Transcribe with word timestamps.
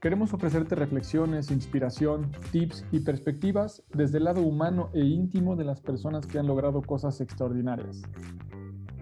Queremos 0.00 0.32
ofrecerte 0.32 0.76
reflexiones, 0.76 1.50
inspiración, 1.50 2.30
tips 2.52 2.84
y 2.92 3.00
perspectivas 3.00 3.82
desde 3.92 4.18
el 4.18 4.24
lado 4.24 4.42
humano 4.42 4.90
e 4.94 5.00
íntimo 5.00 5.56
de 5.56 5.64
las 5.64 5.80
personas 5.80 6.24
que 6.24 6.38
han 6.38 6.46
logrado 6.46 6.82
cosas 6.82 7.20
extraordinarias. 7.20 8.02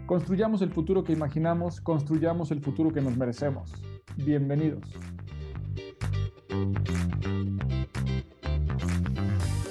Construyamos 0.06 0.62
el 0.62 0.70
futuro 0.70 1.04
que 1.04 1.12
imaginamos, 1.12 1.82
construyamos 1.82 2.50
el 2.50 2.62
futuro 2.62 2.94
que 2.94 3.02
nos 3.02 3.14
merecemos. 3.14 3.74
Bienvenidos. 4.16 4.84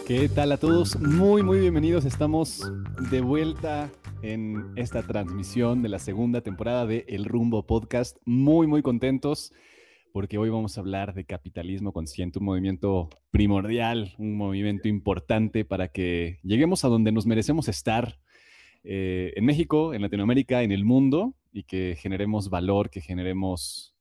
¿Qué 0.06 0.30
tal 0.30 0.52
a 0.52 0.58
todos? 0.58 1.00
Muy, 1.00 1.42
muy 1.42 1.60
bienvenidos. 1.60 2.06
Estamos 2.06 2.72
de 3.10 3.22
vuelta 3.22 3.90
en 4.22 4.74
esta 4.76 5.02
transmisión 5.02 5.82
de 5.82 5.90
la 5.90 5.98
segunda 5.98 6.42
temporada 6.42 6.86
de 6.86 7.04
El 7.08 7.26
Rumbo 7.26 7.66
Podcast. 7.66 8.18
Muy, 8.26 8.68
muy 8.68 8.84
contentos 8.84 9.52
porque 10.16 10.38
hoy 10.38 10.50
vamos 10.50 10.78
a 10.78 10.80
hablar 10.80 11.14
de 11.14 11.26
capitalismo 11.26 11.92
consciente, 11.92 12.40
un 12.40 12.46
movimiento 12.46 13.10
primordial, 13.32 14.16
un 14.18 14.38
movimiento 14.38 14.88
importante 14.88 15.66
para 15.66 15.90
que 15.90 16.40
lleguemos 16.42 16.86
a 16.86 16.88
donde 16.88 17.12
nos 17.12 17.26
merecemos 17.26 17.68
estar 17.68 18.18
eh, 18.86 19.34
en 19.36 19.44
México, 19.44 19.94
en 19.94 20.02
Latinoamérica, 20.02 20.64
en 20.64 20.72
el 20.72 20.86
mundo 20.86 21.36
y 21.52 21.64
que 21.64 21.98
generemos 22.00 22.50
valor, 22.50 22.90
que 22.90 23.02
generemos... 23.02 23.94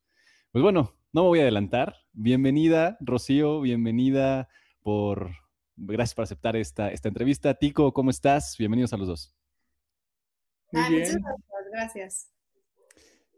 Pues 0.52 0.62
bueno, 0.62 0.94
no 1.12 1.22
me 1.22 1.28
voy 1.30 1.38
a 1.40 1.42
adelantar. 1.42 1.96
Bienvenida, 2.12 2.96
Rocío, 3.00 3.60
bienvenida 3.60 4.48
por... 4.82 5.32
Gracias 5.74 6.14
por 6.14 6.22
aceptar 6.22 6.54
esta, 6.54 6.92
esta 6.92 7.08
entrevista. 7.08 7.54
Tico, 7.54 7.92
¿cómo 7.92 8.10
estás? 8.10 8.54
Bienvenidos 8.56 8.92
a 8.92 8.98
los 8.98 9.08
dos. 9.08 9.34
Ah, 10.72 10.88
muchas 10.92 11.16
gracias. 11.72 12.33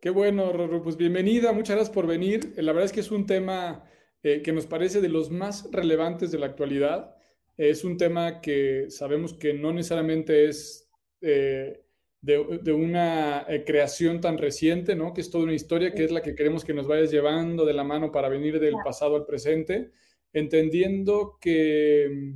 Qué 0.00 0.10
bueno, 0.10 0.52
Rorro. 0.52 0.82
Pues 0.82 0.96
bienvenida, 0.96 1.52
muchas 1.52 1.76
gracias 1.76 1.94
por 1.94 2.06
venir. 2.06 2.52
La 2.56 2.72
verdad 2.72 2.84
es 2.84 2.92
que 2.92 3.00
es 3.00 3.10
un 3.10 3.26
tema 3.26 3.84
eh, 4.22 4.42
que 4.42 4.52
nos 4.52 4.66
parece 4.66 5.00
de 5.00 5.08
los 5.08 5.30
más 5.30 5.68
relevantes 5.72 6.30
de 6.30 6.38
la 6.38 6.46
actualidad. 6.46 7.16
Es 7.56 7.82
un 7.82 7.96
tema 7.96 8.42
que 8.42 8.86
sabemos 8.90 9.32
que 9.32 9.54
no 9.54 9.72
necesariamente 9.72 10.48
es 10.48 10.90
eh, 11.22 11.82
de, 12.20 12.72
una 12.72 13.46
eh, 13.48 13.64
creación 13.64 14.20
tan 14.20 14.36
reciente, 14.36 14.94
¿no? 14.94 15.14
Que 15.14 15.22
es 15.22 15.30
toda 15.30 15.44
una 15.44 15.54
historia 15.54 15.94
que 15.94 16.04
es 16.04 16.10
la 16.10 16.22
que 16.22 16.34
queremos 16.34 16.64
que 16.64 16.74
nos 16.74 16.86
vayas 16.86 17.10
llevando 17.10 17.64
de 17.64 17.72
la 17.72 17.84
mano 17.84 18.12
para 18.12 18.28
venir 18.28 18.60
del 18.60 18.74
pasado 18.84 19.16
al 19.16 19.24
presente, 19.24 19.92
entendiendo 20.34 21.38
que, 21.40 22.34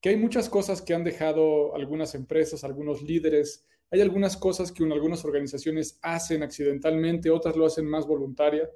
que 0.00 0.10
hay 0.10 0.16
muchas 0.16 0.48
cosas 0.48 0.82
que 0.82 0.94
han 0.94 1.02
dejado 1.02 1.74
algunas 1.74 2.14
empresas, 2.14 2.62
algunos 2.62 3.02
líderes, 3.02 3.65
hay 3.90 4.00
algunas 4.00 4.36
cosas 4.36 4.72
que 4.72 4.84
algunas 4.84 5.24
organizaciones 5.24 5.98
hacen 6.02 6.42
accidentalmente, 6.42 7.30
otras 7.30 7.56
lo 7.56 7.66
hacen 7.66 7.86
más 7.86 8.06
voluntaria. 8.06 8.68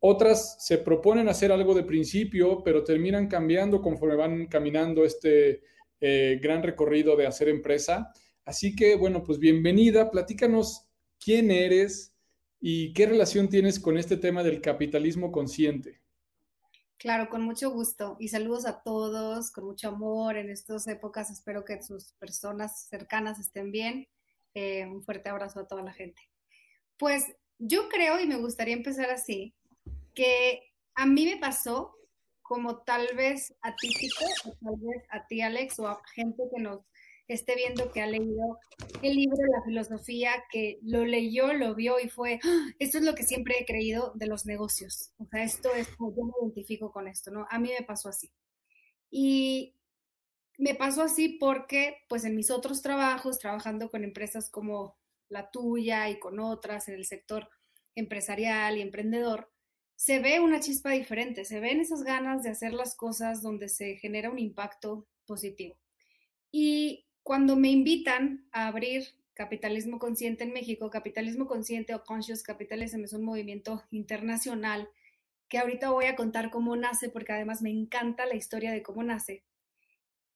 Otras 0.00 0.64
se 0.64 0.78
proponen 0.78 1.28
hacer 1.28 1.52
algo 1.52 1.74
de 1.74 1.84
principio, 1.84 2.62
pero 2.64 2.84
terminan 2.84 3.26
cambiando 3.26 3.82
conforme 3.82 4.16
van 4.16 4.46
caminando 4.46 5.04
este 5.04 5.62
eh, 6.00 6.38
gran 6.42 6.62
recorrido 6.62 7.16
de 7.16 7.26
hacer 7.26 7.48
empresa. 7.48 8.12
Así 8.44 8.74
que, 8.74 8.96
bueno, 8.96 9.22
pues 9.22 9.38
bienvenida, 9.38 10.10
platícanos 10.10 10.86
quién 11.22 11.50
eres 11.50 12.14
y 12.60 12.92
qué 12.94 13.06
relación 13.06 13.48
tienes 13.48 13.78
con 13.78 13.98
este 13.98 14.16
tema 14.16 14.42
del 14.42 14.60
capitalismo 14.60 15.30
consciente. 15.30 16.00
Claro, 16.96 17.30
con 17.30 17.42
mucho 17.42 17.70
gusto 17.70 18.16
y 18.18 18.28
saludos 18.28 18.66
a 18.66 18.82
todos, 18.82 19.50
con 19.50 19.64
mucho 19.64 19.88
amor 19.88 20.36
en 20.36 20.50
estas 20.50 20.86
épocas. 20.86 21.30
Espero 21.30 21.64
que 21.64 21.82
sus 21.82 22.12
personas 22.12 22.86
cercanas 22.88 23.38
estén 23.38 23.70
bien. 23.70 24.06
Eh, 24.54 24.86
un 24.86 25.02
fuerte 25.02 25.28
abrazo 25.28 25.60
a 25.60 25.68
toda 25.68 25.82
la 25.82 25.92
gente. 25.92 26.20
Pues 26.96 27.24
yo 27.58 27.88
creo, 27.88 28.20
y 28.20 28.26
me 28.26 28.36
gustaría 28.36 28.74
empezar 28.74 29.10
así, 29.10 29.54
que 30.14 30.62
a 30.94 31.06
mí 31.06 31.24
me 31.24 31.38
pasó 31.38 31.96
como 32.42 32.78
tal 32.78 33.06
vez 33.16 33.54
a 33.62 33.74
ti, 33.76 33.90
o 34.44 34.52
tal 34.64 34.76
vez 34.80 35.04
a 35.10 35.26
ti, 35.26 35.40
Alex, 35.40 35.78
o 35.78 35.86
a 35.86 36.02
gente 36.14 36.42
que 36.54 36.62
nos 36.62 36.80
esté 37.28 37.54
viendo 37.54 37.92
que 37.92 38.02
ha 38.02 38.06
leído 38.06 38.58
el 39.02 39.14
libro 39.14 39.36
La 39.56 39.62
filosofía, 39.62 40.32
que 40.50 40.78
lo 40.82 41.04
leyó, 41.04 41.52
lo 41.52 41.74
vio 41.74 42.00
y 42.00 42.08
fue, 42.08 42.40
¡Ah! 42.42 42.66
esto 42.78 42.98
es 42.98 43.04
lo 43.04 43.14
que 43.14 43.22
siempre 43.22 43.54
he 43.58 43.64
creído 43.64 44.12
de 44.16 44.26
los 44.26 44.46
negocios. 44.46 45.12
O 45.18 45.26
sea, 45.26 45.44
esto 45.44 45.72
es 45.74 45.88
yo 45.98 46.24
me 46.24 46.32
identifico 46.42 46.90
con 46.90 47.06
esto, 47.06 47.30
¿no? 47.30 47.46
A 47.50 47.58
mí 47.58 47.70
me 47.78 47.84
pasó 47.86 48.08
así. 48.08 48.32
Y 49.10 49.74
me 50.60 50.74
pasó 50.74 51.02
así 51.02 51.38
porque, 51.40 52.04
pues 52.06 52.24
en 52.24 52.36
mis 52.36 52.50
otros 52.50 52.82
trabajos, 52.82 53.38
trabajando 53.38 53.90
con 53.90 54.04
empresas 54.04 54.50
como 54.50 54.94
la 55.30 55.50
tuya 55.50 56.10
y 56.10 56.18
con 56.18 56.38
otras 56.38 56.86
en 56.88 56.96
el 56.96 57.06
sector 57.06 57.48
empresarial 57.94 58.76
y 58.76 58.82
emprendedor, 58.82 59.50
se 59.96 60.20
ve 60.20 60.38
una 60.38 60.60
chispa 60.60 60.90
diferente, 60.90 61.46
se 61.46 61.60
ven 61.60 61.80
esas 61.80 62.02
ganas 62.02 62.42
de 62.42 62.50
hacer 62.50 62.74
las 62.74 62.94
cosas 62.94 63.40
donde 63.40 63.70
se 63.70 63.96
genera 63.96 64.30
un 64.30 64.38
impacto 64.38 65.06
positivo. 65.26 65.76
Y 66.52 67.06
cuando 67.22 67.56
me 67.56 67.70
invitan 67.70 68.46
a 68.52 68.66
abrir 68.66 69.14
Capitalismo 69.32 69.98
Consciente 69.98 70.44
en 70.44 70.52
México, 70.52 70.90
Capitalismo 70.90 71.46
Consciente 71.46 71.94
o 71.94 72.04
Conscious 72.04 72.42
Capitalism 72.42 73.04
es 73.04 73.14
un 73.14 73.24
movimiento 73.24 73.82
internacional 73.90 74.90
que 75.48 75.58
ahorita 75.58 75.90
voy 75.90 76.04
a 76.04 76.16
contar 76.16 76.50
cómo 76.50 76.76
nace, 76.76 77.08
porque 77.08 77.32
además 77.32 77.62
me 77.62 77.70
encanta 77.70 78.26
la 78.26 78.34
historia 78.34 78.72
de 78.72 78.82
cómo 78.82 79.02
nace. 79.02 79.42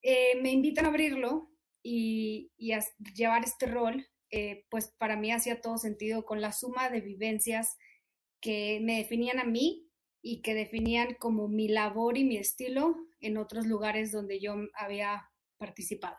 Eh, 0.07 0.39
me 0.39 0.51
invitan 0.51 0.85
a 0.85 0.89
abrirlo 0.89 1.49
y, 1.81 2.51
a 2.71 2.85
llevar 3.15 3.43
este 3.43 3.65
rol, 3.65 4.05
eh, 4.29 4.63
pues 4.69 4.93
para 4.99 5.15
mí 5.15 5.31
hacía 5.31 5.61
todo 5.61 5.79
sentido 5.79 6.25
con 6.25 6.41
la 6.41 6.51
suma 6.51 6.91
de 6.91 7.01
vivencias 7.01 7.75
que 8.39 8.79
me 8.83 8.97
definían 8.97 9.39
a 9.39 9.45
mí 9.45 9.89
y 10.21 10.43
que 10.43 10.53
definían 10.53 11.15
como 11.15 11.47
mi 11.47 11.69
labor 11.69 12.19
y 12.19 12.23
mi 12.23 12.37
estilo 12.37 12.95
en 13.19 13.37
otros 13.37 13.65
lugares 13.65 14.11
donde 14.11 14.39
yo 14.39 14.53
había 14.75 15.31
participado. 15.57 16.17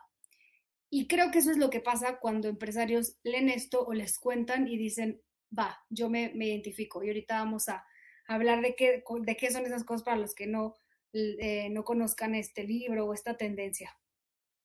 Y 0.91 1.07
creo 1.07 1.31
que 1.31 1.39
eso 1.39 1.53
es 1.53 1.57
lo 1.57 1.71
que 1.71 1.79
pasa 1.79 2.19
cuando 2.19 2.49
empresarios 2.49 3.21
leen 3.23 3.49
esto 3.49 3.85
o 3.87 3.95
les 3.95 4.19
cuentan 4.19 4.67
y 4.67 4.77
dicen, 4.77 5.23
va, 5.57 5.79
yo 5.91 6.11
me, 6.11 6.33
identifico. 6.35 7.05
Y 7.05 7.07
ahorita 7.07 7.39
vamos 7.39 7.69
a 7.69 7.87
hablar 8.27 8.63
de 8.63 8.75
qué, 8.75 9.05
de 9.21 9.37
qué 9.37 9.53
son 9.53 9.65
esas 9.65 9.85
cosas 9.85 10.03
para 10.03 10.17
los 10.17 10.35
que 10.35 10.49
no 10.49 10.75
eh, 11.17 11.69
no 11.71 11.85
conozcan 11.85 12.35
este 12.35 12.65
libro 12.65 13.07
o 13.07 13.15
esta 13.15 13.37
tendencia. 13.37 13.99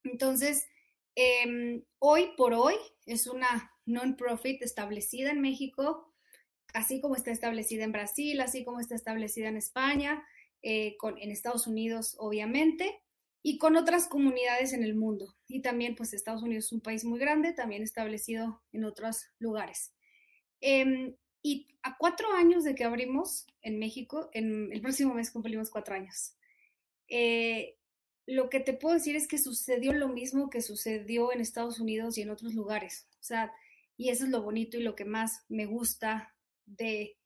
Entonces, 0.03 0.67
em, 1.15 1.83
hoy 1.99 2.31
por 2.37 2.53
hoy 2.53 2.75
es 3.05 3.27
una 3.27 3.71
non-profit 3.85 4.61
establecida 4.61 5.31
en 5.31 5.41
México, 5.41 6.13
así 6.73 7.01
como 7.01 7.15
está 7.15 7.31
establecida 7.31 7.83
en 7.83 7.91
Brasil, 7.91 8.39
así 8.41 8.63
como 8.63 8.79
está 8.79 8.95
establecida 8.95 9.49
en 9.49 9.57
España, 9.57 10.25
eh, 10.61 10.97
en 11.17 11.31
Estados 11.31 11.67
Unidos, 11.67 12.15
obviamente, 12.19 13.01
y 13.43 13.57
con 13.57 13.75
otras 13.75 14.07
comunidades 14.07 14.73
en 14.73 14.83
el 14.83 14.95
mundo. 14.95 15.35
Y 15.47 15.61
también, 15.61 15.95
pues 15.95 16.13
Estados 16.13 16.43
Unidos 16.43 16.65
es 16.65 16.71
un 16.71 16.81
país 16.81 17.03
muy 17.03 17.19
grande, 17.19 17.53
también 17.53 17.81
establecido 17.81 18.61
en 18.71 18.85
otros 18.85 19.27
lugares. 19.39 19.93
Em, 20.61 21.15
y 21.43 21.67
a 21.81 21.97
cuatro 21.97 22.31
años 22.33 22.63
de 22.63 22.75
que 22.75 22.83
abrimos 22.83 23.47
en 23.61 23.79
México, 23.79 24.29
en 24.33 24.71
el 24.71 24.81
próximo 24.81 25.13
mes 25.15 25.31
cumplimos 25.31 25.71
cuatro 25.71 25.95
años. 25.95 26.35
Eh, 27.11 27.77
lo 28.25 28.49
que 28.49 28.61
te 28.61 28.73
puedo 28.73 28.95
decir 28.95 29.15
es 29.15 29.27
que 29.27 29.37
sucedió 29.37 29.91
lo 29.91 30.07
mismo 30.07 30.49
que 30.49 30.61
sucedió 30.61 31.33
en 31.33 31.41
Estados 31.41 31.79
Unidos 31.79 32.17
y 32.17 32.21
en 32.21 32.29
otros 32.29 32.55
lugares. 32.55 33.05
O 33.19 33.23
sea, 33.23 33.51
y 33.97 34.09
eso 34.09 34.23
es 34.23 34.31
lo 34.31 34.41
bonito 34.41 34.77
y 34.77 34.83
lo 34.83 34.95
que 34.95 35.05
más 35.05 35.43
me 35.49 35.65
gusta 35.65 36.33
de, 36.65 37.17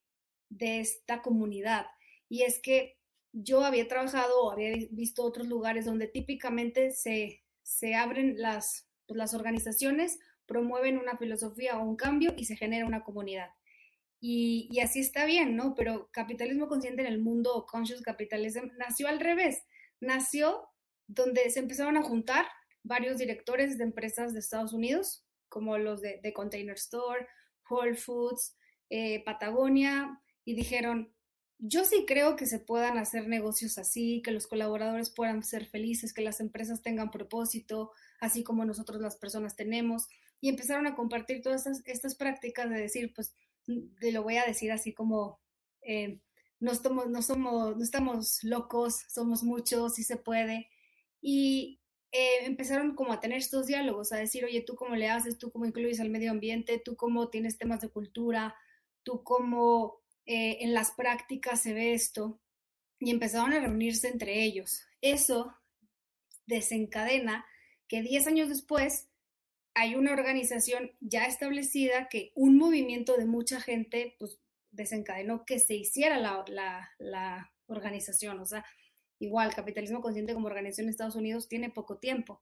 de 0.50 0.80
esta 0.80 1.22
comunidad. 1.22 1.86
Y 2.28 2.42
es 2.42 2.60
que 2.60 2.98
yo 3.32 3.64
había 3.64 3.88
trabajado 3.88 4.42
o 4.42 4.52
había 4.52 4.76
visto 4.90 5.24
otros 5.24 5.48
lugares 5.48 5.86
donde 5.86 6.08
típicamente 6.08 6.92
se, 6.92 7.44
se 7.62 7.94
abren 7.94 8.42
las, 8.42 8.88
pues, 9.06 9.18
las 9.18 9.34
organizaciones, 9.34 10.20
promueven 10.48 10.98
una 10.98 11.18
filosofía 11.18 11.78
o 11.78 11.84
un 11.84 11.98
cambio 11.98 12.34
y 12.36 12.46
se 12.46 12.56
genera 12.56 12.86
una 12.86 13.04
comunidad. 13.04 13.50
Y, 14.20 14.68
y, 14.72 14.80
así 14.80 15.02
está 15.02 15.26
bien, 15.26 15.56
¿no? 15.56 15.76
Pero 15.76 16.10
capitalismo 16.12 16.68
consciente 16.68 17.02
en 17.04 17.08
el 17.08 17.20
mundo 17.20 17.68
conscious 17.70 18.02
capitalism 18.02 18.70
nació 18.78 19.08
al 19.08 19.20
revés. 19.20 19.64
Nació 20.00 20.70
donde 21.08 21.50
se 21.50 21.60
empezaron 21.60 21.98
a 21.98 22.04
juntar 22.04 22.48
varios 22.84 23.18
directores 23.18 23.78
de 23.78 23.84
empresas 23.84 24.34
de 24.34 24.40
Estados 24.40 24.74
Unidos, 24.74 25.26
como 25.50 25.78
los 25.78 26.02
de, 26.02 26.20
de 26.22 26.34
Container 26.34 26.76
Store, 26.76 27.28
Whole 27.70 27.96
Foods, 27.96 28.56
eh, 28.90 29.24
Patagonia, 29.24 30.22
y 30.44 30.56
dijeron, 30.56 31.16
yo 31.58 31.86
sí 31.86 32.06
creo 32.06 32.36
que 32.36 32.46
se 32.46 32.60
puedan 32.60 32.98
hacer 32.98 33.28
negocios 33.28 33.78
así, 33.78 34.22
que 34.24 34.32
los 34.32 34.48
colaboradores 34.48 35.10
puedan 35.10 35.44
ser 35.44 35.66
felices, 35.66 36.14
que 36.14 36.22
las 36.22 36.40
empresas 36.40 36.82
tengan 36.82 37.12
propósito, 37.12 37.92
así 38.20 38.44
como 38.44 38.66
nosotros 38.66 39.02
las 39.02 39.16
personas 39.16 39.56
tenemos. 39.56 40.08
Y 40.42 40.50
empezaron 40.50 40.86
a 40.86 40.96
compartir 40.96 41.42
todas 41.42 41.66
estas, 41.66 42.16
prácticas 42.16 42.70
de 42.70 42.78
decir, 42.78 43.14
pues, 43.16 43.34
te 44.00 44.12
lo 44.12 44.22
voy 44.22 44.38
a 44.38 44.46
decir 44.46 44.72
así 44.72 44.94
como, 44.94 45.40
eh, 45.82 46.20
no, 46.60 46.72
estamos, 46.72 47.10
no, 47.10 47.22
somos, 47.22 47.76
no 47.78 47.84
estamos 47.84 48.44
locos, 48.44 49.02
somos 49.10 49.44
muchos, 49.44 49.96
sí 49.96 50.04
se 50.04 50.18
puede. 50.18 50.70
Y 51.22 51.80
eh, 52.12 52.46
empezaron 52.46 52.96
como 52.96 53.14
a 53.14 53.20
tener 53.20 53.40
estos 53.40 53.68
diálogos, 53.68 54.12
a 54.12 54.18
decir, 54.18 54.46
oye, 54.46 54.62
tú 54.62 54.76
cómo 54.76 54.96
le 54.96 55.10
haces, 55.10 55.38
tú 55.38 55.52
cómo 55.52 55.66
incluyes 55.66 56.00
al 56.00 56.10
medio 56.10 56.32
ambiente, 56.32 56.82
tú 56.84 56.96
cómo 56.96 57.30
tienes 57.30 57.58
temas 57.58 57.82
de 57.82 57.90
cultura, 57.90 58.56
tú 59.04 59.24
cómo 59.24 60.02
eh, 60.26 60.58
en 60.62 60.74
las 60.74 60.92
prácticas 60.92 61.62
se 61.62 61.74
ve 61.74 61.94
esto. 61.94 62.40
Y 63.00 63.12
empezaron 63.12 63.54
a 63.54 63.60
reunirse 63.60 64.08
entre 64.08 64.44
ellos. 64.44 64.82
Eso 65.02 65.56
desencadena 66.46 67.46
que 67.88 68.02
10 68.02 68.28
años 68.28 68.50
después 68.50 69.08
hay 69.74 69.96
una 69.96 70.14
organización 70.14 70.92
ya 71.02 71.26
establecida 71.26 72.08
que 72.08 72.32
un 72.34 72.58
movimiento 72.58 73.18
de 73.18 73.26
mucha 73.26 73.60
gente 73.60 74.16
pues 74.18 74.40
desencadenó 74.76 75.46
que 75.46 75.60
se 75.60 75.76
hiciera 75.76 76.18
la, 76.20 76.44
la, 77.00 77.52
organización. 77.68 78.40
O 78.40 78.46
sea, 78.46 78.64
igual, 79.18 79.56
capitalismo 79.56 80.02
consciente 80.02 80.34
como 80.34 80.48
organización 80.48 80.86
en 80.86 80.92
Estados 80.92 81.16
Unidos 81.16 81.48
tiene 81.48 81.72
poco 81.72 81.98
tiempo. 81.98 82.42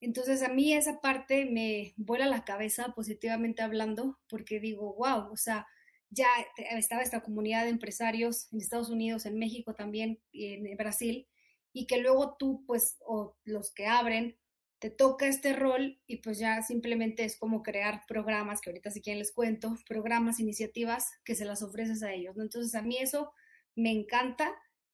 Entonces 0.00 0.42
a 0.42 0.48
mí 0.48 0.72
esa 0.72 1.00
parte 1.00 1.44
me 1.44 1.92
vuela 1.96 2.26
la 2.26 2.44
cabeza 2.44 2.92
positivamente 2.94 3.62
hablando 3.62 4.18
porque 4.28 4.60
digo, 4.60 4.94
wow, 4.94 5.30
o 5.32 5.36
sea, 5.36 5.66
ya 6.08 6.28
estaba 6.56 7.02
esta 7.02 7.22
comunidad 7.22 7.64
de 7.64 7.70
empresarios 7.70 8.48
en 8.52 8.60
Estados 8.60 8.90
Unidos, 8.90 9.26
en 9.26 9.38
México 9.38 9.74
también, 9.74 10.20
en 10.32 10.76
Brasil, 10.76 11.28
y 11.72 11.86
que 11.86 11.98
luego 11.98 12.36
tú, 12.38 12.64
pues, 12.66 12.96
o 13.00 13.36
los 13.44 13.72
que 13.72 13.86
abren, 13.86 14.36
te 14.80 14.90
toca 14.90 15.26
este 15.26 15.52
rol 15.52 16.00
y 16.06 16.16
pues 16.16 16.38
ya 16.38 16.62
simplemente 16.62 17.24
es 17.24 17.38
como 17.38 17.62
crear 17.62 18.02
programas, 18.08 18.60
que 18.60 18.70
ahorita 18.70 18.90
si 18.90 19.02
quieren 19.02 19.18
les 19.18 19.30
cuento, 19.30 19.76
programas, 19.86 20.40
iniciativas 20.40 21.10
que 21.22 21.34
se 21.34 21.44
las 21.44 21.62
ofreces 21.62 22.02
a 22.02 22.12
ellos, 22.12 22.34
¿no? 22.34 22.42
Entonces 22.42 22.74
a 22.74 22.82
mí 22.82 22.96
eso 22.96 23.30
me 23.76 23.92
encanta 23.92 24.52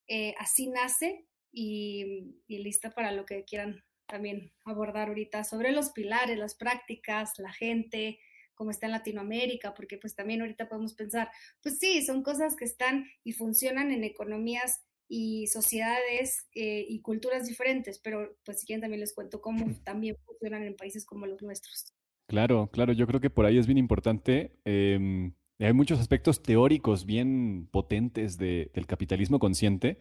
eh, 0.09 0.35
así 0.39 0.69
nace 0.69 1.27
y, 1.53 2.43
lista 2.49 2.91
para 2.91 3.13
lo 3.13 3.25
que 3.27 3.45
quieran 3.45 3.85
también 4.07 4.53
abordar 4.65 5.09
ahorita 5.09 5.45
sobre 5.45 5.73
los 5.73 5.91
pilares, 5.91 6.37
las 6.37 6.55
prácticas, 6.55 7.39
la 7.39 7.53
gente, 7.53 8.19
cómo 8.55 8.71
está 8.71 8.87
en 8.87 8.93
Latinoamérica, 8.93 9.75
porque 9.75 9.99
pues 9.99 10.15
también 10.15 10.41
ahorita 10.41 10.69
podemos 10.69 10.95
pensar, 10.95 11.31
pues 11.63 11.79
sí, 11.79 12.05
son 12.05 12.23
cosas 12.23 12.57
que 12.57 12.65
están 12.65 13.07
y 13.25 13.33
funcionan 13.33 13.91
en 13.91 14.05
economías 14.05 14.85
y 15.09 15.47
sociedades 15.47 16.47
eh, 16.55 16.85
y 16.89 17.01
culturas 17.01 17.47
diferentes, 17.47 17.99
pero 17.99 18.37
pues 18.45 18.61
si 18.61 18.67
quieren 18.67 18.81
también 18.81 19.01
les 19.01 19.15
cuento 19.15 19.41
cómo 19.41 19.67
también 19.85 20.17
funcionan 20.25 20.63
en 20.65 20.77
países 20.77 21.05
como 21.05 21.27
los 21.27 21.43
nuestros. 21.43 21.93
Claro, 22.27 22.69
claro, 22.73 22.93
yo 22.93 23.07
creo 23.07 23.21
que 23.21 23.31
por 23.31 23.47
ahí 23.47 23.59
es 23.59 23.67
bien 23.67 23.79
importante. 23.79 24.59
Em, 24.65 25.33
hay 25.59 25.73
muchos 25.73 26.01
aspectos 26.01 26.43
teóricos 26.43 27.07
bien 27.07 27.69
potentes 27.71 28.37
del 28.37 28.87
capitalismo 28.87 29.39
consciente. 29.39 29.99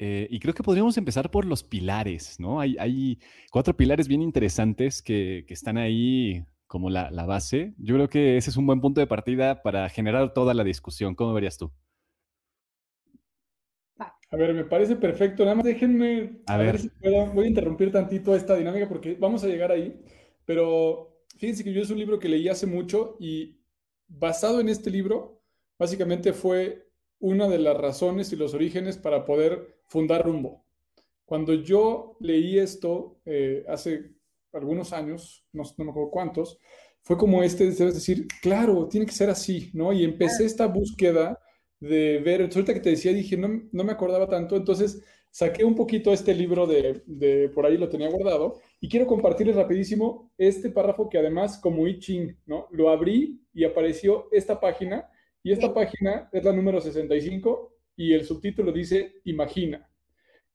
Eh, 0.00 0.28
y 0.30 0.38
creo 0.38 0.54
que 0.54 0.62
podríamos 0.62 0.96
empezar 0.96 1.30
por 1.30 1.44
los 1.44 1.64
pilares, 1.64 2.38
¿no? 2.38 2.60
Hay, 2.60 3.18
cuatro 3.50 3.76
pilares 3.76 4.06
bien 4.06 4.22
interesantes 4.22 5.02
que, 5.02 5.44
están 5.48 5.76
ahí 5.76 6.44
como 6.68 6.88
la, 6.88 7.10
base. 7.26 7.74
Yo 7.78 7.96
creo 7.96 8.08
que 8.08 8.36
ese 8.36 8.50
es 8.50 8.56
un 8.56 8.66
buen 8.66 8.80
punto 8.80 9.00
de 9.00 9.08
partida 9.08 9.62
para 9.62 9.88
generar 9.88 10.32
toda 10.32 10.54
la 10.54 10.62
discusión. 10.62 11.16
¿Cómo 11.16 11.32
verías 11.32 11.58
tú? 11.58 11.72
A 14.30 14.36
ver, 14.36 14.52
me 14.52 14.64
parece 14.64 14.96
perfecto. 14.96 15.44
Nada 15.44 15.56
más 15.56 15.64
déjenme 15.64 16.40
a, 16.46 16.56
ver. 16.56 16.78
si 16.78 16.88
puedo. 16.90 17.26
Voy 17.32 17.46
a 17.46 17.48
interrumpir 17.48 17.90
tantito 17.90 18.34
esta 18.34 18.56
dinámica 18.56 18.88
porque 18.88 19.16
vamos 19.18 19.42
a 19.42 19.48
llegar 19.48 19.72
ahí. 19.72 19.98
Pero 20.44 21.22
fíjense 21.36 21.64
que 21.64 21.72
yo 21.72 21.82
es 21.82 21.90
un 21.90 21.98
libro 21.98 22.18
que 22.18 22.28
leí 22.28 22.48
hace 22.48 22.66
mucho 22.66 23.16
y 23.18 23.58
basado 24.06 24.60
en 24.60 24.68
este 24.68 24.90
libro, 24.90 25.42
básicamente 25.78 26.32
fue 26.32 26.88
una 27.20 27.48
de 27.48 27.58
las 27.58 27.76
razones 27.76 28.32
y 28.32 28.36
los 28.36 28.54
orígenes 28.54 28.96
para 28.96 29.24
poder 29.24 29.80
fundar 29.86 30.24
Rumbo. 30.24 30.64
Cuando 31.24 31.54
yo 31.54 32.16
leí 32.20 32.58
esto 32.58 33.20
eh, 33.26 33.64
hace 33.68 34.12
algunos 34.52 34.92
años, 34.92 35.44
no, 35.52 35.62
no, 35.76 35.84
me 35.84 35.90
acuerdo 35.90 36.10
cuántos, 36.10 36.58
fue 37.02 37.18
como 37.18 37.42
este, 37.42 37.68
es 37.68 37.78
decir, 37.78 38.26
claro, 38.40 38.88
tiene 38.88 39.06
que 39.06 39.12
ser 39.12 39.30
así, 39.30 39.70
¿no? 39.74 39.92
Y 39.92 40.04
empecé 40.04 40.44
esta 40.44 40.66
búsqueda 40.66 41.38
de 41.80 42.18
ver, 42.18 42.42
ahorita 42.42 42.74
que 42.74 42.80
te 42.80 42.90
decía, 42.90 43.12
dije, 43.12 43.36
no, 43.36 43.62
no 43.70 43.84
me 43.84 43.92
acordaba 43.92 44.28
tanto, 44.28 44.56
entonces 44.56 45.02
saqué 45.30 45.64
un 45.64 45.74
poquito 45.74 46.12
este 46.12 46.34
libro 46.34 46.66
de, 46.66 47.02
de, 47.06 47.48
por 47.50 47.66
ahí 47.66 47.76
lo 47.76 47.88
tenía 47.88 48.08
guardado 48.08 48.60
y 48.80 48.88
quiero 48.88 49.06
compartirles 49.06 49.56
rapidísimo 49.56 50.32
este 50.38 50.70
párrafo 50.70 51.08
que 51.08 51.18
además 51.18 51.58
como 51.58 51.86
I 51.86 51.98
Ching, 51.98 52.36
¿no? 52.46 52.66
Lo 52.70 52.90
abrí 52.90 53.40
y 53.52 53.64
apareció 53.64 54.28
esta 54.32 54.58
página 54.60 55.08
y 55.42 55.52
esta 55.52 55.72
página 55.72 56.28
es 56.32 56.44
la 56.44 56.52
número 56.52 56.80
65 56.80 57.74
y 57.96 58.12
el 58.14 58.24
subtítulo 58.24 58.72
dice 58.72 59.20
Imagina. 59.24 59.88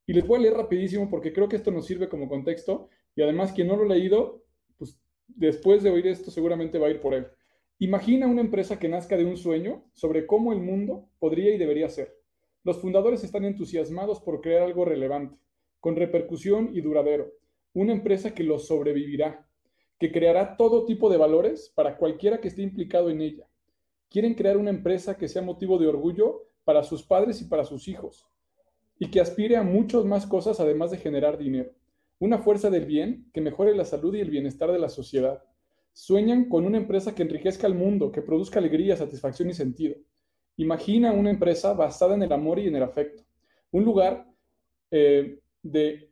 Y 0.06 0.14
les 0.14 0.26
voy 0.26 0.40
a 0.40 0.42
leer 0.42 0.56
rapidísimo 0.56 1.10
porque 1.10 1.32
creo 1.32 1.48
que 1.48 1.56
esto 1.56 1.72
nos 1.72 1.86
sirve 1.86 2.10
como 2.10 2.28
contexto 2.28 2.90
y 3.16 3.22
además 3.22 3.54
quien 3.54 3.68
no 3.68 3.76
lo 3.76 3.84
ha 3.84 3.96
leído, 3.96 4.44
pues 4.78 5.00
después 5.28 5.84
de 5.84 5.90
oír 5.90 6.08
esto 6.08 6.32
seguramente 6.32 6.78
va 6.78 6.88
a 6.88 6.92
ir 6.92 7.00
por 7.00 7.14
él. 7.14 7.28
Imagina 7.84 8.28
una 8.28 8.40
empresa 8.40 8.80
que 8.80 8.88
nazca 8.88 9.18
de 9.18 9.26
un 9.26 9.36
sueño 9.36 9.84
sobre 9.92 10.26
cómo 10.26 10.54
el 10.54 10.62
mundo 10.62 11.10
podría 11.20 11.54
y 11.54 11.58
debería 11.58 11.90
ser. 11.90 12.18
Los 12.64 12.80
fundadores 12.80 13.26
están 13.26 13.44
entusiasmados 13.44 14.22
por 14.22 14.40
crear 14.40 14.62
algo 14.62 14.86
relevante, 14.86 15.38
con 15.82 15.98
repercusión 15.98 16.70
y 16.74 16.80
duradero, 16.80 17.34
una 17.74 17.92
empresa 17.92 18.34
que 18.34 18.46
los 18.46 18.68
sobrevivirá, 18.68 19.46
que 20.00 20.14
creará 20.14 20.56
todo 20.56 20.86
tipo 20.86 21.10
de 21.10 21.18
valores 21.18 21.74
para 21.76 21.98
cualquiera 21.98 22.40
que 22.40 22.48
esté 22.48 22.62
implicado 22.62 23.10
en 23.10 23.20
ella. 23.20 23.50
Quieren 24.10 24.34
crear 24.34 24.56
una 24.56 24.70
empresa 24.70 25.18
que 25.18 25.28
sea 25.28 25.42
motivo 25.42 25.78
de 25.78 25.88
orgullo 25.88 26.48
para 26.64 26.84
sus 26.84 27.04
padres 27.04 27.42
y 27.42 27.50
para 27.50 27.66
sus 27.66 27.90
hijos, 27.90 28.26
y 28.98 29.12
que 29.12 29.20
aspire 29.20 29.58
a 29.58 29.62
muchas 29.64 30.06
más 30.06 30.26
cosas 30.26 30.62
además 30.62 30.92
de 30.92 31.00
generar 31.00 31.38
dinero. 31.38 31.72
Una 32.18 32.38
fuerza 32.38 32.70
del 32.70 32.86
bien 32.86 33.30
que 33.34 33.42
mejore 33.42 33.76
la 33.76 33.84
salud 33.84 34.16
y 34.16 34.22
el 34.22 34.30
bienestar 34.30 34.72
de 34.72 34.80
la 34.80 34.88
sociedad. 34.88 35.44
Sueñan 35.94 36.50
con 36.50 36.66
una 36.66 36.78
empresa 36.78 37.14
que 37.14 37.24
enriquezca 37.24 37.68
al 37.68 37.76
mundo, 37.76 38.12
que 38.12 38.22
produzca 38.22 38.60
alegría, 38.60 38.98
satisfacción 38.98 39.50
y 39.50 39.54
sentido. 39.54 39.96
Imagina 40.58 41.14
una 41.14 41.30
empresa 41.30 41.74
basada 41.74 42.16
en 42.16 42.24
el 42.24 42.34
amor 42.34 42.60
y 42.60 42.68
en 42.68 42.76
el 42.76 42.84
afecto. 42.84 43.24
Un 43.72 43.86
lugar 43.86 44.28
eh, 44.92 45.40
de, 45.62 46.10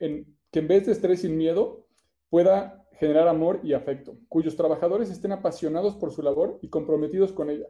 que 0.51 0.59
en 0.59 0.67
vez 0.67 0.85
de 0.85 0.91
estrés 0.91 1.23
y 1.23 1.29
miedo 1.29 1.88
pueda 2.29 2.88
generar 2.93 3.27
amor 3.27 3.59
y 3.63 3.73
afecto, 3.73 4.17
cuyos 4.29 4.55
trabajadores 4.55 5.09
estén 5.09 5.31
apasionados 5.31 5.95
por 5.95 6.11
su 6.11 6.21
labor 6.21 6.59
y 6.61 6.69
comprometidos 6.69 7.31
con 7.31 7.50
ella. 7.50 7.67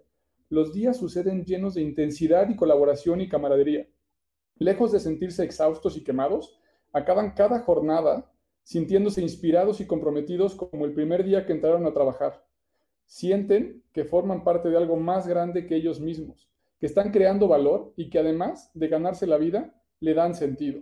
Los 0.49 0.73
días 0.73 0.97
suceden 0.97 1.45
llenos 1.45 1.75
de 1.75 1.81
intensidad 1.81 2.49
y 2.49 2.57
colaboración 2.57 3.21
y 3.21 3.29
camaradería. 3.29 3.87
Lejos 4.57 4.91
de 4.91 4.99
sentirse 4.99 5.43
exhaustos 5.43 5.95
y 5.95 6.03
quemados, 6.03 6.59
acaban 6.91 7.31
cada 7.31 7.59
jornada 7.59 8.30
sintiéndose 8.63 9.21
inspirados 9.21 9.81
y 9.81 9.85
comprometidos 9.85 10.55
como 10.55 10.85
el 10.85 10.93
primer 10.93 11.23
día 11.23 11.45
que 11.45 11.53
entraron 11.53 11.85
a 11.85 11.93
trabajar. 11.93 12.45
Sienten 13.05 13.83
que 13.91 14.05
forman 14.05 14.43
parte 14.43 14.69
de 14.69 14.77
algo 14.77 14.95
más 14.95 15.27
grande 15.27 15.65
que 15.65 15.75
ellos 15.75 15.99
mismos, 15.99 16.49
que 16.79 16.85
están 16.85 17.11
creando 17.11 17.47
valor 17.47 17.93
y 17.95 18.09
que 18.09 18.19
además 18.19 18.71
de 18.73 18.87
ganarse 18.87 19.27
la 19.27 19.37
vida, 19.37 19.75
le 19.99 20.13
dan 20.13 20.33
sentido. 20.35 20.81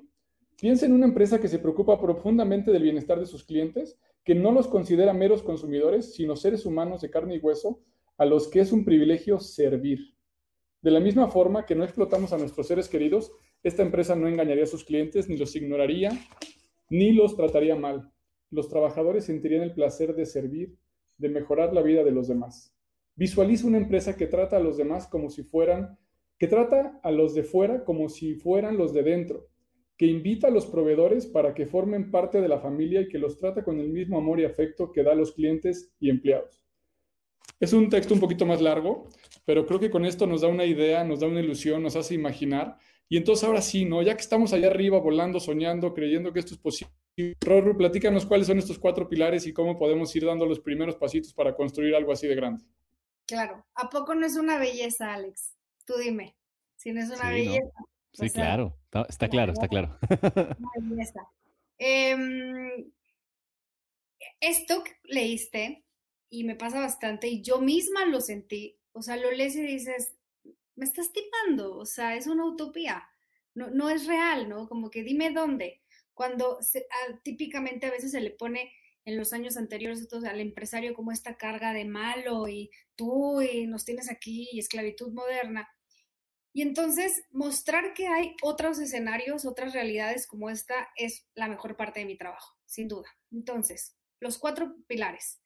Piensa 0.60 0.86
en 0.86 0.94
una 0.94 1.06
empresa 1.06 1.40
que 1.40 1.48
se 1.48 1.60
preocupa 1.60 2.00
profundamente 2.00 2.72
del 2.72 2.84
bienestar 2.84 3.20
de 3.20 3.26
sus 3.26 3.44
clientes, 3.44 3.98
que 4.24 4.36
no 4.36 4.52
los 4.52 4.68
considera 4.68 5.14
meros 5.14 5.42
consumidores, 5.42 6.14
sino 6.14 6.36
seres 6.36 6.66
humanos 6.66 7.02
de 7.02 7.10
carne 7.10 7.36
y 7.36 7.40
hueso, 7.40 7.82
a 8.18 8.26
los 8.26 8.48
que 8.48 8.60
es 8.60 8.72
un 8.72 8.84
privilegio 8.84 9.40
servir. 9.40 10.16
De 10.82 10.92
la 10.92 11.00
misma 11.00 11.30
forma 11.30 11.66
que 11.66 11.76
no 11.76 11.84
explotamos 11.84 12.32
a 12.34 12.38
nuestros 12.38 12.68
seres 12.68 12.88
queridos, 12.88 13.32
esta 13.64 13.82
empresa 13.82 14.16
no 14.16 14.28
engañaría 14.28 14.64
a 14.64 14.68
sus 14.68 14.84
clientes, 14.84 15.28
ni 15.28 15.38
los 15.38 15.56
ignoraría, 15.56 16.12
ni 16.90 17.14
los 17.14 17.36
trataría 17.36 17.76
mal. 17.76 18.12
Los 18.52 18.70
trabajadores 18.70 19.26
sentirían 19.26 19.62
el 19.62 19.74
placer 19.74 20.16
de 20.16 20.26
servir, 20.26 20.78
de 21.18 21.30
mejorar 21.30 21.74
la 21.74 21.82
vida 21.82 22.04
de 22.04 22.12
los 22.12 22.28
demás. 22.28 22.76
Visualiza 23.16 23.68
una 23.68 23.78
empresa 23.78 24.16
que 24.16 24.28
trata 24.28 24.58
a 24.58 24.62
los 24.62 24.78
demás 24.78 25.08
como 25.08 25.30
si 25.30 25.44
fueran, 25.44 25.98
que 26.38 26.48
trata 26.48 27.00
a 27.04 27.12
los 27.12 27.36
de 27.36 27.44
fuera 27.44 27.84
como 27.84 28.10
si 28.10 28.36
fueran 28.36 28.78
los 28.78 28.94
de 28.94 29.04
dentro, 29.04 29.50
que 29.98 30.06
invita 30.06 30.48
a 30.48 30.52
los 30.52 30.66
proveedores 30.66 31.28
para 31.28 31.54
que 31.54 31.66
formen 31.66 32.10
parte 32.10 32.40
de 32.40 32.48
la 32.48 32.60
familia 32.60 33.02
y 33.02 33.10
que 33.10 33.20
los 33.20 33.38
trata 33.38 33.64
con 33.64 33.80
el 33.80 33.90
mismo 33.90 34.18
amor 34.18 34.40
y 34.40 34.46
afecto 34.46 34.92
que 34.92 35.04
da 35.04 35.12
a 35.12 35.16
los 35.16 35.34
clientes 35.34 35.94
y 36.00 36.10
empleados. 36.10 36.64
Es 37.60 37.74
un 37.74 37.90
texto 37.90 38.14
un 38.14 38.22
poquito 38.22 38.46
más 38.46 38.62
largo, 38.62 39.10
pero 39.44 39.66
creo 39.66 39.82
que 39.82 39.90
con 39.90 40.06
esto 40.06 40.26
nos 40.26 40.42
da 40.42 40.48
una 40.48 40.64
idea, 40.64 41.04
nos 41.04 41.20
da 41.20 41.28
una 41.28 41.42
ilusión, 41.42 41.84
nos 41.84 41.98
hace 41.98 42.16
imaginar. 42.16 42.78
Y 43.10 43.18
entonces 43.18 43.44
ahora 43.44 43.62
sí, 43.62 43.86
¿no? 43.86 44.04
Ya 44.04 44.16
que 44.16 44.22
estamos 44.22 44.54
allá 44.54 44.68
arriba 44.68 45.00
volando, 45.00 45.40
soñando, 45.40 45.96
creyendo 45.96 46.32
que 46.32 46.40
esto 46.40 46.54
es 46.54 46.60
posible, 46.60 46.94
Rorru, 47.42 47.76
platícanos 47.76 48.26
cuáles 48.26 48.48
son 48.48 48.60
estos 48.60 48.80
cuatro 48.80 49.10
pilares 49.10 49.46
y 49.48 49.54
cómo 49.54 49.78
podemos 49.78 50.16
ir 50.16 50.26
dando 50.26 50.46
los 50.46 50.60
primeros 50.60 50.96
pasitos 50.96 51.34
para 51.34 51.56
construir 51.56 51.96
algo 51.96 52.12
así 52.12 52.28
de 52.28 52.36
grande. 52.36 52.64
Claro, 53.26 53.66
¿a 53.76 53.90
poco 53.90 54.16
no 54.16 54.26
es 54.26 54.38
una 54.38 54.58
belleza, 54.58 55.14
Alex? 55.14 55.56
Tú 55.86 55.96
dime, 55.98 56.38
si 56.76 56.92
no 56.92 57.02
es 57.02 57.10
una 57.10 57.30
belleza. 57.32 57.72
Sí, 58.14 58.30
claro, 58.30 58.78
está, 59.08 59.28
claro, 59.28 59.54
está 59.54 59.68
claro. 59.68 59.98
Una 60.10 60.70
belleza. 60.82 61.28
Em, 61.78 62.92
esto 64.40 64.84
que 64.84 64.92
leíste, 65.04 65.84
y 66.30 66.44
me 66.44 66.56
pasa 66.56 66.80
bastante, 66.80 67.28
y 67.28 67.42
yo 67.42 67.60
misma 67.60 68.06
lo 68.06 68.22
sentí, 68.22 68.78
o 68.92 69.02
sea, 69.02 69.18
lo 69.18 69.32
lees 69.32 69.56
y 69.56 69.62
dices, 69.62 70.16
me 70.80 70.86
estás 70.86 71.12
tipando, 71.12 71.78
o 71.78 71.86
sea, 71.86 72.16
es 72.16 72.26
una 72.26 72.46
utopía, 72.46 73.08
no, 73.54 73.70
no 73.70 73.90
es 73.90 74.08
real, 74.08 74.50
¿no? 74.50 74.68
Como 74.68 74.90
que 74.90 75.04
dime 75.04 75.32
dónde 75.32 75.82
cuando 76.20 76.60
ah, 76.60 77.20
típicamente 77.24 77.88
a 77.88 77.92
veces 77.92 78.12
se 78.12 78.20
le 78.20 78.32
pone 78.32 78.74
en 79.06 79.18
los 79.18 79.32
años 79.32 79.56
anteriores 79.56 80.06
al 80.26 80.42
empresario 80.42 80.94
como 80.94 81.14
esta 81.14 81.38
carga 81.38 81.72
de 81.72 81.86
malo 81.86 82.50
y 82.50 82.70
tú 82.98 83.42
y 83.42 83.68
nos 83.68 83.86
tienes 83.86 84.12
aquí 84.12 84.50
y 84.52 84.60
esclavitud 84.60 85.14
moderna. 85.14 85.70
Y 86.52 86.62
entonces 86.62 87.22
mostrar 87.32 87.94
que 87.94 88.08
hay 88.08 88.36
otros 88.42 88.80
escenarios, 88.80 89.46
otras 89.46 89.72
realidades 89.72 90.28
como 90.28 90.50
esta 90.50 90.90
es 90.98 91.26
la 91.36 91.48
mejor 91.48 91.78
parte 91.78 92.02
de 92.02 92.06
mi 92.06 92.18
trabajo, 92.18 92.54
sin 92.66 92.90
duda. 92.90 93.08
Entonces, 93.32 93.96
los 94.20 94.38
cuatro 94.40 94.76
pilares. 94.88 95.39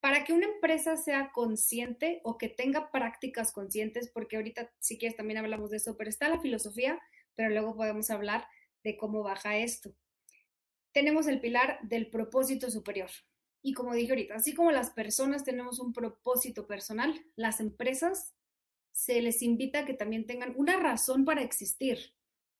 Para 0.00 0.24
que 0.24 0.32
una 0.32 0.46
empresa 0.46 0.96
sea 0.96 1.30
consciente 1.32 2.20
o 2.24 2.38
que 2.38 2.48
tenga 2.48 2.90
prácticas 2.90 3.52
conscientes, 3.52 4.10
porque 4.10 4.36
ahorita 4.36 4.72
si 4.78 4.98
quieres 4.98 5.16
también 5.16 5.38
hablamos 5.38 5.70
de 5.70 5.76
eso, 5.76 5.96
pero 5.96 6.08
está 6.08 6.28
la 6.28 6.40
filosofía, 6.40 6.98
pero 7.34 7.50
luego 7.50 7.76
podemos 7.76 8.10
hablar 8.10 8.46
de 8.82 8.96
cómo 8.96 9.22
baja 9.22 9.56
esto. 9.58 9.94
Tenemos 10.92 11.26
el 11.26 11.40
pilar 11.40 11.78
del 11.82 12.08
propósito 12.08 12.70
superior. 12.70 13.10
Y 13.62 13.74
como 13.74 13.94
dije 13.94 14.12
ahorita, 14.12 14.34
así 14.34 14.54
como 14.54 14.70
las 14.70 14.90
personas 14.90 15.44
tenemos 15.44 15.80
un 15.80 15.92
propósito 15.92 16.66
personal, 16.66 17.14
las 17.36 17.60
empresas 17.60 18.34
se 18.92 19.20
les 19.22 19.42
invita 19.42 19.80
a 19.80 19.84
que 19.84 19.94
también 19.94 20.26
tengan 20.26 20.54
una 20.56 20.78
razón 20.78 21.24
para 21.24 21.42
existir. 21.42 22.14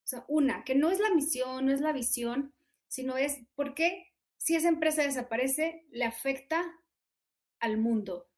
O 0.04 0.06
sea, 0.06 0.24
una, 0.28 0.64
que 0.64 0.74
no 0.74 0.90
es 0.90 0.98
la 1.00 1.10
misión, 1.10 1.66
no 1.66 1.72
es 1.72 1.80
la 1.80 1.92
visión, 1.92 2.52
sino 2.88 3.16
es 3.16 3.38
por 3.54 3.74
qué 3.74 4.12
si 4.36 4.56
esa 4.56 4.68
empresa 4.68 5.02
desaparece 5.02 5.84
le 5.90 6.04
afecta 6.04 6.64
al 7.60 7.78
mundo 7.78 8.28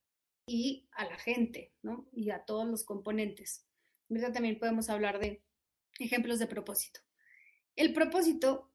y 0.47 0.89
a 0.93 1.05
la 1.05 1.17
gente, 1.17 1.73
¿no? 1.83 2.09
Y 2.13 2.31
a 2.31 2.45
todos 2.45 2.67
los 2.67 2.85
componentes. 2.85 3.65
Ahorita 4.11 4.33
también 4.33 4.59
podemos 4.59 4.91
hablar 4.91 5.19
de 5.19 5.43
ejemplos 5.99 6.39
de 6.39 6.47
propósito. 6.47 7.01
El 7.77 7.95
propósito 7.95 8.71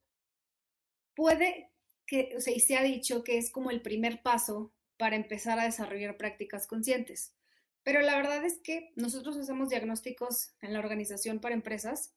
puede 1.15 1.71
que, 2.05 2.33
o 2.37 2.41
sea, 2.41 2.55
y 2.55 2.59
se 2.59 2.77
ha 2.77 2.83
dicho 2.83 3.23
que 3.23 3.37
es 3.37 3.51
como 3.51 3.69
el 3.69 3.81
primer 3.81 4.21
paso 4.23 4.73
para 4.97 5.15
empezar 5.15 5.59
a 5.59 5.65
desarrollar 5.65 6.17
prácticas 6.17 6.65
conscientes. 6.65 7.35
Pero 7.83 8.01
la 8.01 8.15
verdad 8.15 8.43
es 8.43 8.59
que 8.59 8.91
nosotros 8.95 9.37
hacemos 9.37 9.69
diagnósticos 9.69 10.53
en 10.61 10.73
la 10.73 10.79
organización 10.79 11.39
para 11.39 11.55
empresas 11.55 12.13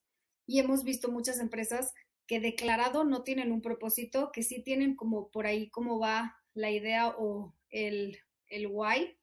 y 0.47 0.59
hemos 0.59 0.83
visto 0.83 1.11
muchas 1.11 1.39
empresas 1.39 1.93
que 2.27 2.39
declarado 2.39 3.03
no 3.03 3.23
tienen 3.23 3.51
un 3.51 3.61
propósito, 3.61 4.31
que 4.31 4.43
sí 4.43 4.63
tienen 4.63 4.95
como 4.95 5.29
por 5.29 5.45
ahí 5.45 5.69
cómo 5.69 5.99
va 5.99 6.37
la 6.53 6.71
idea 6.71 7.09
o 7.17 7.55
el, 7.71 8.19
el 8.47 8.67
why, 8.67 9.17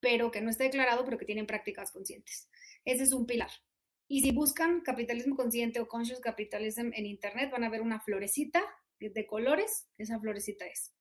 pero 0.00 0.30
que 0.30 0.40
no 0.40 0.50
está 0.50 0.64
declarado, 0.64 1.04
pero 1.04 1.18
que 1.18 1.26
tienen 1.26 1.46
prácticas 1.46 1.90
conscientes. 1.90 2.48
Ese 2.84 3.02
es 3.02 3.12
un 3.12 3.26
pilar. 3.26 3.50
Y 4.08 4.22
si 4.22 4.32
buscan 4.32 4.80
capitalismo 4.80 5.36
consciente 5.36 5.80
o 5.80 5.88
conscious 5.88 6.20
capitalism 6.20 6.90
en 6.94 7.06
internet, 7.06 7.50
van 7.50 7.64
a 7.64 7.70
ver 7.70 7.82
una 7.82 8.00
florecita 8.00 8.62
de 8.98 9.26
colores. 9.26 9.88
Esa 9.98 10.18
florecita 10.18 10.66
es 10.66 10.92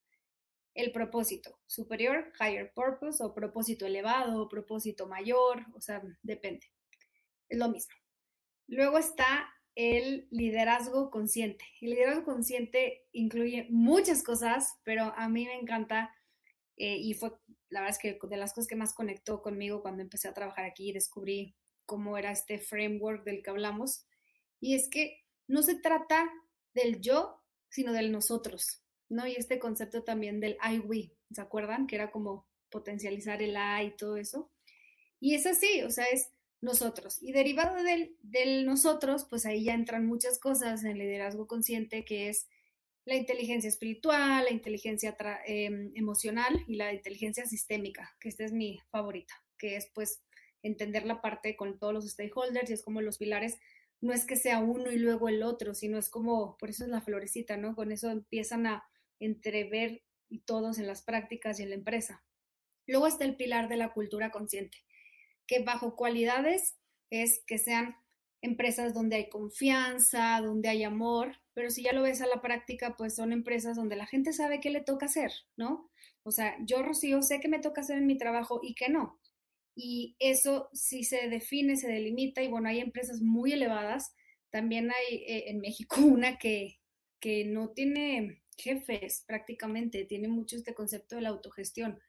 el 0.76 0.92
propósito 0.92 1.60
superior, 1.66 2.32
higher 2.40 2.72
purpose, 2.74 3.24
o 3.24 3.34
propósito 3.34 3.86
elevado, 3.86 4.44
o 4.44 4.50
propósito 4.50 5.08
mayor, 5.08 5.66
o 5.74 5.82
sea, 5.82 6.02
depende. 6.22 6.72
Es 7.50 7.58
lo 7.58 7.70
mismo. 7.70 7.94
Luego 8.68 8.98
está 8.98 9.50
el 9.76 10.28
liderazgo 10.30 11.10
consciente. 11.10 11.66
El 11.82 11.92
liderazgo 11.92 12.24
consciente 12.24 13.08
incluye 13.12 13.68
muchas 13.70 14.24
cosas, 14.24 14.78
pero 14.84 15.14
a 15.16 15.28
mí 15.30 15.46
me 15.46 15.56
encanta 15.56 16.16
eh, 16.80 16.98
y 16.98 17.14
fue 17.14 17.32
la 17.70 17.82
verdad 17.82 17.96
es 17.96 18.00
que 18.00 18.28
de 18.28 18.38
las 18.38 18.54
cosas 18.54 18.68
que 18.68 18.76
más 18.76 18.94
conectó 18.94 19.42
conmigo 19.42 19.82
cuando 19.82 20.02
empecé 20.02 20.28
a 20.28 20.34
trabajar 20.34 20.66
aquí 20.66 20.92
descubrí 20.92 21.56
cómo 21.86 22.18
era 22.18 22.32
este 22.32 22.60
framework 22.60 23.24
del 23.24 23.44
que 23.44 23.50
hablamos. 23.50 24.06
Y 24.60 24.76
es 24.76 24.90
que 24.90 25.24
no 25.48 25.62
se 25.62 25.76
trata 25.76 26.30
del 26.74 27.00
yo, 27.00 27.44
sino 27.70 27.94
del 27.94 28.12
nosotros, 28.12 28.84
¿no? 29.08 29.28
Y 29.28 29.36
este 29.36 29.60
concepto 29.60 30.04
también 30.04 30.40
del 30.40 30.58
I, 30.64 30.80
we, 30.80 31.12
¿se 31.32 31.42
acuerdan? 31.42 31.88
Que 31.88 31.96
era 31.96 32.12
como 32.12 32.48
potencializar 32.70 33.42
el 33.42 33.56
I 33.56 33.88
y 33.88 33.96
todo 33.96 34.18
eso. 34.18 34.52
Y 35.20 35.36
es 35.36 35.46
así, 35.46 35.84
o 35.84 35.90
sea, 35.90 36.06
es 36.06 36.32
nosotros. 36.62 37.22
Y 37.22 37.32
derivado 37.32 37.84
del, 37.84 38.16
del 38.22 38.66
nosotros, 38.66 39.26
pues 39.30 39.46
ahí 39.46 39.64
ya 39.64 39.74
entran 39.74 40.06
muchas 40.06 40.40
cosas 40.40 40.84
en 40.84 40.92
el 40.92 41.00
liderazgo 41.00 41.48
consciente, 41.48 42.06
que 42.06 42.30
es 42.30 42.48
la 43.10 43.16
inteligencia 43.16 43.68
espiritual, 43.68 44.44
la 44.44 44.52
inteligencia 44.52 45.18
em, 45.46 45.92
emocional 45.96 46.64
y 46.68 46.76
la 46.76 46.94
inteligencia 46.94 47.48
sistémica, 47.48 48.16
que 48.20 48.30
esta 48.30 48.46
es 48.46 48.54
mi 48.54 48.80
favorita, 48.92 49.34
que 49.58 49.76
es 49.76 49.90
pues 49.96 50.22
entender 50.62 51.08
la 51.08 51.20
parte 51.20 51.56
con 51.56 51.80
todos 51.80 51.92
los 51.92 52.08
stakeholders 52.08 52.70
y 52.70 52.74
es 52.74 52.84
como 52.84 53.02
los 53.02 53.18
pilares, 53.18 53.58
no 54.00 54.14
es 54.14 54.26
que 54.26 54.36
sea 54.36 54.60
uno 54.60 54.92
y 54.92 55.00
luego 55.00 55.28
el 55.28 55.42
otro, 55.42 55.74
sino 55.74 55.98
es 55.98 56.08
como, 56.08 56.56
por 56.58 56.70
eso 56.70 56.84
es 56.84 56.90
la 56.92 57.02
florecita, 57.02 57.58
¿no? 57.58 57.76
Con 57.76 57.92
eso 57.92 58.12
empiezan 58.12 58.68
a 58.68 58.84
entrever 59.20 60.04
y 60.30 60.42
todos 60.42 60.78
en 60.78 60.86
las 60.86 61.02
prácticas 61.02 61.60
y 61.60 61.64
en 61.64 61.70
la 61.70 61.76
empresa. 61.76 62.24
Luego 62.86 63.08
está 63.08 63.26
el 63.26 63.36
pilar 63.36 63.70
de 63.70 63.78
la 63.78 63.92
cultura 63.92 64.30
consciente, 64.30 64.78
que 65.48 65.64
bajo 65.64 65.96
cualidades 65.96 66.78
es 67.10 67.42
que 67.48 67.58
sean 67.58 67.96
empresas 68.42 68.94
donde 68.94 69.18
hay 69.18 69.30
confianza, 69.30 70.40
donde 70.42 70.70
hay 70.70 70.84
amor, 70.84 71.38
pero 71.54 71.70
si 71.70 71.84
ya 71.84 71.94
lo 71.94 72.04
ves 72.04 72.22
a 72.22 72.28
la 72.28 72.42
práctica, 72.42 72.96
pues 72.98 73.16
son 73.16 73.34
empresas 73.34 73.76
donde 73.76 73.96
la 73.96 74.06
gente 74.08 74.34
sabe 74.34 74.60
qué 74.60 74.70
le 74.70 74.82
toca 74.82 75.08
hacer, 75.08 75.32
¿no? 75.58 75.90
O 76.24 76.32
sea, 76.32 76.56
yo, 76.66 76.84
Rocío, 76.84 77.22
sé 77.22 77.40
que 77.40 77.48
me 77.48 77.60
toca 77.60 77.82
hacer 77.82 77.98
en 77.98 78.08
mi 78.08 78.18
trabajo 78.18 78.60
y 78.64 78.76
que 78.76 78.90
no 78.90 79.20
y 79.82 80.18
eso 80.20 80.70
sí 80.74 81.06
se 81.06 81.30
define, 81.30 81.78
se 81.78 81.88
delimita 81.88 82.44
y 82.44 82.50
bueno, 82.50 82.68
hay 82.68 82.80
empresas 82.80 83.22
muy 83.22 83.54
elevadas. 83.54 84.14
También 84.50 84.92
hay 84.92 85.18
eh, 85.18 85.46
en 85.48 85.62
México 85.62 85.96
una 86.02 86.38
que, 86.38 86.80
que 87.22 87.46
no 87.46 87.70
tiene 87.70 88.42
jefes 88.58 89.24
prácticamente, 89.26 90.04
tiene 90.04 90.28
mucho 90.28 90.58
este 90.58 90.74
concepto 90.74 91.16
de 91.16 91.22
la 91.22 91.30
autogestión. 91.30 92.00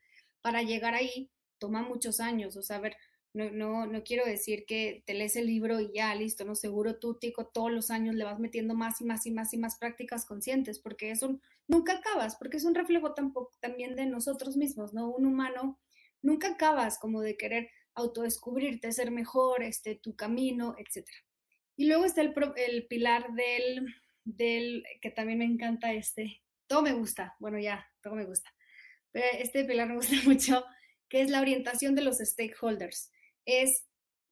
Para 0.41 0.63
llegar 0.63 0.95
ahí 0.95 1.29
toma 1.59 1.81
muchos 1.81 2.19
años, 2.19 2.57
o 2.57 2.61
sea, 2.61 2.79
ver, 2.79 2.97
no, 3.33 3.49
no, 3.51 3.85
no 3.85 4.03
quiero 4.03 4.25
decir 4.25 4.65
que 4.65 5.03
te 5.05 5.13
lees 5.13 5.35
el 5.35 5.47
libro 5.47 5.79
y 5.79 5.91
ya, 5.93 6.13
listo, 6.15 6.43
no, 6.43 6.55
seguro 6.55 6.99
tú, 6.99 7.15
Tico, 7.15 7.47
todos 7.47 7.71
los 7.71 7.89
años 7.89 8.15
le 8.15 8.25
vas 8.25 8.39
metiendo 8.39 8.75
más 8.75 8.99
y 9.01 9.05
más 9.05 9.25
y 9.25 9.31
más 9.31 9.53
y 9.53 9.57
más 9.57 9.77
prácticas 9.77 10.25
conscientes, 10.25 10.79
porque 10.79 11.11
eso 11.11 11.39
nunca 11.67 11.93
acabas, 11.93 12.35
porque 12.35 12.57
es 12.57 12.65
un 12.65 12.75
reflejo 12.75 13.13
tampoco, 13.13 13.51
también 13.61 13.95
de 13.95 14.05
nosotros 14.05 14.57
mismos, 14.57 14.93
¿no? 14.93 15.09
Un 15.09 15.25
humano 15.25 15.79
nunca 16.21 16.49
acabas 16.49 16.99
como 16.99 17.21
de 17.21 17.37
querer 17.37 17.69
autodescubrirte, 17.95 18.91
ser 18.91 19.11
mejor, 19.11 19.63
este, 19.63 19.95
tu 19.95 20.15
camino, 20.15 20.75
etc. 20.77 21.07
Y 21.77 21.85
luego 21.85 22.05
está 22.05 22.21
el, 22.21 22.33
el 22.57 22.87
pilar 22.87 23.33
del, 23.33 23.85
del, 24.25 24.83
que 25.01 25.11
también 25.11 25.39
me 25.39 25.45
encanta 25.45 25.93
este, 25.93 26.41
todo 26.67 26.81
me 26.81 26.93
gusta, 26.93 27.35
bueno 27.39 27.59
ya, 27.59 27.85
todo 28.01 28.15
me 28.15 28.25
gusta, 28.25 28.53
pero 29.11 29.25
este 29.39 29.65
pilar 29.65 29.87
me 29.87 29.95
gusta 29.95 30.15
mucho, 30.25 30.65
que 31.09 31.21
es 31.21 31.29
la 31.29 31.41
orientación 31.41 31.95
de 31.95 32.03
los 32.03 32.17
stakeholders. 32.19 33.11
Es 33.45 33.85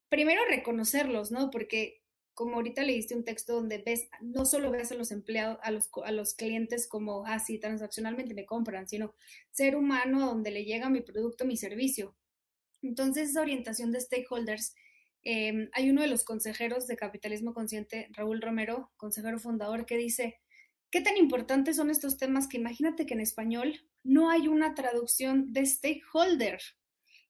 primero 0.08 0.42
reconocerlos, 0.48 1.30
¿no? 1.30 1.50
Porque 1.50 2.00
como 2.34 2.54
ahorita 2.54 2.82
leíste 2.82 3.14
un 3.14 3.24
texto 3.24 3.54
donde 3.54 3.78
ves, 3.78 4.08
no 4.22 4.46
solo 4.46 4.70
ves 4.70 4.90
a 4.92 4.94
los 4.94 5.10
empleados, 5.10 5.58
a 5.62 5.70
los, 5.70 5.90
a 6.04 6.10
los 6.10 6.34
clientes 6.34 6.88
como, 6.88 7.26
así 7.26 7.56
ah, 7.56 7.60
transaccionalmente 7.60 8.32
me 8.34 8.46
compran, 8.46 8.88
sino 8.88 9.14
ser 9.50 9.76
humano 9.76 10.26
donde 10.26 10.50
le 10.50 10.64
llega 10.64 10.88
mi 10.88 11.02
producto, 11.02 11.44
mi 11.44 11.58
servicio. 11.58 12.16
Entonces, 12.82 13.30
esa 13.30 13.42
orientación 13.42 13.92
de 13.92 14.00
stakeholders, 14.00 14.74
em, 15.22 15.68
hay 15.72 15.90
uno 15.90 16.00
de 16.00 16.08
los 16.08 16.24
consejeros 16.24 16.86
de 16.86 16.96
capitalismo 16.96 17.52
consciente, 17.52 18.08
Raúl 18.12 18.40
Romero, 18.40 18.90
consejero 18.96 19.38
fundador, 19.38 19.84
que 19.84 19.98
dice, 19.98 20.40
¿qué 20.90 21.02
tan 21.02 21.18
importantes 21.18 21.76
son 21.76 21.90
estos 21.90 22.16
temas 22.16 22.48
que 22.48 22.56
imagínate 22.56 23.04
que 23.04 23.12
en 23.12 23.20
español 23.20 23.82
no 24.02 24.30
hay 24.30 24.48
una 24.48 24.74
traducción 24.74 25.52
de 25.52 25.66
stakeholder? 25.66 26.60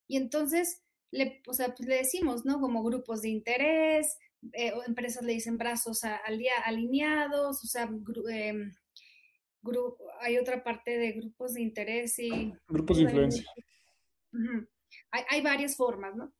Y 0.07 0.19
entonces, 0.19 0.83
le, 1.11 1.43
o 1.47 1.55
sea, 1.55 1.75
pues 1.75 1.89
le 1.89 1.97
decimos, 1.97 2.45
¿no? 2.45 2.61
Como 2.61 2.83
grupos 2.83 3.23
de 3.23 3.29
interés, 3.29 4.19
eh, 4.53 4.73
empresas 4.87 5.23
le 5.23 5.33
dicen 5.33 5.59
brazos 5.59 6.03
alineados, 6.65 7.63
o 7.63 7.67
sea, 7.67 7.91
em, 8.31 8.75
hay 10.21 10.39
otra 10.39 10.63
parte 10.65 10.97
de 10.97 11.13
grupos 11.13 11.55
de 11.55 11.63
interés 11.63 12.19
y... 12.19 12.31
Grupos 12.69 12.99
de 12.99 13.03
influencia. 13.05 13.45
hay, 15.11 15.23
hay, 15.29 15.41
varias 15.43 15.77
formas, 15.77 16.17
¿no? 16.17 16.33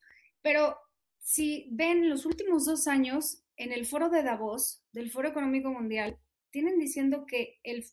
Pero 0.43 0.77
si 1.19 1.69
ven 1.71 2.09
los 2.09 2.25
últimos 2.25 2.65
dos 2.65 2.87
años, 2.87 3.43
en 3.57 3.73
el 3.73 3.85
foro 3.85 4.09
de 4.09 4.23
Davos, 4.23 4.83
del 4.93 5.11
Foro 5.11 5.29
Económico 5.29 5.71
Mundial, 5.71 6.19
tienen 6.51 6.79
diciendo 6.79 7.27
que 7.27 7.61
el, 7.63 7.85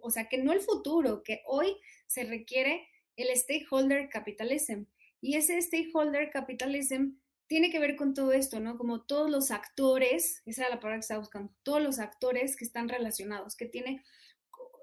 o 0.00 0.10
sea, 0.10 0.28
que 0.28 0.38
no 0.38 0.52
el 0.52 0.60
futuro, 0.60 1.22
que 1.22 1.42
hoy 1.46 1.76
se 2.06 2.24
requiere 2.24 2.88
el 3.16 3.36
stakeholder 3.36 4.08
capitalism. 4.08 4.84
Y 5.20 5.36
ese 5.36 5.60
stakeholder 5.60 6.30
capitalism 6.30 7.16
tiene 7.48 7.70
que 7.70 7.80
ver 7.80 7.96
con 7.96 8.14
todo 8.14 8.32
esto, 8.32 8.60
¿no? 8.60 8.76
Como 8.76 9.02
todos 9.02 9.30
los 9.30 9.50
actores, 9.50 10.42
esa 10.44 10.62
era 10.62 10.74
la 10.74 10.80
palabra 10.80 10.98
que 10.98 11.04
estaba 11.04 11.20
buscando, 11.20 11.52
todos 11.62 11.82
los 11.82 11.98
actores 11.98 12.56
que 12.56 12.64
están 12.64 12.88
relacionados, 12.88 13.56
que 13.56 13.66
tiene 13.66 14.02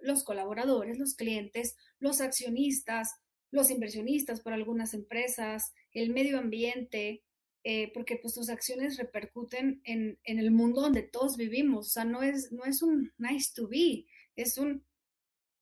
los 0.02 0.24
colaboradores, 0.24 0.98
los 0.98 1.16
clientes, 1.16 1.76
los 2.00 2.22
accionistas, 2.22 3.16
los 3.52 3.70
inversionistas 3.70 4.42
por 4.42 4.54
algunas 4.54 4.94
empresas, 4.94 5.74
el 5.92 6.12
medio 6.12 6.40
ambiente, 6.40 7.24
eh, 7.64 7.92
porque 7.94 8.18
pues 8.18 8.34
tus 8.34 8.50
acciones 8.50 8.98
repercuten 8.98 9.82
en, 9.84 10.20
en, 10.24 10.40
el 10.40 10.52
mundo 10.52 10.82
donde 10.82 11.02
todos 11.02 11.38
vivimos, 11.38 11.88
o 11.88 11.90
sea, 11.90 12.06
no 12.06 12.22
es, 12.22 12.52
no 12.52 12.66
es 12.66 12.82
un 12.82 13.12
nice 13.18 13.52
to 13.56 13.68
be, 13.68 14.06
es 14.36 14.58
un, 14.58 14.86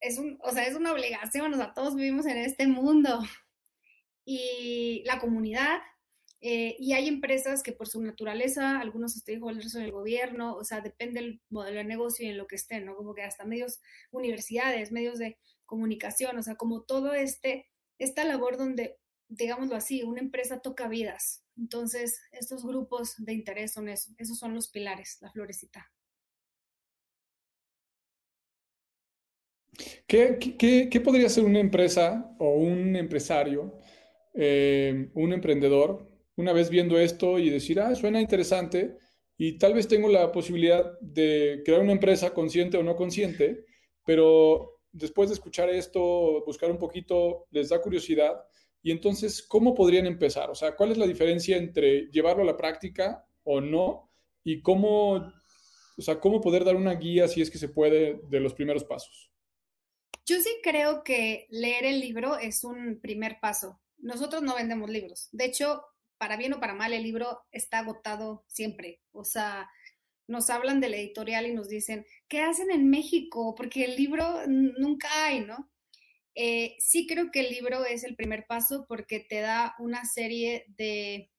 es 0.02 0.18
un, 0.18 0.38
o 0.42 0.52
sea, 0.52 0.66
es 0.66 0.76
una 0.76 0.92
obligación, 0.92 1.54
o 1.54 1.58
sea, 1.58 1.74
todos 1.74 1.96
vivimos 1.96 2.26
en 2.26 2.38
este 2.38 2.68
mundo. 2.68 3.22
Y 4.26 5.04
la 5.06 5.20
comunidad, 5.20 5.80
eh, 6.42 6.76
y 6.80 6.94
hay 6.94 7.08
empresas 7.08 7.64
que 7.64 7.72
por 7.72 7.88
su 7.88 8.02
naturaleza, 8.02 8.80
algunos 8.80 9.14
stakeholders 9.14 9.72
son 9.72 9.84
el 9.84 9.92
gobierno, 9.92 10.56
o 10.56 10.64
sea, 10.64 10.82
depende 10.82 11.22
del 11.22 11.42
modelo 11.50 11.78
de 11.78 11.86
negocio 11.86 12.26
y 12.26 12.30
en 12.30 12.38
lo 12.38 12.48
que 12.48 12.56
estén, 12.56 12.86
¿no? 12.86 12.96
Como 12.96 13.14
que 13.14 13.24
hasta 13.24 13.46
medios, 13.46 13.82
universidades, 14.12 14.92
medios 14.92 15.20
de 15.20 15.38
comunicación, 15.66 16.38
o 16.38 16.44
sea, 16.44 16.56
como 16.56 16.84
todo 16.84 17.14
este, 17.14 17.70
esta 17.98 18.24
labor 18.26 18.58
donde, 18.58 18.98
digámoslo 19.30 19.76
así, 19.76 20.04
una 20.04 20.22
empresa 20.22 20.60
toca 20.62 20.88
vidas, 20.88 21.44
entonces, 21.58 22.20
estos 22.32 22.66
grupos 22.66 23.16
de 23.18 23.34
interés 23.34 23.74
son 23.74 23.88
eso, 23.90 24.12
esos 24.18 24.40
son 24.40 24.54
los 24.56 24.70
pilares, 24.70 25.18
la 25.22 25.32
florecita. 25.32 25.92
¿Qué, 30.08 31.02
podría 31.04 31.30
ser 31.30 31.46
una 31.46 31.60
empresa 31.60 32.36
o 32.40 32.56
un 32.56 32.96
empresario, 32.96 33.80
eh, 34.34 35.10
un 35.14 35.34
emprendedor, 35.34 36.10
una 36.36 36.54
vez 36.54 36.70
viendo 36.70 36.98
esto 36.98 37.40
y 37.40 37.50
decir, 37.50 37.80
ah, 37.80 37.94
suena 37.96 38.22
interesante 38.22 38.98
y 39.38 39.58
tal 39.58 39.74
vez 39.74 39.88
tengo 39.88 40.10
la 40.10 40.32
posibilidad 40.32 41.00
de 41.00 41.62
crear 41.66 41.82
una 41.82 41.92
empresa 41.92 42.34
consciente 42.34 42.78
o 42.78 42.84
no 42.84 42.96
consciente, 42.96 43.66
pero 44.06 44.82
después 44.92 45.30
de 45.30 45.36
escuchar 45.36 45.70
esto, 45.70 46.44
buscar 46.46 46.72
un 46.72 46.78
poquito, 46.78 47.48
les 47.52 47.70
da 47.70 47.82
curiosidad 47.82 48.34
y 48.84 48.92
entonces, 48.92 49.42
¿cómo 49.42 49.74
podrían 49.74 50.06
empezar? 50.06 50.50
O 50.50 50.56
sea, 50.56 50.76
¿cuál 50.76 50.92
es 50.92 50.98
la 50.98 51.08
diferencia 51.08 51.56
entre 51.56 52.10
llevarlo 52.12 52.44
a 52.44 52.46
la 52.46 52.58
práctica 52.58 53.26
o 53.44 53.62
no? 53.62 54.12
Y 54.44 54.62
cómo, 54.62 55.14
o 55.98 56.02
sea, 56.02 56.20
cómo 56.20 56.42
poder 56.42 56.66
dar 56.66 56.76
una 56.76 56.96
guía, 56.96 57.30
si 57.30 57.42
es 57.42 57.50
que 57.50 57.58
se 57.58 57.70
puede, 57.70 58.20
de 58.28 58.42
los 58.42 58.54
primeros 58.54 58.84
pasos. 58.84 59.32
Yo 60.26 60.36
sí 60.42 60.50
creo 60.62 61.02
que 61.04 61.48
leer 61.50 61.86
el 61.86 62.02
libro 62.02 62.38
es 62.38 62.66
un 62.66 63.00
primer 63.02 63.38
paso. 63.42 63.80
Nosotros 63.98 64.42
no 64.42 64.56
vendemos 64.56 64.90
libros. 64.90 65.30
De 65.32 65.46
hecho, 65.46 65.84
para 66.18 66.38
bien 66.38 66.54
o 66.54 66.60
para 66.60 66.74
mal, 66.74 66.94
el 66.94 67.04
libro 67.04 67.42
está 67.52 67.80
agotado 67.80 68.46
siempre. 68.48 69.02
O 69.12 69.26
sea, 69.26 69.70
nos 70.28 70.50
hablan 70.50 70.80
del 70.80 70.94
editorial 70.94 71.46
y 71.48 71.54
nos 71.54 71.70
dicen, 71.70 72.06
¿qué 72.28 72.42
hacen 72.42 72.72
en 72.72 72.90
México? 72.90 73.56
Porque 73.56 73.86
el 73.86 73.96
libro 73.96 74.48
nunca 74.48 75.08
hay, 75.26 75.42
¿no? 75.42 75.70
Eh, 76.36 76.76
sí 76.80 77.06
creo 77.08 77.30
que 77.32 77.42
el 77.42 77.52
libro 77.52 77.86
es 77.86 78.04
el 78.04 78.16
primer 78.16 78.48
paso 78.48 78.86
porque 78.88 79.20
te 79.20 79.42
da 79.42 79.76
una 79.78 80.06
serie 80.06 80.66
de, 80.78 81.32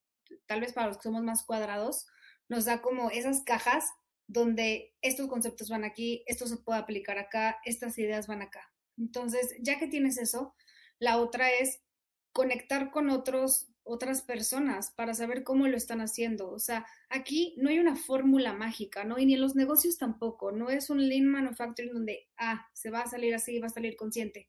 tal 0.47 0.61
vez 0.61 0.73
para 0.73 0.87
los 0.87 0.99
que 0.99 1.05
somos 1.05 1.23
más 1.23 1.45
cuadrados, 1.45 2.07
nos 2.49 2.67
da 2.67 2.81
como 2.81 3.11
esas 3.11 3.43
cajas 3.43 3.87
donde 4.27 4.95
estos 5.03 5.29
conceptos 5.29 5.69
van 5.69 5.85
aquí, 5.85 6.23
esto 6.27 6.47
se 6.47 6.57
puede 6.57 6.79
aplicar 6.79 7.19
acá, 7.19 7.59
estas 7.65 7.99
ideas 7.99 8.27
van 8.27 8.43
acá. 8.43 8.71
Entonces, 8.97 9.55
ya 9.61 9.79
que 9.79 9.89
tienes 9.89 10.19
eso, 10.19 10.55
la 10.99 11.19
otra 11.19 11.51
es 11.51 11.81
conectar 12.35 12.91
con 12.91 13.09
otros, 13.09 13.69
otras 13.85 14.21
personas 14.21 14.91
para 14.91 15.15
saber 15.15 15.45
cómo 15.45 15.69
lo 15.69 15.77
están 15.77 16.01
haciendo. 16.01 16.51
O 16.51 16.59
sea, 16.59 16.85
aquí 17.09 17.55
no 17.57 17.71
hay 17.71 17.79
una 17.79 17.97
fórmula 17.97 18.53
mágica, 18.53 19.05
¿no? 19.05 19.19
Y 19.19 19.25
ni 19.25 19.35
en 19.35 19.41
los 19.41 19.55
negocios 19.55 19.97
tampoco. 19.97 20.53
No 20.53 20.69
es 20.69 20.91
un 20.91 21.09
lean 21.09 21.27
manufacturing 21.27 21.95
donde, 21.95 22.29
ah, 22.37 22.69
se 22.75 22.91
va 22.91 23.01
a 23.01 23.09
salir 23.09 23.35
así, 23.35 23.59
va 23.61 23.69
a 23.69 23.71
salir 23.71 23.97
consciente. 23.97 24.49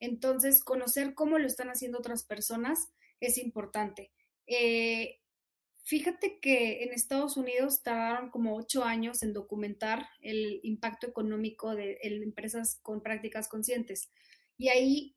Entonces, 0.00 0.62
conocer 0.62 1.14
cómo 1.14 1.38
lo 1.38 1.46
están 1.46 1.68
haciendo 1.68 1.98
otras 1.98 2.24
personas 2.24 2.88
es 3.20 3.36
importante. 3.38 4.12
Eh, 4.46 5.18
fíjate 5.82 6.38
que 6.40 6.84
en 6.84 6.92
Estados 6.92 7.36
Unidos 7.36 7.82
tardaron 7.82 8.30
como 8.30 8.56
ocho 8.56 8.84
años 8.84 9.24
en 9.24 9.32
documentar 9.32 10.06
el 10.20 10.60
impacto 10.62 11.08
económico 11.08 11.74
de, 11.74 11.98
empresas 12.02 12.78
con 12.82 13.02
prácticas 13.02 13.48
conscientes. 13.48 14.10
Y 14.56 14.68
ahí 14.68 15.13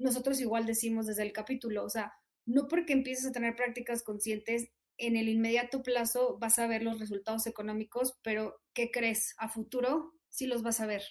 nosotros 0.00 0.40
igual 0.40 0.66
decimos 0.66 1.06
desde 1.06 1.22
el 1.22 1.32
capítulo, 1.32 1.84
o 1.84 1.90
sea, 1.90 2.14
no 2.46 2.68
porque 2.68 2.92
empieces 2.92 3.26
a 3.26 3.32
tener 3.32 3.54
prácticas 3.54 4.02
conscientes, 4.02 4.70
en 4.96 5.16
el 5.16 5.28
inmediato 5.28 5.82
plazo 5.82 6.38
vas 6.38 6.58
a 6.58 6.66
ver 6.66 6.82
los 6.82 6.98
resultados 6.98 7.46
económicos, 7.46 8.18
pero 8.22 8.60
¿qué 8.74 8.90
crees? 8.90 9.34
A 9.38 9.48
futuro 9.48 10.14
sí 10.28 10.46
los 10.46 10.62
vas 10.62 10.80
a 10.80 10.86
ver. 10.86 11.02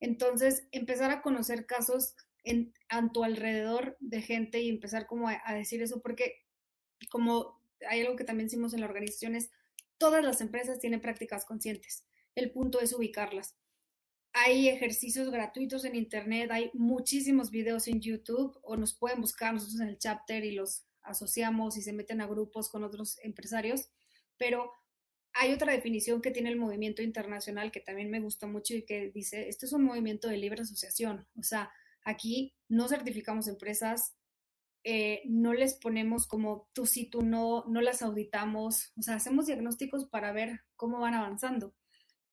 Entonces, 0.00 0.66
empezar 0.72 1.10
a 1.10 1.22
conocer 1.22 1.66
casos 1.66 2.14
en, 2.44 2.74
a 2.88 3.10
tu 3.12 3.24
alrededor 3.24 3.96
de 4.00 4.22
gente 4.22 4.60
y 4.60 4.68
empezar 4.68 5.06
como 5.06 5.28
a, 5.28 5.54
decir 5.54 5.82
eso, 5.82 6.00
porque 6.00 6.44
como 7.10 7.60
hay 7.88 8.00
algo 8.00 8.16
que 8.16 8.24
también 8.24 8.48
hicimos 8.48 8.74
en 8.74 8.80
la 8.80 8.86
organización 8.86 9.34
es, 9.36 9.50
todas 9.98 10.24
las 10.24 10.40
empresas 10.40 10.78
tienen 10.78 11.00
prácticas 11.00 11.44
conscientes. 11.44 12.04
El 12.34 12.50
punto 12.50 12.80
es 12.80 12.92
ubicarlas. 12.92 13.56
Hay 14.40 14.68
ejercicios 14.68 15.30
gratuitos 15.30 15.84
en 15.84 15.96
Internet, 15.96 16.50
hay 16.52 16.70
muchísimos 16.72 17.50
videos 17.50 17.88
en 17.88 18.00
YouTube 18.00 18.56
o 18.62 18.76
nos 18.76 18.94
pueden 18.94 19.20
buscar 19.20 19.52
nosotros 19.52 19.80
en 19.80 19.88
el 19.88 19.98
chapter 19.98 20.44
y 20.44 20.52
los 20.52 20.84
asociamos 21.02 21.76
y 21.76 21.82
se 21.82 21.92
meten 21.92 22.20
a 22.20 22.26
grupos 22.26 22.68
con 22.68 22.84
otros 22.84 23.18
empresarios, 23.24 23.88
pero 24.36 24.70
hay 25.32 25.52
otra 25.52 25.72
definición 25.72 26.22
que 26.22 26.30
tiene 26.30 26.50
el 26.50 26.56
movimiento 26.56 27.02
internacional 27.02 27.72
que 27.72 27.80
también 27.80 28.10
me 28.10 28.20
gusta 28.20 28.46
mucho 28.46 28.74
y 28.74 28.82
que 28.82 29.10
dice, 29.10 29.48
esto 29.48 29.66
es 29.66 29.72
un 29.72 29.82
movimiento 29.82 30.28
de 30.28 30.36
libre 30.36 30.62
asociación, 30.62 31.26
o 31.36 31.42
sea, 31.42 31.72
aquí 32.04 32.54
no 32.68 32.88
certificamos 32.88 33.48
empresas, 33.48 34.14
eh, 34.84 35.22
no 35.24 35.52
les 35.52 35.74
ponemos 35.74 36.28
como 36.28 36.68
tú 36.74 36.86
sí, 36.86 37.06
tú 37.06 37.22
no, 37.22 37.64
no 37.66 37.80
las 37.80 38.02
auditamos, 38.02 38.92
o 38.96 39.02
sea, 39.02 39.16
hacemos 39.16 39.46
diagnósticos 39.46 40.04
para 40.06 40.30
ver 40.30 40.60
cómo 40.76 41.00
van 41.00 41.14
avanzando, 41.14 41.74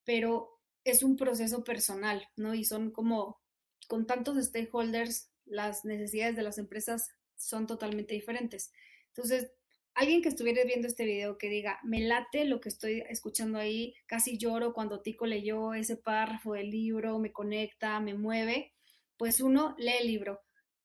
pero 0.04 0.55
es 0.86 1.04
un 1.04 1.18
proceso 1.18 1.64
personal, 1.64 2.30
¿no? 2.38 2.54
Y 2.54 2.64
son 2.64 2.92
como, 2.92 3.42
con 3.88 4.08
tantos 4.08 4.38
stakeholders, 4.44 5.30
las 5.44 5.84
necesidades 5.84 6.36
de 6.36 6.44
las 6.44 6.58
empresas 6.58 7.10
son 7.36 7.68
totalmente 7.68 8.14
diferentes. 8.14 8.72
Entonces, 9.08 9.52
alguien 9.96 10.22
que 10.22 10.30
estuviera 10.30 10.64
viendo 10.64 10.88
este 10.88 11.06
video 11.06 11.38
que 11.38 11.50
diga, 11.50 11.80
me 11.84 12.02
late 12.02 12.46
lo 12.46 12.62
que 12.62 12.70
estoy 12.70 13.04
escuchando 13.10 13.58
ahí, 13.58 13.96
casi 14.06 14.38
lloro 14.38 14.74
cuando 14.74 15.02
Tico 15.02 15.26
leyó 15.26 15.74
ese 15.74 15.98
párrafo 15.98 16.54
del 16.54 16.70
libro, 16.70 17.18
me 17.20 17.34
conecta, 17.34 18.00
me 18.00 18.14
mueve, 18.14 18.74
pues 19.18 19.42
uno 19.42 19.76
lee 19.78 19.96
el 20.00 20.08
libro. 20.08 20.42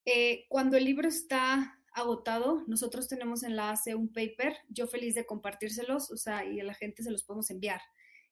Eh, 0.07 0.47
cuando 0.49 0.77
el 0.77 0.85
libro 0.85 1.09
está 1.09 1.79
agotado, 1.93 2.65
nosotros 2.67 3.09
tenemos 3.09 3.43
en 3.43 3.57
la 3.57 3.71
ACE 3.71 3.95
un 3.95 4.13
paper, 4.13 4.57
yo 4.69 4.87
feliz 4.87 5.15
de 5.15 5.27
compartírselos, 5.27 6.11
o 6.11 6.17
sea, 6.17 6.45
y 6.45 6.61
a 6.61 6.65
la 6.65 6.75
gente 6.75 7.03
se 7.03 7.11
los 7.11 7.25
podemos 7.25 7.51
enviar. 7.51 7.83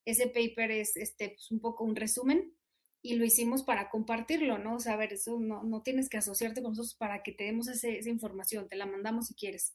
Ese 0.05 0.27
paper 0.27 0.71
es 0.71 0.97
este, 0.97 1.31
pues, 1.31 1.51
un 1.51 1.61
poco 1.61 1.85
un 1.85 1.97
resumen 1.97 2.55
y 3.03 3.15
lo 3.15 3.25
hicimos 3.25 3.63
para 3.63 3.91
compartirlo, 3.91 4.59
¿no? 4.59 4.77
O 4.77 4.81
sea, 4.81 4.95
a 4.95 4.97
ver, 4.97 5.13
eso 5.13 5.39
no, 5.39 5.63
no 5.63 5.83
tienes 5.83 6.09
que 6.09 6.19
asociarte 6.19 6.63
con 6.63 6.73
nosotros 6.73 6.95
para 6.95 7.23
que 7.23 7.33
te 7.33 7.45
demos 7.45 7.69
esa 7.69 7.89
información, 8.09 8.69
te 8.69 8.77
la 8.77 8.87
mandamos 8.87 9.27
si 9.29 9.35
quieres 9.35 9.75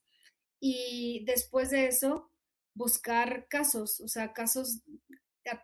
y 0.65 1.25
después 1.25 1.71
de 1.71 1.87
eso 1.87 2.31
buscar 2.73 3.47
casos, 3.49 3.99
o 3.99 4.07
sea, 4.07 4.31
casos 4.31 4.79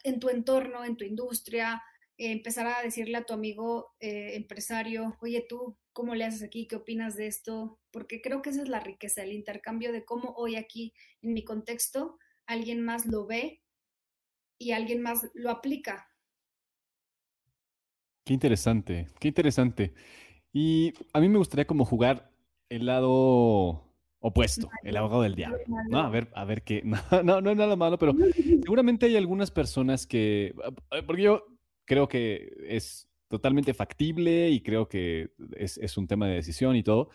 en 0.03 0.19
tu 0.19 0.27
entorno, 0.27 0.83
en 0.83 0.97
tu 0.97 1.05
industria, 1.05 1.81
empezar 2.17 2.67
a 2.67 2.83
decirle 2.83 3.17
a 3.17 3.23
tu 3.23 3.33
amigo 3.33 3.95
eh, 4.01 4.31
empresario, 4.35 5.17
oye 5.21 5.45
tú, 5.47 5.77
¿cómo 5.93 6.15
le 6.15 6.25
haces 6.25 6.43
aquí? 6.43 6.67
¿Qué 6.67 6.75
opinas 6.75 7.15
de 7.15 7.27
esto? 7.27 7.79
Porque 7.91 8.21
creo 8.21 8.41
que 8.41 8.49
esa 8.49 8.61
es 8.61 8.67
la 8.67 8.81
riqueza, 8.81 9.23
el 9.23 9.31
intercambio 9.31 9.93
de 9.93 10.03
cómo 10.03 10.33
hoy 10.35 10.57
aquí, 10.57 10.93
en 11.21 11.31
mi 11.31 11.45
contexto, 11.45 12.19
alguien 12.45 12.81
más 12.81 13.05
lo 13.05 13.25
ve 13.25 13.61
y 14.59 14.71
alguien 14.71 15.01
más 15.01 15.27
lo 15.33 15.49
aplica. 15.49 16.07
Qué 18.25 18.33
interesante, 18.33 19.07
qué 19.19 19.29
interesante. 19.29 19.93
Y 20.53 20.93
a 21.13 21.19
mí 21.19 21.29
me 21.29 21.39
gustaría 21.39 21.65
como 21.65 21.85
jugar 21.85 22.31
el 22.69 22.85
lado 22.85 23.89
opuesto, 24.19 24.69
el 24.83 24.97
abogado 24.97 25.23
del 25.23 25.35
diablo. 25.35 25.57
No, 25.89 26.01
a 26.01 26.09
ver, 26.09 26.29
a 26.35 26.45
ver 26.45 26.63
qué. 26.63 26.83
No, 27.11 27.23
no, 27.23 27.41
no 27.41 27.51
es 27.51 27.57
nada 27.57 27.75
malo, 27.75 27.97
pero 27.97 28.13
seguramente 28.61 29.07
hay 29.07 29.15
algunas 29.15 29.49
personas 29.49 30.05
que. 30.05 30.53
Eh, 30.91 31.03
porque 31.07 31.23
yo 31.23 31.45
creo 31.85 32.07
que 32.07 32.51
es 32.67 33.09
totalmente 33.29 33.73
factible 33.73 34.49
y 34.49 34.61
creo 34.61 34.89
que 34.89 35.31
es, 35.55 35.77
es 35.77 35.97
un 35.97 36.07
tema 36.07 36.27
de 36.27 36.35
decisión 36.35 36.75
y 36.75 36.83
todo. 36.83 37.09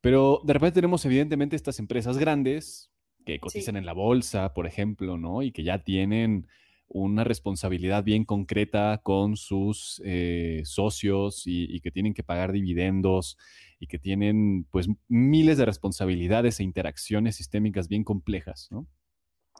Pero 0.00 0.40
de 0.44 0.52
repente 0.52 0.74
tenemos, 0.74 1.04
evidentemente, 1.04 1.56
estas 1.56 1.78
empresas 1.78 2.18
grandes 2.18 2.92
que 3.24 3.38
cotizan 3.38 3.76
en 3.76 3.86
la 3.86 3.92
bolsa, 3.92 4.52
por 4.52 4.66
ejemplo, 4.66 5.16
¿no? 5.16 5.42
Y 5.42 5.52
que 5.52 5.62
ya 5.62 5.82
tienen 5.82 6.48
una 6.92 7.24
responsabilidad 7.24 8.04
bien 8.04 8.24
concreta 8.24 9.00
con 9.02 9.36
sus 9.36 10.00
eh, 10.04 10.62
socios 10.64 11.42
y, 11.46 11.80
que 11.80 11.90
tienen 11.90 12.14
que 12.14 12.22
pagar 12.22 12.52
dividendos 12.52 13.38
y 13.80 13.86
que 13.86 13.98
tienen 13.98 14.66
pues 14.70 14.88
miles 15.08 15.56
de 15.56 15.64
responsabilidades 15.64 16.60
e 16.60 16.64
interacciones 16.64 17.36
sistémicas 17.36 17.88
bien 17.88 18.04
complejas, 18.04 18.68
¿no? 18.70 18.86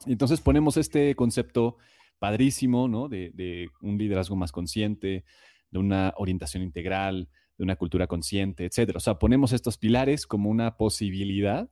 Entonces 0.07 0.41
ponemos 0.41 0.77
este 0.77 1.15
concepto 1.15 1.79
padrísimo, 2.19 2.89
¿no? 2.89 3.09
De, 3.09 3.69
un 3.81 3.99
liderazgo 3.99 4.37
más 4.37 4.53
consciente, 4.53 5.25
de 5.71 5.79
una 5.79 6.13
orientación 6.17 6.63
integral, 6.63 7.29
de 7.57 7.65
una 7.65 7.77
cultura 7.77 8.07
consciente, 8.07 8.67
etcétera. 8.67 8.99
O 8.99 9.01
sea, 9.01 9.19
ponemos 9.19 9.53
estos 9.53 9.79
pilares 9.79 10.27
como 10.27 10.51
una 10.51 10.77
posibilidad 10.77 11.71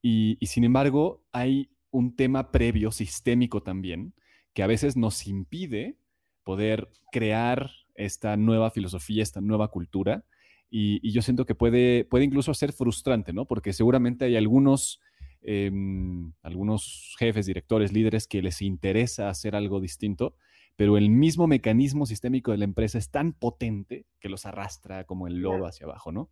y 0.00 0.36
sin 0.42 0.64
embargo 0.64 1.24
hay 1.32 1.70
un 1.90 2.16
tema 2.16 2.50
previo, 2.50 2.90
sistémico 2.90 3.62
también, 3.62 4.14
que 4.54 4.62
a 4.62 4.66
veces 4.66 4.96
nos 4.96 5.26
impide 5.26 5.96
poder 6.44 6.88
crear 7.10 7.70
esta 7.94 8.36
nueva 8.36 8.70
filosofía, 8.70 9.22
esta 9.22 9.40
nueva 9.40 9.68
cultura. 9.68 10.24
Y, 10.70 11.10
yo 11.12 11.20
siento 11.22 11.44
que 11.44 11.54
puede, 11.54 12.04
puede 12.04 12.24
incluso 12.24 12.54
ser 12.54 12.72
frustrante, 12.72 13.32
¿no? 13.32 13.44
Porque 13.44 13.72
seguramente 13.72 14.24
hay 14.24 14.36
algunos, 14.36 15.00
em, 15.42 16.32
algunos 16.42 17.14
jefes, 17.18 17.46
directores, 17.46 17.92
líderes 17.92 18.26
que 18.26 18.40
les 18.40 18.62
interesa 18.62 19.28
hacer 19.28 19.54
algo 19.54 19.80
distinto, 19.80 20.34
pero 20.74 20.96
el 20.96 21.10
mismo 21.10 21.46
mecanismo 21.46 22.06
sistémico 22.06 22.52
de 22.52 22.58
la 22.58 22.64
empresa 22.64 22.96
es 22.96 23.10
tan 23.10 23.34
potente 23.34 24.06
que 24.18 24.30
los 24.30 24.46
arrastra 24.46 25.04
como 25.04 25.26
el 25.26 25.36
lobo 25.36 25.66
hacia 25.66 25.84
abajo, 25.84 26.10
¿no? 26.10 26.30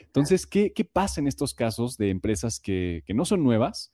Entonces, 0.00 0.46
¿qué, 0.46 0.72
¿qué, 0.72 0.84
pasa 0.84 1.20
en 1.20 1.28
estos 1.28 1.54
casos 1.54 1.96
de 1.96 2.10
empresas 2.10 2.58
que, 2.58 3.04
que 3.06 3.14
no 3.14 3.24
son 3.24 3.44
nuevas, 3.44 3.92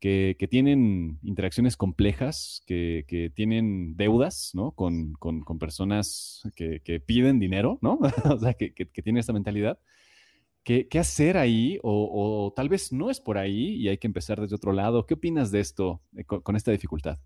que, 0.00 0.48
tienen 0.50 1.18
interacciones 1.22 1.76
complejas, 1.76 2.62
que, 2.66 3.32
tienen 3.34 3.96
deudas, 3.96 4.50
¿no? 4.54 4.72
Con, 4.72 5.16
personas 5.58 6.42
que, 6.54 7.00
piden 7.00 7.38
dinero, 7.38 7.78
¿no? 7.80 7.98
o 8.24 8.38
sea, 8.38 8.54
que, 8.54 8.70
tienen 8.70 9.18
esta 9.18 9.32
mentalidad. 9.32 9.78
¿Qué, 10.62 10.88
hacer 10.98 11.36
ahí? 11.36 11.78
O, 11.82 12.52
tal 12.56 12.68
vez 12.68 12.92
no 12.92 13.10
es 13.10 13.20
por 13.20 13.38
ahí 13.38 13.76
y 13.76 13.88
hay 13.88 13.98
que 13.98 14.06
empezar 14.06 14.40
desde 14.40 14.56
otro 14.56 14.72
lado. 14.72 15.06
¿Qué 15.06 15.14
opinas 15.14 15.50
de 15.50 15.60
esto, 15.60 16.02
con, 16.26 16.56
esta 16.56 16.70
dificultad? 16.70 17.18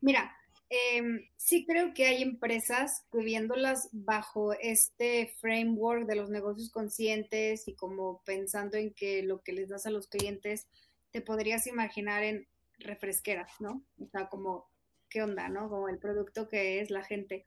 Mira, 0.00 0.32
em, 0.68 1.20
sí 1.36 1.66
creo 1.66 1.92
que 1.92 2.06
hay 2.06 2.22
empresas 2.22 3.04
que 3.12 3.18
viéndolas 3.18 3.88
bajo 3.92 4.54
este 4.54 5.34
framework 5.40 6.06
de 6.06 6.16
los 6.16 6.30
negocios 6.30 6.70
conscientes 6.70 7.68
y 7.68 7.74
como 7.74 8.22
pensando 8.24 8.76
en 8.76 8.94
que 8.94 9.22
lo 9.22 9.42
que 9.42 9.52
les 9.52 9.68
das 9.68 9.86
a 9.86 9.90
los 9.90 10.06
clientes 10.06 10.66
te 11.10 11.20
podrías 11.20 11.66
imaginar 11.66 12.22
en 12.22 12.46
refresqueras, 12.78 13.60
¿no? 13.60 13.84
O 13.98 14.06
sea, 14.08 14.28
como, 14.28 14.68
¿qué 15.08 15.22
onda, 15.22 15.48
no? 15.48 15.68
Como 15.68 15.88
el 15.88 15.98
producto 15.98 16.48
que 16.48 16.80
es 16.80 16.90
la 16.90 17.04
gente. 17.04 17.44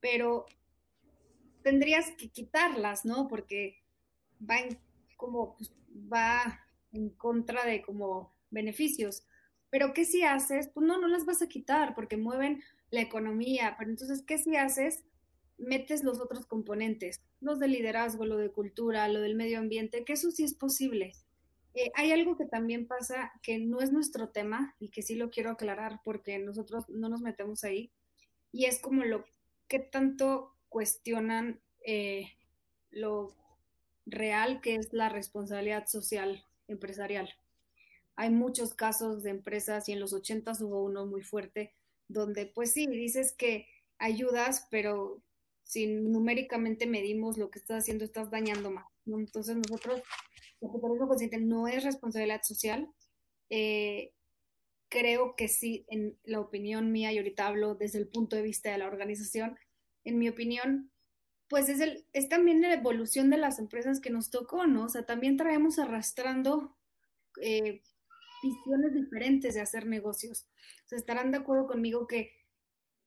Pero 0.00 0.46
tendrías 1.62 2.10
que 2.18 2.28
quitarlas, 2.28 3.04
¿no? 3.04 3.28
Porque 3.28 3.82
va 4.38 4.58
en, 4.58 4.78
como, 5.16 5.56
pues, 5.56 5.72
va 6.12 6.60
en 6.92 7.10
contra 7.10 7.64
de 7.64 7.82
como 7.82 8.34
beneficios. 8.50 9.24
Pero 9.70 9.94
¿qué 9.94 10.04
si 10.04 10.22
haces? 10.22 10.68
Pues 10.68 10.86
no, 10.86 10.98
no 10.98 11.08
las 11.08 11.24
vas 11.24 11.42
a 11.42 11.48
quitar 11.48 11.94
porque 11.94 12.16
mueven 12.16 12.62
la 12.90 13.00
economía. 13.00 13.74
Pero 13.78 13.90
entonces, 13.90 14.22
¿qué 14.26 14.38
si 14.38 14.56
haces? 14.56 15.02
Metes 15.58 16.02
los 16.02 16.20
otros 16.20 16.46
componentes, 16.46 17.20
los 17.40 17.58
de 17.60 17.68
liderazgo, 17.68 18.26
lo 18.26 18.36
de 18.36 18.50
cultura, 18.50 19.08
lo 19.08 19.20
del 19.20 19.36
medio 19.36 19.58
ambiente, 19.58 20.04
que 20.04 20.14
eso 20.14 20.30
sí 20.30 20.44
es 20.44 20.54
posible. 20.54 21.12
Eh, 21.74 21.90
hay 21.94 22.12
algo 22.12 22.36
que 22.36 22.44
también 22.44 22.86
pasa 22.86 23.32
que 23.42 23.58
no 23.58 23.80
es 23.80 23.92
nuestro 23.92 24.28
tema 24.28 24.74
y 24.78 24.90
que 24.90 25.02
sí 25.02 25.14
lo 25.14 25.30
quiero 25.30 25.50
aclarar 25.50 26.00
porque 26.04 26.38
nosotros 26.38 26.84
no 26.88 27.08
nos 27.08 27.22
metemos 27.22 27.64
ahí 27.64 27.90
y 28.52 28.66
es 28.66 28.78
como 28.78 29.04
lo 29.04 29.24
que 29.68 29.78
tanto 29.78 30.54
cuestionan 30.68 31.60
eh, 31.84 32.30
lo 32.90 33.34
real 34.04 34.60
que 34.60 34.74
es 34.76 34.92
la 34.92 35.08
responsabilidad 35.08 35.86
social 35.86 36.44
empresarial. 36.68 37.30
Hay 38.16 38.28
muchos 38.28 38.74
casos 38.74 39.22
de 39.22 39.30
empresas 39.30 39.88
y 39.88 39.92
en 39.92 40.00
los 40.00 40.12
80 40.12 40.52
hubo 40.60 40.82
uno 40.84 41.06
muy 41.06 41.22
fuerte 41.22 41.72
donde 42.08 42.46
pues 42.46 42.72
sí, 42.72 42.86
dices 42.86 43.32
que 43.32 43.66
ayudas, 43.98 44.66
pero 44.70 45.22
si 45.72 45.86
numéricamente 45.86 46.86
medimos 46.86 47.38
lo 47.38 47.50
que 47.50 47.58
estás 47.58 47.78
haciendo, 47.78 48.04
estás 48.04 48.30
dañando 48.30 48.70
más. 48.70 48.84
Entonces 49.06 49.56
nosotros 49.56 50.02
el 50.60 50.68
capitalismo 50.68 51.08
consciente 51.08 51.38
no 51.38 51.66
es 51.66 51.82
responsabilidad 51.82 52.42
social. 52.42 52.92
Eh, 53.48 54.12
creo 54.90 55.34
que 55.34 55.48
sí, 55.48 55.86
en 55.88 56.18
la 56.24 56.40
opinión 56.40 56.92
mía, 56.92 57.10
y 57.10 57.16
ahorita 57.16 57.46
hablo 57.46 57.74
desde 57.74 57.98
el 57.98 58.08
punto 58.08 58.36
de 58.36 58.42
vista 58.42 58.70
de 58.70 58.76
la 58.76 58.86
organización, 58.86 59.56
en 60.04 60.18
mi 60.18 60.28
opinión, 60.28 60.92
pues 61.48 61.70
es, 61.70 61.80
el, 61.80 62.04
es 62.12 62.28
también 62.28 62.60
la 62.60 62.74
evolución 62.74 63.30
de 63.30 63.38
las 63.38 63.58
empresas 63.58 63.98
que 63.98 64.10
nos 64.10 64.28
tocó, 64.28 64.66
¿no? 64.66 64.84
O 64.84 64.88
sea, 64.90 65.06
también 65.06 65.38
traemos 65.38 65.78
arrastrando 65.78 66.76
eh, 67.40 67.80
visiones 68.42 68.92
diferentes 68.92 69.54
de 69.54 69.62
hacer 69.62 69.86
negocios. 69.86 70.46
O 70.84 70.88
sea, 70.88 70.98
estarán 70.98 71.30
de 71.30 71.38
acuerdo 71.38 71.66
conmigo 71.66 72.06
que, 72.06 72.30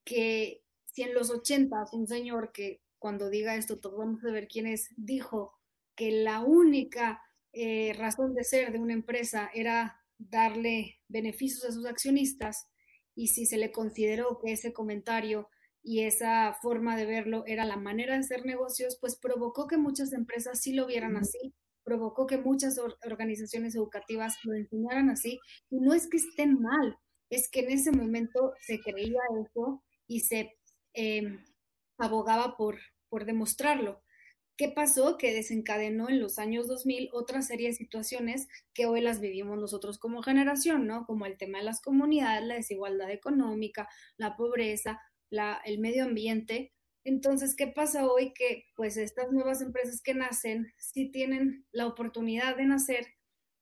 que 0.03 0.64
si 0.95 1.03
en 1.03 1.13
los 1.13 1.29
80 1.29 1.87
un 1.91 2.07
señor 2.07 2.53
que 2.53 2.81
cuando 2.99 3.29
diga 3.29 3.57
esto 3.57 3.79
todos 3.79 3.97
vamos 3.97 4.23
a 4.23 4.31
ver 4.31 4.47
quién 4.47 4.65
es, 4.65 4.91
dijo 4.95 5.51
que 5.93 6.09
la 6.09 6.39
única 6.39 7.21
eh, 7.51 7.93
razón 7.97 8.33
de 8.33 8.45
ser 8.45 8.71
de 8.71 8.79
una 8.79 8.93
empresa 8.93 9.51
era 9.53 10.01
darle 10.17 11.01
beneficios 11.09 11.65
a 11.65 11.73
sus 11.73 11.85
accionistas 11.85 12.67
y 13.13 13.27
si 13.27 13.45
se 13.45 13.57
le 13.57 13.73
consideró 13.73 14.39
que 14.39 14.53
ese 14.53 14.71
comentario 14.71 15.49
y 15.83 16.03
esa 16.03 16.53
forma 16.61 16.95
de 16.95 17.05
verlo 17.05 17.43
era 17.45 17.65
la 17.65 17.77
manera 17.77 18.13
de 18.13 18.21
hacer 18.21 18.45
negocios, 18.45 18.97
pues 19.01 19.17
provocó 19.17 19.67
que 19.67 19.77
muchas 19.77 20.13
empresas 20.13 20.61
sí 20.61 20.73
lo 20.73 20.87
vieran 20.87 21.17
así, 21.17 21.53
provocó 21.83 22.25
que 22.25 22.37
muchas 22.37 22.79
organizaciones 23.05 23.75
educativas 23.75 24.35
lo 24.43 24.55
enseñaran 24.55 25.09
así, 25.09 25.39
y 25.69 25.81
no 25.81 25.93
es 25.93 26.07
que 26.07 26.17
estén 26.17 26.59
mal, 26.61 26.97
es 27.29 27.49
que 27.49 27.59
en 27.59 27.71
ese 27.71 27.91
momento 27.91 28.53
se 28.61 28.79
creía 28.79 29.19
eso 29.43 29.83
y 30.07 30.21
se 30.21 30.57
em, 30.95 31.43
abogaba 31.97 32.57
por, 32.57 32.79
por 33.09 33.25
demostrarlo. 33.25 34.01
¿Qué 34.57 34.69
pasó? 34.69 35.17
Que 35.17 35.33
desencadenó 35.33 36.09
en 36.09 36.21
los 36.21 36.39
años 36.39 36.67
2000 36.67 37.09
otra 37.11 37.41
serie 37.41 37.67
de 37.67 37.73
situaciones 37.73 38.47
que 38.73 38.85
hoy 38.85 39.01
las 39.01 39.19
vivimos 39.19 39.59
nosotros 39.59 39.99
como 39.99 40.23
generación, 40.23 40.87
¿no? 40.87 41.05
Como 41.05 41.25
el 41.25 41.37
tema 41.37 41.57
de 41.57 41.65
las 41.65 41.81
comunidades, 41.81 42.45
la 42.45 42.55
desigualdad 42.55 43.11
económica, 43.11 43.89
la 44.15 44.37
pobreza, 44.37 45.01
la, 45.29 45.61
el 45.65 45.79
medio 45.79 46.05
ambiente. 46.05 46.73
Entonces, 47.03 47.55
¿qué 47.55 47.67
pasa 47.67 48.07
hoy? 48.07 48.33
Que 48.33 48.65
pues 48.75 48.95
estas 48.95 49.31
nuevas 49.31 49.61
empresas 49.61 50.01
que 50.01 50.13
nacen 50.13 50.73
sí 50.77 51.11
tienen 51.11 51.65
la 51.71 51.85
oportunidad 51.87 52.55
de 52.55 52.65
nacer 52.65 53.07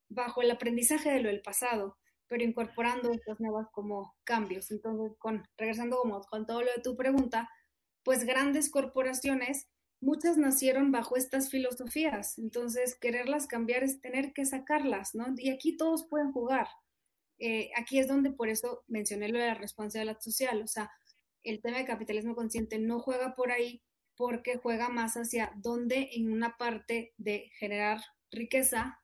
bajo 0.10 0.44
el 0.44 0.52
aprendizaje 0.52 1.12
de 1.12 1.22
lo 1.22 1.30
del 1.30 1.42
pasado, 1.42 1.98
pero 2.28 2.44
incorporando 2.44 3.12
estas 3.12 3.40
nuevas 3.40 3.68
como 3.72 4.16
cambios. 4.24 4.72
Entonces, 4.72 5.18
con, 5.20 5.44
regresando 5.58 5.98
como 5.98 6.22
con 6.22 6.46
todo 6.46 6.62
lo 6.62 6.72
de 6.76 6.82
tu 6.82 6.96
pregunta, 6.96 7.50
pues 8.04 8.26
grandes 8.26 8.70
corporaciones 8.70 9.68
muchas 10.04 10.38
nacieron 10.38 10.92
bajo 10.92 11.16
estas 11.16 11.50
filosofías, 11.50 12.38
entonces 12.38 12.96
quererlas 13.00 13.48
cambiar 13.48 13.84
es 13.84 14.02
tener 14.02 14.34
que 14.34 14.46
sacarlas, 14.46 15.16
¿no? 15.16 15.28
Y 15.38 15.50
aquí 15.50 15.78
todos 15.78 16.06
pueden 16.10 16.34
jugar. 16.34 16.68
Eh, 17.40 17.72
aquí 17.78 18.00
es 18.00 18.08
donde 18.08 18.32
por 18.32 18.50
eso 18.50 18.84
mencioné 18.88 19.30
lo 19.30 19.40
de 19.40 19.48
la 19.48 19.54
responsabilidad 19.54 20.20
social, 20.20 20.62
o 20.62 20.68
sea, 20.68 20.92
el 21.44 21.62
tema 21.62 21.78
de 21.78 21.86
capitalismo 21.86 22.36
consciente 22.36 22.80
no 22.80 23.00
juega 23.00 23.34
por 23.34 23.52
ahí 23.52 23.82
porque 24.16 24.58
juega 24.58 24.90
más 24.90 25.16
hacia 25.16 25.52
dónde 25.56 26.10
en 26.14 26.32
una 26.32 26.58
parte 26.58 27.14
de 27.18 27.50
generar 27.58 28.02
riqueza 28.32 29.00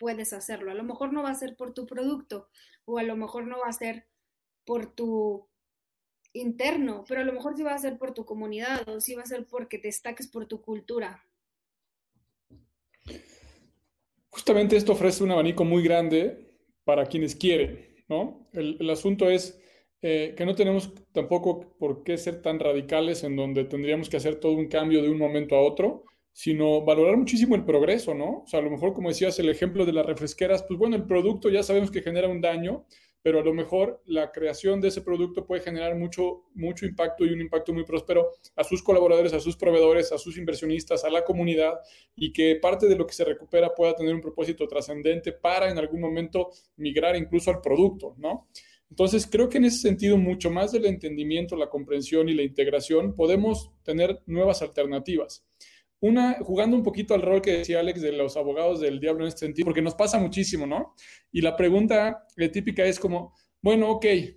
puedes 0.00 0.32
hacerlo. 0.32 0.72
A 0.72 0.74
lo 0.74 0.82
mejor 0.82 1.12
no 1.12 1.22
va 1.22 1.30
a 1.30 1.34
ser 1.34 1.54
por 1.54 1.74
tu 1.74 1.86
producto 1.86 2.48
o 2.86 2.98
a 2.98 3.04
lo 3.04 3.16
mejor 3.16 3.46
no 3.46 3.60
va 3.60 3.68
a 3.68 3.72
ser 3.72 4.06
por 4.64 4.86
tu 4.86 5.46
interno, 6.32 7.04
pero 7.06 7.20
a 7.20 7.24
lo 7.24 7.32
mejor 7.32 7.56
sí 7.56 7.62
va 7.62 7.74
a 7.74 7.78
ser 7.78 7.98
por 7.98 8.14
tu 8.14 8.24
comunidad 8.24 8.88
o 8.88 9.00
sí 9.00 9.14
va 9.14 9.22
a 9.22 9.26
ser 9.26 9.46
porque 9.46 9.78
te 9.78 9.88
destaques 9.88 10.26
por 10.26 10.46
tu 10.46 10.62
cultura. 10.62 11.22
Justamente 14.30 14.76
esto 14.76 14.92
ofrece 14.92 15.22
un 15.22 15.32
abanico 15.32 15.64
muy 15.64 15.82
grande 15.82 16.50
para 16.84 17.04
quienes 17.04 17.36
quieren, 17.36 17.94
¿no? 18.08 18.48
El, 18.52 18.88
asunto 18.88 19.28
es 19.28 19.60
eh, 20.02 20.34
que 20.36 20.46
no 20.46 20.54
tenemos 20.54 20.92
tampoco 21.12 21.76
por 21.78 22.04
qué 22.04 22.16
ser 22.16 22.40
tan 22.40 22.58
radicales 22.58 23.22
en 23.22 23.36
donde 23.36 23.64
tendríamos 23.64 24.08
que 24.08 24.16
hacer 24.16 24.36
todo 24.36 24.52
un 24.52 24.68
cambio 24.68 25.02
de 25.02 25.10
un 25.10 25.18
momento 25.18 25.56
a 25.56 25.60
otro, 25.60 26.04
sino 26.32 26.84
valorar 26.84 27.16
muchísimo 27.16 27.54
el 27.54 27.64
progreso, 27.64 28.14
¿no? 28.14 28.42
O 28.42 28.46
sea, 28.46 28.60
a 28.60 28.62
lo 28.62 28.70
mejor, 28.70 28.92
como 28.92 29.08
decías, 29.08 29.38
el 29.38 29.48
ejemplo 29.48 29.84
de 29.84 29.92
las 29.92 30.06
refresqueras, 30.06 30.62
pues 30.62 30.78
bueno, 30.78 30.96
el 30.96 31.06
producto 31.06 31.48
ya 31.50 31.62
sabemos 31.62 31.90
que 31.90 32.02
genera 32.02 32.28
un 32.28 32.40
daño, 32.40 32.86
pero 33.22 33.40
a 33.40 33.42
lo 33.42 33.52
mejor 33.52 34.02
la 34.06 34.32
creación 34.32 34.80
de 34.80 34.88
ese 34.88 35.02
producto 35.02 35.46
puede 35.46 35.60
generar 35.60 35.94
mucho, 35.94 36.44
mucho 36.54 36.86
impacto 36.86 37.24
y 37.26 37.32
un 37.32 37.40
impacto 37.40 37.72
muy 37.72 37.84
próspero 37.84 38.30
a 38.56 38.64
sus 38.64 38.82
colaboradores, 38.82 39.32
a 39.34 39.40
sus 39.40 39.56
proveedores, 39.56 40.10
a 40.12 40.18
sus 40.18 40.38
inversionistas, 40.38 41.04
a 41.04 41.10
la 41.10 41.24
comunidad 41.24 41.74
y 42.16 42.32
que 42.32 42.56
parte 42.56 42.86
de 42.86 42.96
lo 42.96 43.06
que 43.06 43.12
se 43.12 43.24
recupera 43.24 43.74
pueda 43.74 43.94
tener 43.94 44.14
un 44.14 44.22
propósito 44.22 44.66
trascendente 44.66 45.32
para 45.32 45.70
en 45.70 45.78
algún 45.78 46.00
momento 46.00 46.50
migrar 46.76 47.16
incluso 47.16 47.50
al 47.50 47.60
producto, 47.60 48.14
¿no? 48.16 48.48
Entonces, 48.88 49.28
creo 49.30 49.48
que 49.48 49.58
en 49.58 49.66
ese 49.66 49.78
sentido, 49.78 50.16
mucho 50.16 50.50
más 50.50 50.72
del 50.72 50.84
entendimiento, 50.84 51.54
la 51.54 51.70
comprensión 51.70 52.28
y 52.28 52.34
la 52.34 52.42
integración, 52.42 53.14
podemos 53.14 53.70
tener 53.84 54.20
nuevas 54.26 54.62
alternativas. 54.62 55.46
Una, 56.00 56.38
jugando 56.40 56.76
un 56.76 56.82
poquito 56.82 57.14
al 57.14 57.22
rol 57.22 57.42
que 57.42 57.58
decía 57.58 57.80
Alex 57.80 58.00
de 58.00 58.12
los 58.12 58.36
abogados 58.36 58.80
del 58.80 59.00
diablo 59.00 59.24
en 59.24 59.28
este 59.28 59.40
sentido, 59.40 59.66
porque 59.66 59.82
nos 59.82 59.94
pasa 59.94 60.18
muchísimo, 60.18 60.66
¿no? 60.66 60.94
Y 61.30 61.42
la 61.42 61.56
pregunta 61.56 62.26
eh, 62.36 62.48
típica 62.48 62.84
es 62.84 62.98
como, 62.98 63.34
bueno, 63.60 63.90
ok, 63.90 64.04
eh, 64.06 64.34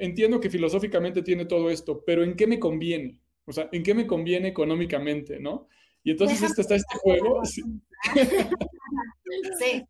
entiendo 0.00 0.40
que 0.40 0.50
filosóficamente 0.50 1.22
tiene 1.22 1.44
todo 1.46 1.70
esto, 1.70 2.02
pero 2.04 2.24
¿en 2.24 2.34
qué 2.34 2.46
me 2.46 2.58
conviene? 2.58 3.20
O 3.44 3.52
sea, 3.52 3.68
¿en 3.72 3.82
qué 3.82 3.94
me 3.94 4.06
conviene 4.06 4.48
económicamente, 4.48 5.38
no? 5.38 5.68
Y 6.02 6.10
entonces 6.10 6.42
este, 6.42 6.60
está 6.60 6.74
este 6.76 6.98
juego. 6.98 7.40
Sí. 9.58 9.82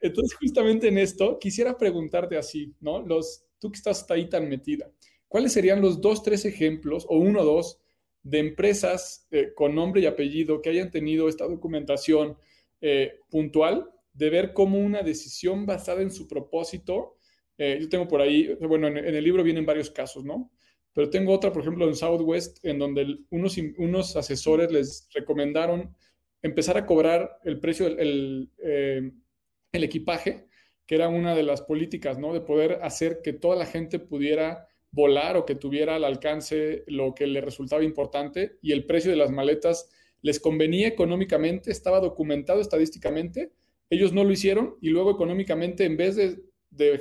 Entonces, 0.00 0.36
justamente 0.38 0.88
en 0.88 0.98
esto, 0.98 1.38
quisiera 1.38 1.78
preguntarte 1.78 2.36
así, 2.36 2.74
¿no? 2.80 3.00
Los, 3.00 3.44
tú 3.58 3.70
que 3.70 3.76
estás 3.76 4.04
ahí 4.10 4.28
tan 4.28 4.48
metida, 4.48 4.90
¿cuáles 5.28 5.52
serían 5.52 5.80
los 5.80 6.00
dos, 6.00 6.22
tres 6.22 6.44
ejemplos, 6.44 7.06
o 7.08 7.16
uno 7.16 7.40
o 7.40 7.44
dos, 7.44 7.81
de 8.22 8.38
empresas 8.38 9.26
eh, 9.30 9.52
con 9.54 9.74
nombre 9.74 10.00
y 10.00 10.06
apellido 10.06 10.62
que 10.62 10.70
hayan 10.70 10.90
tenido 10.90 11.28
esta 11.28 11.46
documentación 11.46 12.36
eh, 12.80 13.20
puntual 13.30 13.90
de 14.12 14.30
ver 14.30 14.52
cómo 14.52 14.78
una 14.78 15.02
decisión 15.02 15.66
basada 15.66 16.02
en 16.02 16.10
su 16.10 16.28
propósito, 16.28 17.16
eh, 17.58 17.78
yo 17.80 17.88
tengo 17.88 18.06
por 18.06 18.20
ahí, 18.20 18.54
bueno, 18.60 18.88
en, 18.88 18.98
el 18.98 19.24
libro 19.24 19.42
vienen 19.42 19.66
varios 19.66 19.90
casos, 19.90 20.24
¿no? 20.24 20.52
Pero 20.92 21.08
tengo 21.08 21.32
otra, 21.32 21.52
por 21.52 21.62
ejemplo, 21.62 21.88
en 21.88 21.96
Southwest, 21.96 22.62
en 22.64 22.78
donde 22.78 23.20
unos, 23.30 23.56
unos 23.78 24.14
asesores 24.16 24.70
les 24.70 25.08
recomendaron 25.14 25.96
empezar 26.42 26.76
a 26.76 26.84
cobrar 26.84 27.38
el 27.44 27.58
precio, 27.60 27.86
el, 27.86 28.50
el 28.58 29.84
equipaje, 29.84 30.46
que 30.84 30.96
era 30.96 31.08
una 31.08 31.34
de 31.34 31.44
las 31.44 31.62
políticas, 31.62 32.18
¿no? 32.18 32.34
De 32.34 32.42
poder 32.42 32.80
hacer 32.82 33.20
que 33.22 33.32
toda 33.32 33.56
la 33.56 33.64
gente 33.64 33.98
pudiera 33.98 34.66
volar 34.92 35.36
o 35.36 35.46
que 35.46 35.54
tuviera 35.54 35.96
al 35.96 36.04
alcance 36.04 36.84
lo 36.86 37.14
que 37.14 37.26
le 37.26 37.40
resultaba 37.40 37.82
importante 37.82 38.58
y 38.62 38.72
el 38.72 38.84
precio 38.84 39.10
de 39.10 39.16
las 39.16 39.30
maletas 39.30 39.88
les 40.20 40.38
convenía 40.38 40.86
económicamente, 40.86 41.72
estaba 41.72 41.98
documentado 41.98 42.60
estadísticamente, 42.60 43.52
ellos 43.90 44.12
no 44.12 44.22
lo 44.22 44.30
hicieron 44.30 44.76
y 44.80 44.90
luego 44.90 45.10
económicamente 45.10 45.84
en 45.84 45.96
vez 45.96 46.16
de, 46.16 46.38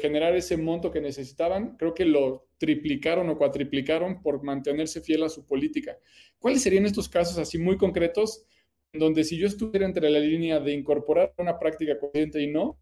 generar 0.02 0.36
ese 0.36 0.58
monto 0.58 0.92
que 0.92 1.00
necesitaban, 1.00 1.78
creo 1.78 1.94
que 1.94 2.04
lo 2.04 2.48
triplicaron 2.58 3.30
o 3.30 3.38
cuatriplicaron 3.38 4.22
por 4.22 4.44
mantenerse 4.44 5.00
fiel 5.00 5.24
a 5.24 5.30
su 5.30 5.46
política. 5.46 5.98
¿Cuáles 6.40 6.62
serían 6.62 6.86
estos 6.86 7.08
casos 7.08 7.38
así 7.38 7.58
muy 7.58 7.78
concretos 7.78 8.46
donde 8.92 9.24
si 9.24 9.38
yo 9.38 9.48
estuviera 9.48 9.86
entre 9.86 10.10
la 10.10 10.20
línea 10.20 10.60
de 10.60 10.74
incorporar 10.74 11.34
una 11.38 11.58
práctica 11.58 11.98
consciente 11.98 12.42
y 12.42 12.48
no, 12.48 12.82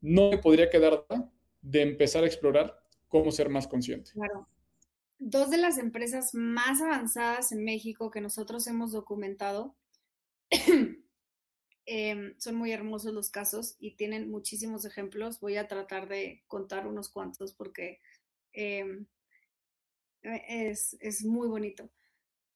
no 0.00 0.30
me 0.30 0.38
podría 0.38 0.68
quedar 0.68 1.06
de 1.62 1.82
empezar 1.82 2.24
a 2.24 2.26
explorar 2.26 2.76
cómo 3.08 3.32
ser 3.32 3.48
más 3.48 3.66
consciente. 3.66 4.12
Claro. 4.12 4.48
Dos 5.18 5.50
de 5.50 5.56
las 5.56 5.78
empresas 5.78 6.32
más 6.34 6.80
avanzadas 6.80 7.50
en 7.50 7.64
México 7.64 8.10
que 8.10 8.20
nosotros 8.20 8.66
hemos 8.68 8.92
documentado, 8.92 9.74
em, 11.86 12.38
son 12.38 12.54
muy 12.54 12.70
hermosos 12.70 13.12
los 13.12 13.30
casos 13.30 13.74
y 13.80 13.96
tienen 13.96 14.30
muchísimos 14.30 14.84
ejemplos. 14.84 15.40
Voy 15.40 15.56
a 15.56 15.66
tratar 15.66 16.08
de 16.08 16.44
contar 16.46 16.86
unos 16.86 17.08
cuantos 17.08 17.52
porque 17.52 18.00
em, 18.52 19.06
es, 20.22 20.96
es, 21.00 21.24
muy 21.24 21.48
bonito. 21.48 21.90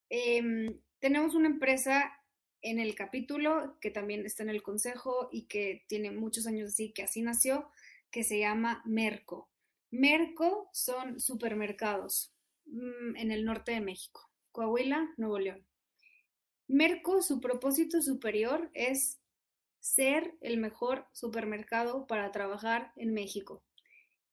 Em, 0.08 0.78
tenemos 1.00 1.34
una 1.34 1.48
empresa 1.48 2.12
en 2.60 2.78
el 2.78 2.94
capítulo 2.94 3.76
que 3.80 3.90
también 3.90 4.24
está 4.24 4.44
en 4.44 4.50
el 4.50 4.62
consejo 4.62 5.28
y 5.32 5.46
que 5.46 5.84
tiene 5.88 6.12
muchos 6.12 6.46
años 6.46 6.68
así, 6.68 6.92
que 6.92 7.02
así 7.02 7.22
nació, 7.22 7.68
que 8.10 8.22
se 8.22 8.38
llama 8.38 8.82
Merco. 8.84 9.51
Merco 9.92 10.70
son 10.72 11.20
supermercados 11.20 12.32
mm, 12.64 13.14
en 13.14 13.30
el 13.30 13.44
norte 13.44 13.72
de 13.72 13.82
México, 13.82 14.30
Coahuila, 14.50 15.12
Nuevo 15.18 15.38
León. 15.38 15.66
Merco, 16.66 17.20
su 17.20 17.40
propósito 17.40 18.00
superior 18.00 18.70
es 18.72 19.20
ser 19.80 20.34
el 20.40 20.56
mejor 20.56 21.06
supermercado 21.12 22.06
para 22.06 22.32
trabajar 22.32 22.92
en 22.96 23.12
México. 23.12 23.62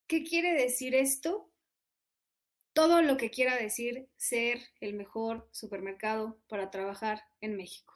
¿Qué 0.08 0.24
quiere 0.24 0.54
decir 0.54 0.96
esto? 0.96 1.52
Todo 2.72 3.02
lo 3.02 3.18
que 3.18 3.30
quiera 3.30 3.58
decir 3.58 4.08
ser 4.16 4.62
el 4.80 4.94
mejor 4.94 5.50
supermercado 5.52 6.40
para 6.48 6.72
trabajar 6.72 7.24
en 7.42 7.58
México. 7.58 7.96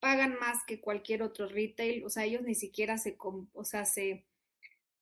Pagan 0.00 0.38
más 0.38 0.64
que 0.66 0.82
cualquier 0.82 1.22
otro 1.22 1.48
retail, 1.48 2.04
o 2.04 2.10
sea, 2.10 2.26
ellos 2.26 2.42
ni 2.42 2.54
siquiera 2.54 2.98
se, 2.98 3.16
o 3.18 3.64
sea, 3.64 3.86
se 3.86 4.26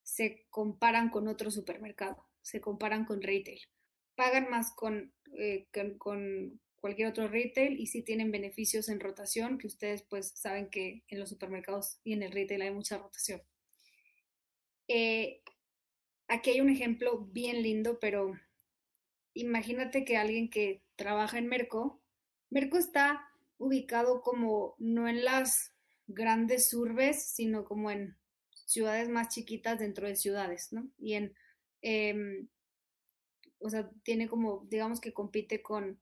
se 0.07 0.45
comparan 0.49 1.09
con 1.09 1.27
otro 1.27 1.51
supermercado, 1.51 2.25
se 2.41 2.61
comparan 2.61 3.03
con 3.03 3.21
retail. 3.21 3.59
Pagan 4.15 4.49
más 4.49 4.71
con, 4.71 5.13
eh, 5.37 5.67
con, 5.97 6.61
cualquier 6.77 7.09
otro 7.09 7.27
retail 7.27 7.77
y 7.77 7.87
sí 7.87 8.03
tienen 8.03 8.31
beneficios 8.31 8.87
en 8.87 9.01
rotación, 9.01 9.57
que 9.57 9.67
ustedes 9.67 10.03
pues 10.03 10.31
saben 10.35 10.69
que 10.69 11.03
en 11.09 11.19
los 11.19 11.27
supermercados 11.27 11.99
y 12.05 12.13
en 12.13 12.23
el 12.23 12.31
retail 12.31 12.61
hay 12.61 12.71
mucha 12.71 12.97
rotación. 12.97 13.41
Eh, 14.87 15.41
aquí 16.29 16.51
hay 16.51 16.61
un 16.61 16.69
ejemplo 16.69 17.19
bien 17.19 17.61
lindo, 17.61 17.99
pero 17.99 18.31
imagínate 19.33 20.05
que 20.05 20.15
alguien 20.15 20.49
que 20.49 20.83
trabaja 20.95 21.37
en 21.37 21.47
Merco, 21.47 22.01
Merco 22.49 22.77
está 22.77 23.29
ubicado 23.57 24.21
como 24.21 24.75
no 24.77 25.09
en 25.09 25.25
las 25.25 25.73
grandes 26.05 26.73
urbes, 26.73 27.29
sino 27.33 27.65
como 27.65 27.91
en 27.91 28.15
ciudades 28.67 29.07
más 29.07 29.29
chiquitas 29.29 29.79
dentro 29.79 30.07
de 30.07 30.17
ciudades, 30.17 30.73
¿no? 30.73 30.89
Y 30.99 31.13
en, 31.13 31.33
em, 31.81 32.49
o 33.59 33.69
sea, 33.69 33.89
tiene 34.03 34.27
como, 34.27 34.65
digamos 34.69 34.99
que 34.99 35.13
compite 35.13 35.61
con, 35.61 35.99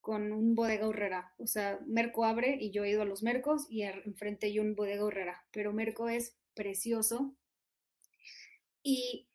con 0.00 0.32
un 0.32 0.54
bodega 0.56 0.88
horrera. 0.88 1.32
O 1.38 1.46
sea, 1.46 1.78
Merco 1.86 2.24
abre 2.24 2.58
y 2.60 2.70
yo 2.72 2.84
he 2.84 2.90
ido 2.90 3.02
a 3.02 3.06
los 3.06 3.22
Mercos 3.22 3.66
y 3.70 3.82
enfrente 3.82 4.46
hay 4.46 4.58
un 4.58 4.74
bodega 4.74 5.04
horrera, 5.04 5.46
pero 5.52 5.72
Merco 5.72 6.08
es 6.08 6.36
precioso. 6.54 7.36
Y 8.82 9.28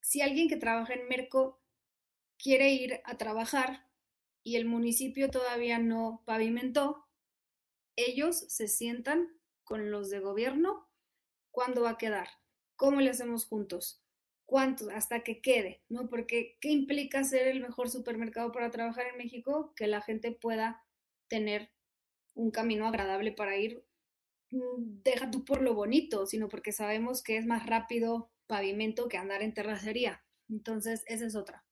si 0.00 0.20
alguien 0.20 0.48
que 0.48 0.56
trabaja 0.56 0.92
en 0.92 1.08
Merco 1.08 1.58
quiere 2.36 2.70
ir 2.72 3.00
a 3.04 3.16
trabajar 3.16 3.86
y 4.44 4.56
el 4.56 4.66
municipio 4.66 5.30
todavía 5.30 5.78
no 5.78 6.22
pavimentó, 6.26 7.06
ellos 7.96 8.44
se 8.48 8.68
sientan 8.68 9.28
con 9.64 9.90
los 9.90 10.10
de 10.10 10.20
gobierno 10.20 10.91
¿Cuándo 11.52 11.82
va 11.82 11.90
a 11.90 11.98
quedar? 11.98 12.28
¿Cómo 12.76 13.00
le 13.00 13.10
hacemos 13.10 13.46
juntos? 13.46 14.02
¿Cuánto? 14.46 14.90
Hasta 14.90 15.22
que 15.22 15.40
quede, 15.40 15.82
¿no? 15.88 16.08
Porque 16.08 16.56
¿qué 16.60 16.70
implica 16.70 17.22
ser 17.22 17.46
el 17.46 17.60
mejor 17.60 17.88
supermercado 17.88 18.50
para 18.50 18.70
trabajar 18.70 19.06
en 19.06 19.18
México? 19.18 19.72
Que 19.76 19.86
la 19.86 20.00
gente 20.00 20.32
pueda 20.32 20.82
tener 21.28 21.70
un 22.34 22.50
camino 22.50 22.88
agradable 22.88 23.32
para 23.32 23.56
ir. 23.56 23.84
Mm, 24.50 25.02
deja 25.04 25.30
tú 25.30 25.44
por 25.44 25.62
lo 25.62 25.74
bonito, 25.74 26.26
sino 26.26 26.48
porque 26.48 26.72
sabemos 26.72 27.22
que 27.22 27.36
es 27.36 27.46
más 27.46 27.66
rápido 27.66 28.30
pavimento 28.46 29.08
que 29.08 29.18
andar 29.18 29.42
en 29.42 29.54
terracería. 29.54 30.24
Entonces, 30.48 31.04
esa 31.06 31.26
es 31.26 31.36
otra. 31.36 31.64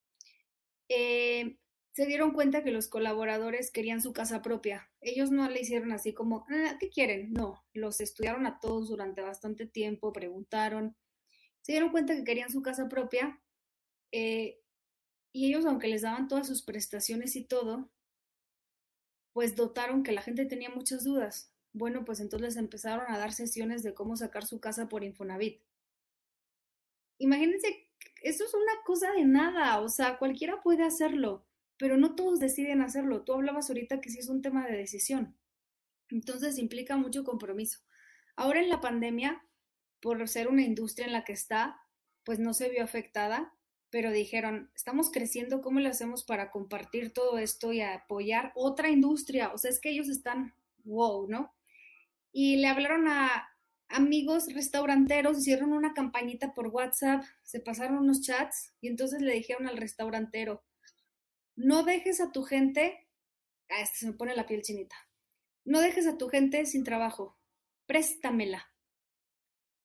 Eh, 0.89 1.59
se 1.93 2.07
dieron 2.07 2.33
cuenta 2.33 2.63
que 2.63 2.71
los 2.71 2.89
colaboradores 2.89 3.71
querían 3.71 4.01
su 4.01 4.13
casa 4.13 4.43
propia. 4.43 4.91
Ellos 5.01 5.31
no 5.31 5.49
le 5.49 5.61
hicieron 5.61 5.93
así 5.93 6.13
como, 6.15 6.47
ah, 6.49 6.77
¿qué 6.79 6.89
quieren? 6.89 7.33
No, 7.33 7.65
los 7.73 8.01
estudiaron 8.01 8.47
a 8.47 8.61
todos 8.61 8.89
durante 8.89 9.23
bastante 9.23 9.67
tiempo, 9.67 10.13
preguntaron, 10.13 10.97
se 11.63 11.73
dieron 11.73 11.91
cuenta 11.91 12.15
que 12.15 12.25
querían 12.25 12.51
su 12.51 12.63
casa 12.63 12.89
propia 12.89 13.41
eh, 14.13 14.61
y 15.33 15.49
ellos, 15.49 15.67
aunque 15.67 15.89
les 15.89 16.03
daban 16.03 16.29
todas 16.29 16.47
sus 16.47 16.63
prestaciones 16.63 17.37
y 17.37 17.45
todo, 17.45 17.91
pues 19.33 19.57
dotaron 19.57 20.03
que 20.03 20.13
la 20.13 20.23
gente 20.23 20.47
tenía 20.47 20.71
muchas 20.71 21.05
dudas. 21.05 21.53
Bueno, 21.73 22.05
pues 22.05 22.21
entonces 22.21 22.57
empezaron 22.57 23.13
a 23.13 23.19
dar 23.19 23.33
sesiones 23.33 23.83
de 23.83 23.95
cómo 23.95 24.17
sacar 24.17 24.45
su 24.45 24.61
casa 24.61 24.89
por 24.89 25.05
Infonavit. 25.05 25.63
Imagínense, 27.19 27.89
eso 28.23 28.45
es 28.45 28.55
una 28.55 28.73
cosa 28.85 29.13
de 29.13 29.25
nada, 29.25 29.81
o 29.81 29.89
sea, 29.89 30.19
cualquiera 30.19 30.63
puede 30.63 30.85
hacerlo 30.85 31.47
pero 31.81 31.97
no 31.97 32.15
todos 32.15 32.39
deciden 32.39 32.81
hacerlo. 32.81 33.25
Tú 33.25 33.33
hablabas 33.33 33.69
ahorita 33.69 34.01
que 34.01 34.11
sí 34.11 34.21
es 34.21 34.29
un 34.29 34.43
tema 34.43 34.65
de 34.69 34.77
decisión. 34.77 35.37
Entonces 36.11 36.59
implica 36.59 36.97
mucho 36.97 37.25
compromiso. 37.25 37.81
Ahora 38.37 38.61
en 38.61 38.69
la 38.69 38.81
pandemia, 38.81 39.43
por 40.01 40.29
ser 40.29 40.47
una 40.47 40.63
industria 40.63 41.07
en 41.07 41.13
la 41.13 41.25
que 41.25 41.33
está, 41.33 41.81
pues 42.23 42.39
no 42.39 42.55
se 42.55 42.69
vio 42.69 42.85
afectada 42.85 43.55
pero 43.91 44.13
dijeron, 44.13 44.71
estamos 44.75 45.11
creciendo, 45.11 45.61
¿cómo 45.61 45.81
lo 45.81 45.89
hacemos 45.89 46.25
para 46.25 46.51
compartir 46.51 47.13
todo 47.13 47.39
esto 47.39 47.73
y 47.73 47.81
apoyar 47.81 48.53
otra 48.55 48.89
industria? 48.89 49.53
O 49.53 49.59
sea, 49.59 49.71
es 49.71 49.81
que 49.81 49.91
ellos 49.91 50.09
están, 50.09 50.55
wow, 50.85 51.29
¿no? 51.29 51.53
Y 52.33 52.57
le 52.57 52.69
hablaron 52.69 53.09
a 53.09 53.49
amigos 53.89 54.53
restauranteros, 54.55 55.39
hicieron 55.39 55.73
una 55.73 55.93
campañita 55.93 56.55
por 56.55 56.69
WhatsApp, 56.69 57.25
se 57.43 57.59
pasaron 57.59 57.99
unos 57.99 58.21
chats 58.23 58.73
y 58.81 58.87
entonces 58.87 59.21
le 59.21 59.35
dijeron 59.35 59.67
al 59.67 59.77
restaurantero, 59.77 60.63
no 61.61 61.83
dejes 61.83 62.21
a 62.21 62.33
tu 62.33 62.43
gente, 62.43 63.07
a 63.69 63.81
este 63.81 63.99
se 63.99 64.07
me 64.07 64.15
pone 64.15 64.35
la 64.35 64.47
piel 64.47 64.63
chinita, 64.63 64.97
no 65.65 65.81
dejes 65.81 66.07
a 66.07 66.17
tu 66.17 66.29
gente 66.29 66.65
sin 66.67 66.85
trabajo, 66.85 67.39
préstamela. 67.87 68.67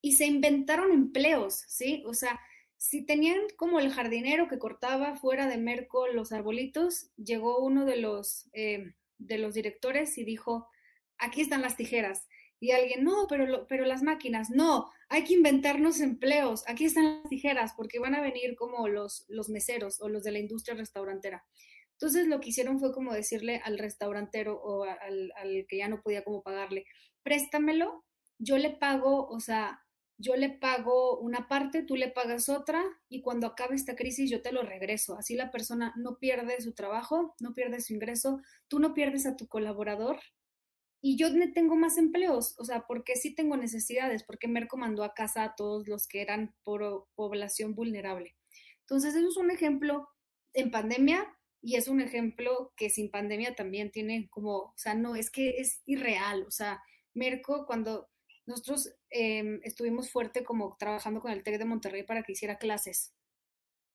Y 0.01 0.13
se 0.13 0.25
inventaron 0.25 0.91
empleos, 0.91 1.65
¿sí? 1.67 2.03
O 2.05 2.13
sea, 2.13 2.39
si 2.77 3.03
tenían 3.03 3.39
como 3.57 3.79
el 3.79 3.91
jardinero 3.91 4.47
que 4.47 4.59
cortaba 4.59 5.15
fuera 5.15 5.47
de 5.47 5.57
Merco 5.57 6.07
los 6.07 6.31
arbolitos, 6.31 7.09
llegó 7.17 7.59
uno 7.59 7.85
de 7.85 7.97
los, 7.97 8.47
eh, 8.53 8.93
de 9.17 9.37
los 9.37 9.53
directores 9.53 10.17
y 10.17 10.23
dijo, 10.23 10.69
aquí 11.17 11.41
están 11.41 11.61
las 11.61 11.75
tijeras. 11.75 12.27
Y 12.65 12.71
alguien, 12.71 13.03
no, 13.03 13.27
pero, 13.29 13.67
pero 13.67 13.85
las 13.85 14.01
máquinas, 14.01 14.49
no, 14.49 14.89
hay 15.07 15.23
que 15.23 15.35
inventarnos 15.35 15.99
empleos, 15.99 16.63
aquí 16.67 16.85
están 16.85 17.21
las 17.21 17.29
tijeras, 17.29 17.73
porque 17.77 17.99
van 17.99 18.15
a 18.15 18.21
venir 18.21 18.55
como 18.55 18.87
los, 18.87 19.23
los 19.27 19.49
meseros 19.49 20.01
o 20.01 20.09
los 20.09 20.23
de 20.23 20.31
la 20.31 20.39
industria 20.39 20.75
restaurantera. 20.75 21.45
Entonces 21.91 22.25
lo 22.25 22.39
que 22.39 22.49
hicieron 22.49 22.79
fue 22.79 22.91
como 22.91 23.13
decirle 23.13 23.61
al 23.63 23.77
restaurantero 23.77 24.59
o 24.59 24.83
al, 24.83 25.31
al 25.35 25.65
que 25.67 25.77
ya 25.77 25.87
no 25.87 26.01
podía 26.01 26.23
como 26.23 26.41
pagarle, 26.41 26.85
préstamelo, 27.21 28.03
yo 28.39 28.57
le 28.57 28.71
pago, 28.71 29.27
o 29.27 29.39
sea, 29.39 29.85
yo 30.17 30.35
le 30.35 30.49
pago 30.49 31.19
una 31.19 31.47
parte, 31.47 31.83
tú 31.83 31.95
le 31.95 32.09
pagas 32.09 32.49
otra 32.49 32.83
y 33.09 33.21
cuando 33.21 33.45
acabe 33.45 33.75
esta 33.75 33.95
crisis 33.95 34.31
yo 34.31 34.41
te 34.41 34.51
lo 34.51 34.63
regreso. 34.63 35.19
Así 35.19 35.35
la 35.35 35.51
persona 35.51 35.93
no 35.97 36.17
pierde 36.17 36.59
su 36.61 36.73
trabajo, 36.73 37.35
no 37.39 37.53
pierde 37.53 37.79
su 37.79 37.93
ingreso, 37.93 38.41
tú 38.67 38.79
no 38.79 38.95
pierdes 38.95 39.27
a 39.27 39.35
tu 39.35 39.47
colaborador 39.47 40.17
y 41.07 41.17
yo 41.17 41.27
tengo 41.53 41.75
más 41.75 41.99
empleos, 41.99 42.55
o 42.57 42.65
sea, 42.65 42.87
porque 42.87 43.15
sí 43.15 43.35
tengo 43.35 43.55
necesidades, 43.57 44.23
porque 44.23 44.47
Merco 44.47 44.75
mandó 44.75 45.03
a 45.03 45.13
casa 45.13 45.43
a 45.43 45.53
todos 45.53 45.87
los 45.87 46.07
que 46.07 46.19
eran 46.19 46.55
por 46.63 47.05
población 47.13 47.75
vulnerable. 47.75 48.35
Entonces, 48.79 49.13
eso 49.13 49.29
es 49.29 49.37
un 49.37 49.51
ejemplo 49.51 50.09
en 50.53 50.71
pandemia 50.71 51.31
y 51.61 51.75
es 51.75 51.89
un 51.89 52.01
ejemplo 52.01 52.73
que 52.75 52.89
sin 52.89 53.11
pandemia 53.11 53.53
también 53.53 53.91
tiene 53.91 54.27
como, 54.31 54.57
o 54.57 54.73
sea, 54.77 54.95
no, 54.95 55.15
es 55.15 55.29
que 55.29 55.59
es 55.59 55.83
irreal, 55.85 56.43
o 56.47 56.49
sea, 56.49 56.81
Merco 57.13 57.67
cuando 57.67 58.09
nosotros 58.47 58.91
em, 59.11 59.59
estuvimos 59.63 60.09
fuerte 60.09 60.43
como 60.43 60.75
trabajando 60.75 61.19
con 61.21 61.31
el 61.31 61.43
TEC 61.43 61.59
de 61.59 61.65
Monterrey 61.65 62.01
para 62.01 62.23
que 62.23 62.31
hiciera 62.31 62.57
clases 62.57 63.13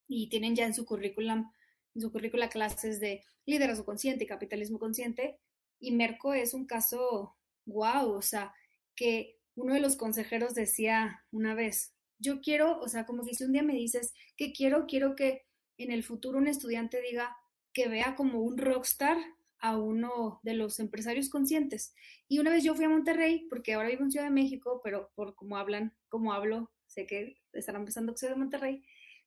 y 0.06 0.28
tienen 0.28 0.54
ya 0.54 0.64
en 0.64 0.74
su 0.74 0.86
currículum, 0.86 1.50
en 1.92 2.00
su 2.00 2.12
currícula 2.12 2.50
clases 2.50 3.00
de 3.00 3.24
liderazgo 3.46 3.84
consciente 3.84 4.22
y 4.22 4.28
capitalismo 4.28 4.78
consciente 4.78 5.40
y 5.80 5.92
Merco 5.92 6.34
es 6.34 6.54
un 6.54 6.66
caso 6.66 7.36
wow, 7.66 8.12
o 8.12 8.22
sea, 8.22 8.54
que 8.94 9.38
uno 9.54 9.74
de 9.74 9.80
los 9.80 9.96
consejeros 9.96 10.54
decía 10.54 11.24
una 11.30 11.54
vez, 11.54 11.94
yo 12.18 12.40
quiero, 12.40 12.78
o 12.80 12.88
sea, 12.88 13.06
como 13.06 13.24
que 13.24 13.34
si 13.34 13.44
un 13.44 13.52
día 13.52 13.62
me 13.62 13.74
dices 13.74 14.12
que 14.36 14.52
quiero, 14.52 14.86
quiero 14.86 15.16
que 15.16 15.46
en 15.78 15.90
el 15.90 16.04
futuro 16.04 16.38
un 16.38 16.48
estudiante 16.48 17.00
diga 17.00 17.36
que 17.72 17.88
vea 17.88 18.14
como 18.14 18.40
un 18.40 18.58
rockstar 18.58 19.16
a 19.58 19.78
uno 19.78 20.40
de 20.42 20.54
los 20.54 20.80
empresarios 20.80 21.28
conscientes. 21.28 21.94
Y 22.28 22.38
una 22.38 22.50
vez 22.50 22.64
yo 22.64 22.74
fui 22.74 22.84
a 22.84 22.88
Monterrey, 22.88 23.46
porque 23.48 23.74
ahora 23.74 23.88
vivo 23.88 24.04
en 24.04 24.10
Ciudad 24.10 24.26
de 24.26 24.32
México, 24.32 24.80
pero 24.82 25.10
por 25.14 25.34
cómo 25.34 25.56
hablan, 25.56 25.94
cómo 26.08 26.32
hablo, 26.32 26.70
sé 26.86 27.06
que 27.06 27.38
estarán 27.52 27.84
pensando 27.84 28.12
que 28.12 28.18
soy 28.18 28.30
de 28.30 28.36
Monterrey. 28.36 28.82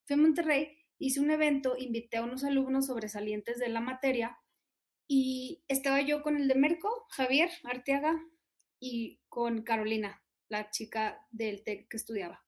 Fui 0.05 0.15
a 0.15 0.17
Monterrey, 0.17 0.77
hice 0.97 1.19
un 1.19 1.31
evento, 1.31 1.75
invité 1.77 2.17
a 2.17 2.23
unos 2.23 2.43
alumnos 2.43 2.87
sobresalientes 2.87 3.57
de 3.59 3.69
la 3.69 3.79
materia 3.79 4.37
y 5.07 5.63
estaba 5.67 6.01
yo 6.01 6.21
con 6.21 6.37
el 6.37 6.47
de 6.47 6.55
Merco, 6.55 7.05
Javier 7.09 7.49
Arteaga, 7.63 8.19
y 8.79 9.19
con 9.29 9.63
Carolina, 9.63 10.21
la 10.49 10.69
chica 10.69 11.25
del 11.31 11.63
TEC 11.63 11.87
que 11.87 11.97
estudiaba. 11.97 12.43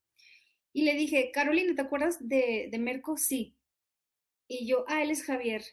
Y 0.73 0.83
le 0.83 0.93
dije, 0.93 1.31
Carolina, 1.31 1.73
¿te 1.73 1.81
acuerdas 1.81 2.27
de, 2.27 2.67
de 2.69 2.77
Merco? 2.77 3.15
Sí. 3.17 3.55
Y 4.49 4.67
yo, 4.67 4.83
ah, 4.89 5.01
él 5.01 5.11
es 5.11 5.23
Javier. 5.23 5.63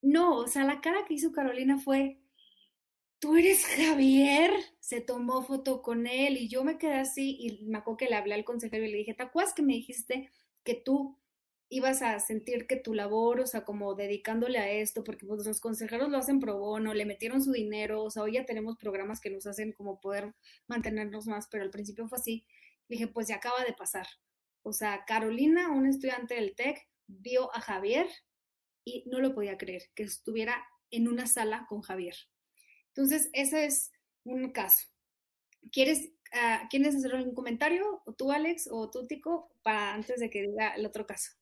No, 0.00 0.36
o 0.36 0.46
sea, 0.46 0.64
la 0.64 0.80
cara 0.80 1.04
que 1.06 1.14
hizo 1.14 1.32
Carolina 1.32 1.78
fue, 1.78 2.20
¿tú 3.18 3.36
eres 3.36 3.66
Javier? 3.66 4.52
Se 4.78 5.00
tomó 5.00 5.42
foto 5.42 5.82
con 5.82 6.06
él 6.06 6.36
y 6.36 6.48
yo 6.48 6.62
me 6.62 6.78
quedé 6.78 6.94
así 6.94 7.36
y 7.40 7.64
me 7.64 7.78
acuerdo 7.78 7.96
que 7.96 8.08
le 8.08 8.14
hablé 8.14 8.34
al 8.34 8.44
consejero 8.44 8.84
y 8.84 8.92
le 8.92 8.98
dije, 8.98 9.14
¿te 9.14 9.24
acuerdas 9.24 9.52
que 9.52 9.62
me 9.62 9.74
dijiste 9.74 10.30
que 10.62 10.74
tú 10.74 11.18
ibas 11.70 12.02
a 12.02 12.18
sentir 12.20 12.66
que 12.66 12.76
tu 12.76 12.94
labor, 12.94 13.40
o 13.40 13.46
sea, 13.46 13.64
como 13.64 13.94
dedicándole 13.94 14.58
a 14.58 14.70
esto, 14.70 15.04
porque 15.04 15.26
pues, 15.26 15.46
los 15.46 15.60
consejeros 15.60 16.08
lo 16.08 16.18
hacen 16.18 16.40
pro 16.40 16.58
bono, 16.58 16.94
le 16.94 17.04
metieron 17.04 17.42
su 17.42 17.52
dinero, 17.52 18.02
o 18.02 18.10
sea, 18.10 18.22
hoy 18.22 18.32
ya 18.34 18.46
tenemos 18.46 18.76
programas 18.78 19.20
que 19.20 19.30
nos 19.30 19.46
hacen 19.46 19.72
como 19.72 20.00
poder 20.00 20.34
mantenernos 20.66 21.26
más, 21.26 21.48
pero 21.50 21.64
al 21.64 21.70
principio 21.70 22.08
fue 22.08 22.18
así. 22.18 22.46
Dije, 22.88 23.06
pues 23.06 23.28
ya 23.28 23.36
acaba 23.36 23.64
de 23.64 23.74
pasar. 23.74 24.06
O 24.62 24.72
sea, 24.72 25.04
Carolina, 25.06 25.70
un 25.70 25.86
estudiante 25.86 26.34
del 26.34 26.54
TEC, 26.54 26.88
vio 27.06 27.54
a 27.54 27.60
Javier 27.60 28.08
y 28.84 29.04
no 29.06 29.20
lo 29.20 29.34
podía 29.34 29.58
creer, 29.58 29.82
que 29.94 30.04
estuviera 30.04 30.64
en 30.90 31.08
una 31.08 31.26
sala 31.26 31.66
con 31.68 31.82
Javier. 31.82 32.14
Entonces, 32.88 33.28
ese 33.32 33.66
es 33.66 33.92
un 34.24 34.52
caso. 34.52 34.88
¿Quieres, 35.72 36.10
uh, 36.32 36.66
¿Quieres 36.70 36.96
hacer 36.96 37.14
algún 37.14 37.34
comentario? 37.34 38.02
¿O 38.06 38.14
tú, 38.14 38.32
Alex, 38.32 38.68
o 38.70 38.90
tú, 38.90 39.06
Tico, 39.06 39.52
para 39.62 39.94
antes 39.94 40.20
de 40.20 40.30
que 40.30 40.42
diga 40.42 40.74
el 40.74 40.86
otro 40.86 41.06
caso? 41.06 41.37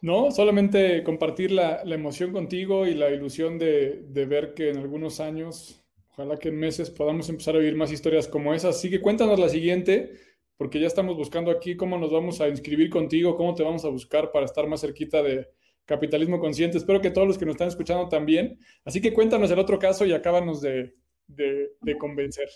No, 0.00 0.30
solamente 0.30 1.02
compartir 1.02 1.50
la, 1.50 1.82
emoción 1.82 2.32
contigo 2.32 2.86
y 2.86 2.94
la 2.94 3.10
ilusión 3.10 3.58
de, 3.58 4.04
ver 4.12 4.54
que 4.54 4.70
en 4.70 4.78
algunos 4.78 5.20
años, 5.20 5.84
ojalá 6.10 6.36
que 6.36 6.48
en 6.48 6.58
meses, 6.58 6.90
podamos 6.90 7.28
empezar 7.28 7.56
a 7.56 7.58
vivir 7.58 7.76
más 7.76 7.90
historias 7.90 8.28
como 8.28 8.54
esas. 8.54 8.76
Así 8.76 8.90
que 8.90 9.00
cuéntanos 9.00 9.38
la 9.38 9.48
siguiente, 9.48 10.12
porque 10.56 10.80
ya 10.80 10.86
estamos 10.86 11.16
buscando 11.16 11.50
aquí 11.50 11.76
cómo 11.76 11.98
nos 11.98 12.12
vamos 12.12 12.40
a 12.40 12.48
inscribir 12.48 12.90
contigo, 12.90 13.36
cómo 13.36 13.54
te 13.54 13.62
vamos 13.62 13.84
a 13.84 13.88
buscar 13.88 14.30
para 14.30 14.44
estar 14.44 14.66
más 14.66 14.80
cerquita 14.80 15.22
de, 15.22 15.48
capitalismo 15.88 16.38
consciente. 16.38 16.76
Espero 16.76 17.00
que 17.00 17.10
todos 17.10 17.26
los 17.26 17.38
que 17.38 17.46
nos 17.46 17.54
están 17.54 17.68
escuchando 17.68 18.08
también. 18.08 18.60
Así 18.84 19.00
que 19.00 19.12
cuéntanos 19.12 19.50
el 19.50 19.58
otro 19.58 19.78
caso 19.78 20.04
y 20.04 20.12
acábanos 20.12 20.60
de, 20.60 20.94
de, 21.26 21.98
convencer. 21.98 22.48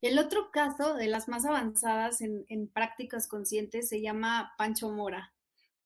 El 0.00 0.18
otro 0.20 0.50
caso 0.52 0.94
de 0.94 1.08
las 1.08 1.28
más 1.28 1.44
avanzadas 1.44 2.20
en, 2.20 2.68
prácticas 2.68 3.26
conscientes 3.26 3.88
se 3.88 4.00
llama 4.00 4.54
Pancho 4.56 4.88
Mora, 4.88 5.34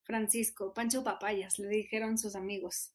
Francisco, 0.03 0.73
Pancho 0.73 1.03
Papayas, 1.03 1.59
le 1.59 1.69
dijeron 1.69 2.17
sus 2.17 2.35
amigos. 2.35 2.93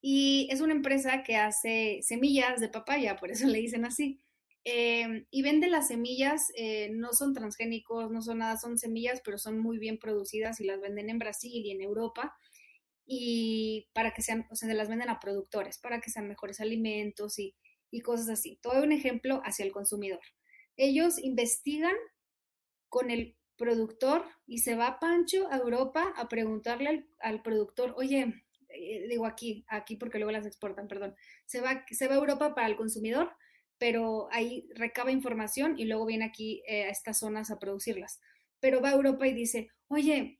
Y 0.00 0.48
es 0.50 0.60
una 0.60 0.72
empresa 0.72 1.22
que 1.22 1.36
hace 1.36 2.00
semillas 2.02 2.60
de 2.60 2.68
papaya, 2.68 3.16
por 3.16 3.30
eso 3.30 3.46
le 3.46 3.58
dicen 3.58 3.84
así. 3.84 4.20
Eh, 4.64 5.26
y 5.30 5.42
vende 5.42 5.68
las 5.68 5.88
semillas, 5.88 6.52
eh, 6.56 6.90
no 6.92 7.12
son 7.12 7.34
transgénicos, 7.34 8.10
no 8.10 8.22
son 8.22 8.38
nada, 8.38 8.56
son 8.56 8.78
semillas, 8.78 9.20
pero 9.24 9.38
son 9.38 9.58
muy 9.58 9.78
bien 9.78 9.98
producidas 9.98 10.60
y 10.60 10.64
las 10.64 10.80
venden 10.80 11.10
en 11.10 11.18
Brasil 11.18 11.64
y 11.64 11.72
en 11.72 11.80
Europa 11.82 12.36
y 13.06 13.88
para 13.92 14.12
que 14.12 14.22
sean, 14.22 14.46
o 14.50 14.54
sea, 14.54 14.68
se 14.68 14.74
las 14.74 14.88
venden 14.88 15.10
a 15.10 15.20
productores, 15.20 15.78
para 15.78 16.00
que 16.00 16.10
sean 16.10 16.28
mejores 16.28 16.60
alimentos 16.60 17.38
y 17.38 17.54
cosas 18.02 18.28
así. 18.28 18.58
Todo 18.62 18.82
un 18.82 18.92
ejemplo 18.92 19.42
hacia 19.44 19.64
el 19.64 19.72
consumidor. 19.72 20.20
Ellos 20.76 21.18
investigan 21.18 21.94
con 22.88 23.10
el 23.10 23.36
productor 23.56 24.24
y 24.46 24.58
se 24.58 24.74
va 24.74 24.98
Pancho 24.98 25.48
a 25.50 25.56
Europa 25.56 26.12
a 26.16 26.28
preguntarle 26.28 27.06
al, 27.20 27.42
productor, 27.42 27.94
oye, 27.96 28.44
eh, 28.68 29.06
digo 29.08 29.26
aquí, 29.26 29.64
aquí 29.68 29.96
porque 29.96 30.18
luego 30.18 30.32
las 30.32 30.46
exportan, 30.46 30.88
perdón, 30.88 31.14
se 31.46 31.60
va, 31.60 31.84
se 31.90 32.08
va 32.08 32.14
a 32.14 32.18
Europa 32.18 32.54
para 32.54 32.66
el 32.66 32.76
consumidor, 32.76 33.32
pero 33.78 34.28
ahí 34.30 34.68
recaba 34.74 35.10
información 35.10 35.78
y 35.78 35.84
luego 35.84 36.06
viene 36.06 36.24
aquí 36.24 36.62
eh, 36.66 36.84
a 36.84 36.90
estas 36.90 37.18
zonas 37.18 37.50
a 37.50 37.58
producirlas. 37.58 38.20
Pero 38.60 38.80
va 38.80 38.90
a 38.90 38.94
Europa 38.94 39.26
y 39.26 39.34
dice, 39.34 39.68
oye, 39.88 40.38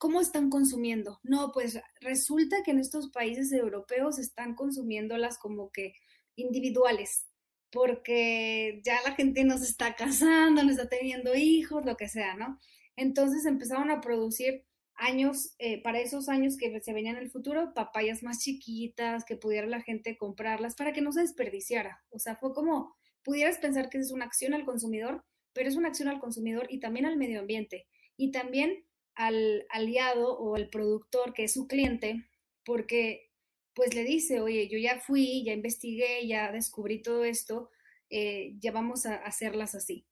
¿Cómo 0.00 0.22
están 0.22 0.48
consumiendo? 0.48 1.20
No, 1.22 1.52
pues 1.52 1.78
resulta 2.00 2.62
que 2.64 2.70
en 2.70 2.78
estos 2.78 3.10
países 3.10 3.52
europeos 3.52 4.18
están 4.18 4.54
consumiéndolas 4.54 5.36
como 5.36 5.70
que 5.70 5.92
individuales, 6.36 7.26
porque 7.70 8.80
ya 8.84 9.00
la 9.04 9.14
gente 9.14 9.44
no 9.44 9.58
se 9.58 9.66
está 9.66 9.94
casando, 9.94 10.62
no 10.62 10.70
está 10.70 10.88
teniendo 10.88 11.34
hijos, 11.34 11.84
lo 11.84 11.96
que 11.96 12.08
sea, 12.08 12.34
¿no? 12.34 12.58
Entonces 12.96 13.46
empezaron 13.46 13.90
a 13.90 14.00
producir 14.00 14.64
años, 14.94 15.54
eh, 15.58 15.82
para 15.82 16.00
esos 16.00 16.28
años 16.28 16.56
que 16.56 16.78
se 16.80 16.92
venían 16.92 17.16
en 17.16 17.22
el 17.22 17.30
futuro, 17.30 17.72
papayas 17.74 18.22
más 18.22 18.40
chiquitas, 18.40 19.24
que 19.24 19.36
pudiera 19.36 19.66
la 19.66 19.80
gente 19.80 20.18
comprarlas 20.18 20.74
para 20.74 20.92
que 20.92 21.00
no 21.00 21.12
se 21.12 21.22
desperdiciara. 21.22 22.02
O 22.10 22.18
sea, 22.18 22.36
fue 22.36 22.52
como, 22.52 22.94
pudieras 23.22 23.58
pensar 23.58 23.88
que 23.88 23.98
es 23.98 24.10
una 24.12 24.26
acción 24.26 24.52
al 24.52 24.64
consumidor, 24.64 25.24
pero 25.52 25.68
es 25.68 25.76
una 25.76 25.88
acción 25.88 26.08
al 26.08 26.20
consumidor 26.20 26.66
y 26.70 26.80
también 26.80 27.06
al 27.06 27.16
medio 27.16 27.40
ambiente. 27.40 27.86
Y 28.16 28.30
también 28.30 28.84
al 29.14 29.66
aliado 29.70 30.38
o 30.38 30.54
al 30.56 30.68
productor 30.68 31.32
que 31.32 31.44
es 31.44 31.52
su 31.54 31.66
cliente, 31.66 32.28
porque 32.64 33.29
pues 33.74 33.94
le 33.94 34.04
dice, 34.04 34.40
oye, 34.40 34.68
yo 34.68 34.78
ya 34.78 35.00
fui, 35.00 35.44
ya 35.44 35.52
investigué, 35.52 36.26
ya 36.26 36.52
descubrí 36.52 37.02
todo 37.02 37.24
esto, 37.24 37.70
eh, 38.10 38.54
ya 38.58 38.72
vamos 38.72 39.06
a 39.06 39.14
hacerlas 39.16 39.74
así. 39.74 40.06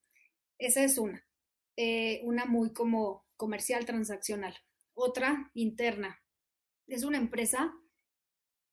Esa 0.59 0.85
es 0.85 0.99
una, 0.99 1.27
eh, 1.77 2.21
una 2.25 2.45
muy 2.45 2.73
como 2.73 3.25
comercial, 3.37 3.87
transaccional. 3.87 4.57
otra 5.01 5.53
interna. 5.55 6.21
Es 6.89 7.05
una 7.05 7.19
empresa 7.19 7.73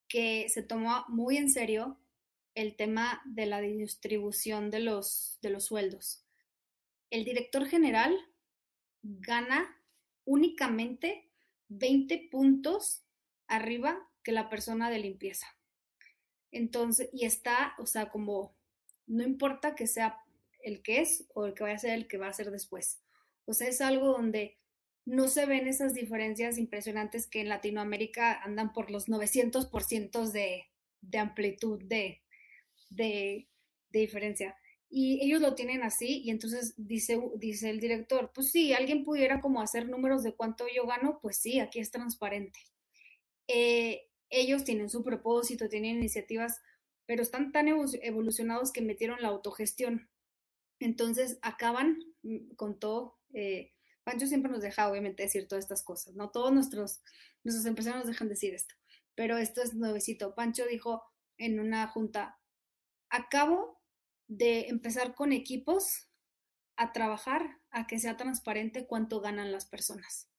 que 0.08 0.50
se 0.50 0.64
tomó 0.64 1.06
muy 1.08 1.38
en 1.38 1.52
serio 1.52 2.00
el 2.56 2.76
tema 2.76 3.22
de 3.26 3.46
la 3.46 3.62
distribución 3.62 4.72
de 4.72 4.80
los, 4.80 5.38
de 5.44 5.52
los 5.52 5.66
sueldos. 5.66 6.24
El 7.12 7.26
director 7.26 7.68
general 7.68 8.18
gana 9.04 9.80
únicamente 10.24 11.30
20 11.68 12.30
puntos 12.32 13.04
arriba 13.48 14.10
que 14.26 14.34
la 14.34 14.50
persona 14.50 14.90
de 14.90 15.00
limpieza. 15.00 15.48
Entonces, 16.52 17.10
y 17.14 17.26
está, 17.26 17.76
o 17.78 17.86
sea, 17.86 18.10
como, 18.10 18.58
no 19.06 19.24
importa 19.24 19.76
que 19.76 19.88
sea 19.88 20.20
el 20.64 20.82
que 20.82 21.00
es 21.00 21.26
o 21.36 21.46
el 21.46 21.54
que 21.54 21.64
vaya 21.64 21.76
a 21.76 21.80
ser 21.80 21.92
el 21.92 22.08
que 22.08 22.18
va 22.18 22.28
a 22.28 22.34
ser 22.34 22.50
después. 22.52 23.02
O 23.46 23.54
sea, 23.54 23.68
es 23.68 23.80
algo 23.80 24.08
donde 24.08 24.58
no 25.06 25.28
se 25.28 25.46
ven 25.46 25.68
esas 25.68 25.94
diferencias 25.94 26.58
impresionantes 26.58 27.28
que 27.28 27.42
en 27.42 27.50
Latinoamérica 27.50 28.42
andan 28.42 28.74
por 28.74 28.90
los 28.90 29.08
900% 29.08 30.32
de, 30.32 30.66
de 31.02 31.18
amplitud 31.20 31.84
de, 31.84 32.24
de, 32.90 33.48
de, 33.92 34.00
diferencia. 34.00 34.58
Y 34.90 35.24
ellos 35.24 35.42
lo 35.42 35.54
tienen 35.54 35.84
así 35.84 36.24
y 36.24 36.32
entonces 36.32 36.74
dice, 36.78 37.22
dice 37.36 37.70
el 37.70 37.80
director, 37.80 38.32
pues 38.34 38.50
sí, 38.50 38.74
alguien 38.74 39.04
pudiera 39.04 39.42
como 39.42 39.62
hacer 39.62 39.88
números 39.88 40.24
de 40.24 40.34
cuánto 40.34 40.66
yo 40.74 40.88
gano, 40.88 41.20
pues 41.22 41.38
sí, 41.38 41.60
aquí 41.60 41.80
es 41.80 41.92
transparente. 41.92 42.60
Eh, 43.48 44.08
ellos 44.30 44.64
tienen 44.64 44.90
su 44.90 45.04
propósito, 45.04 45.70
tienen 45.70 45.98
iniciativas, 45.98 46.62
pero 47.06 47.22
están 47.22 47.52
tan 47.52 47.68
evolucionados 47.68 48.72
que 48.72 48.82
metieron 48.82 49.22
la 49.22 49.30
autogestión. 49.30 50.10
Entonces 50.80 51.40
acaban, 51.42 52.00
mm, 52.24 52.56
con 52.56 52.80
todo, 52.80 53.20
eh, 53.34 53.74
Pancho 54.04 54.28
siempre 54.28 54.52
nos 54.52 54.62
deja 54.62 54.90
obviamente 54.90 55.24
decir 55.24 55.48
todas 55.48 55.64
estas 55.64 55.84
cosas, 55.84 56.16
¿no? 56.16 56.30
Todos 56.30 56.54
nuestros, 56.54 57.02
nuestros 57.44 57.66
empresarios 57.66 58.06
nos 58.06 58.12
dejan 58.12 58.30
decir 58.30 58.54
esto, 58.54 58.76
pero 59.16 59.38
esto 59.38 59.62
es 59.62 59.74
nuevecito. 59.74 60.36
Pancho 60.36 60.66
dijo 60.66 61.04
en 61.38 61.60
una 61.60 61.88
junta, 61.88 62.40
acabo 63.10 63.82
de 64.28 64.68
empezar 64.68 65.16
con 65.16 65.32
equipos 65.32 66.08
a 66.78 66.92
trabajar 66.94 67.60
a 67.72 67.88
que 67.88 68.00
sea 68.00 68.18
transparente 68.18 68.86
cuánto 68.86 69.22
ganan 69.22 69.52
las 69.52 69.66
personas. 69.66 70.30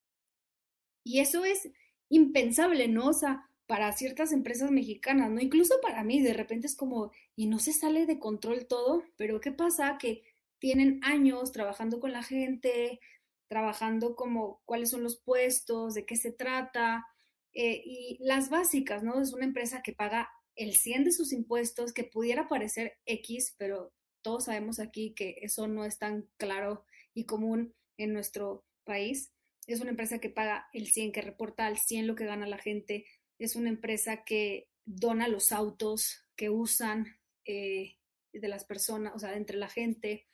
Y 1.03 1.21
eso 1.21 1.45
es 1.45 1.69
impensable, 2.09 2.89
¿no? 2.89 3.09
O 3.09 3.13
sea, 3.13 3.49
para 3.67 3.93
ciertas 3.93 4.33
empresas 4.33 4.71
mexicanas, 4.71 5.31
¿no? 5.31 5.41
Incluso 5.41 5.75
para 5.83 6.05
mí, 6.05 6.23
de 6.23 6.33
repente 6.33 6.67
es 6.67 6.77
como, 6.77 7.13
y 7.35 7.47
no 7.47 7.59
se 7.59 7.73
sale 7.73 8.07
de 8.07 8.19
control 8.19 8.67
todo, 8.67 9.03
pero 9.17 9.41
¿qué 9.41 9.53
pasa? 9.53 9.99
Que 9.99 10.23
tienen 10.59 11.01
años 11.03 11.53
trabajando 11.53 12.01
con 12.01 12.13
la 12.13 12.23
gente, 12.23 13.01
trabajando 13.49 14.17
como 14.17 14.63
cuáles 14.65 14.91
son 14.91 15.03
los 15.03 15.17
puestos, 15.17 15.95
de 15.95 16.07
qué 16.07 16.17
se 16.17 16.33
trata, 16.33 17.07
eh, 17.53 17.83
y 17.85 18.19
las 18.21 18.51
básicas, 18.51 19.03
¿no? 19.03 19.21
Es 19.21 19.33
una 19.33 19.45
empresa 19.45 19.83
que 19.83 19.93
paga 19.93 20.31
el 20.57 20.75
100 20.75 21.05
de 21.05 21.13
sus 21.13 21.33
impuestos, 21.33 21.93
que 21.93 22.05
pudiera 22.05 22.49
parecer 22.49 22.99
X, 23.07 23.55
pero 23.59 23.93
todos 24.23 24.45
sabemos 24.45 24.79
aquí 24.79 25.15
que 25.15 25.37
eso 25.43 25.67
no 25.67 25.85
es 25.85 25.99
tan 25.99 26.29
claro 26.37 26.85
y 27.15 27.25
común 27.25 27.75
en 27.97 28.13
nuestro 28.13 28.65
país. 28.85 29.33
Es 29.67 29.81
una 29.81 29.91
empresa 29.91 30.19
que 30.19 30.31
paga 30.31 30.69
el 30.73 30.87
100, 30.87 31.13
que 31.13 31.23
reporta 31.23 31.67
al 31.67 31.79
100 31.79 32.07
lo 32.07 32.15
que 32.15 32.27
gana 32.27 32.47
la 32.47 32.59
gente, 32.59 33.07
es 33.39 33.57
una 33.57 33.69
empresa 33.69 34.25
que 34.25 34.69
dona 34.85 35.29
los 35.29 35.53
autos 35.53 36.25
que 36.37 36.51
usan 36.51 37.19
eh, 37.45 37.97
de 38.33 38.49
las 38.49 38.65
personas, 38.65 39.15
o 39.15 39.19
sea, 39.19 39.37
entre 39.37 39.57
la 39.57 39.69
gente, 39.69 40.27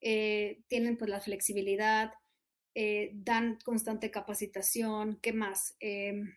eh, 0.00 0.62
tienen 0.68 0.96
pues 0.96 1.10
la 1.10 1.20
flexibilidad, 1.20 2.12
eh, 2.74 3.10
dan 3.14 3.58
constante 3.64 4.10
capacitación, 4.10 5.18
¿qué 5.20 5.32
más? 5.32 5.76
Em, 5.80 6.36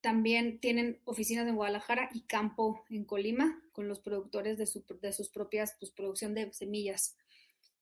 también 0.00 0.60
tienen 0.60 1.00
oficinas 1.04 1.48
en 1.48 1.56
Guadalajara 1.56 2.10
y 2.12 2.22
campo 2.22 2.84
en 2.88 3.04
Colima 3.04 3.60
con 3.72 3.88
los 3.88 4.00
productores 4.00 4.58
de, 4.58 4.64
de 5.00 5.12
sus 5.12 5.28
propias 5.30 5.76
pues, 5.78 5.90
producción 5.90 6.34
de 6.34 6.52
semillas. 6.52 7.16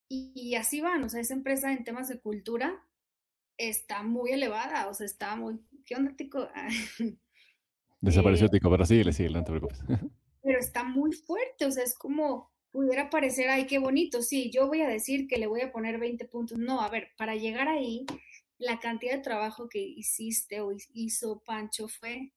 Y, 0.08 0.32
y, 0.34 0.54
así 0.54 0.80
van, 0.80 1.02
o 1.04 1.08
sea, 1.08 1.20
esa 1.20 1.34
empresa 1.34 1.72
en 1.72 1.84
temas 1.84 2.08
de 2.08 2.20
cultura 2.20 2.82
está 3.58 4.02
muy 4.02 4.30
elevada, 4.32 4.88
o 4.88 4.94
sea, 4.94 5.06
está 5.06 5.34
muy, 5.36 5.58
¿qué 5.86 5.94
onda, 5.94 6.14
Tico? 6.14 6.48
Desapareció 8.00 8.46
eh, 8.46 8.50
Tico, 8.50 8.70
pero 8.70 8.84
sigue, 8.84 9.12
sigue, 9.12 9.30
no 9.30 9.44
te 9.44 9.52
preocupes. 9.52 9.82
Pero 10.42 10.60
está 10.60 10.84
muy 10.84 11.12
fuerte, 11.12 11.64
o 11.64 11.72
sea, 11.72 11.82
es 11.82 11.98
como, 11.98 12.52
pudiera 12.70 13.10
parecer, 13.10 13.48
ay, 13.48 13.66
qué 13.66 13.80
bonito, 13.80 14.22
sí, 14.22 14.48
yo 14.52 14.68
voy 14.68 14.80
a 14.80 14.88
decir 14.88 15.26
que 15.26 15.38
le 15.38 15.48
voy 15.48 15.62
a 15.62 15.72
poner 15.72 15.98
20 15.98 16.24
puntos. 16.26 16.56
No, 16.56 16.80
a 16.80 16.88
ver, 16.88 17.08
para 17.18 17.34
llegar 17.34 17.66
ahí, 17.66 18.06
la 18.56 18.78
cantidad 18.78 19.16
de 19.16 19.22
trabajo 19.22 19.68
que 19.68 19.80
hiciste 19.80 20.60
o 20.60 20.70
hizo 20.94 21.42
Pancho 21.44 21.88
fue 21.88 22.32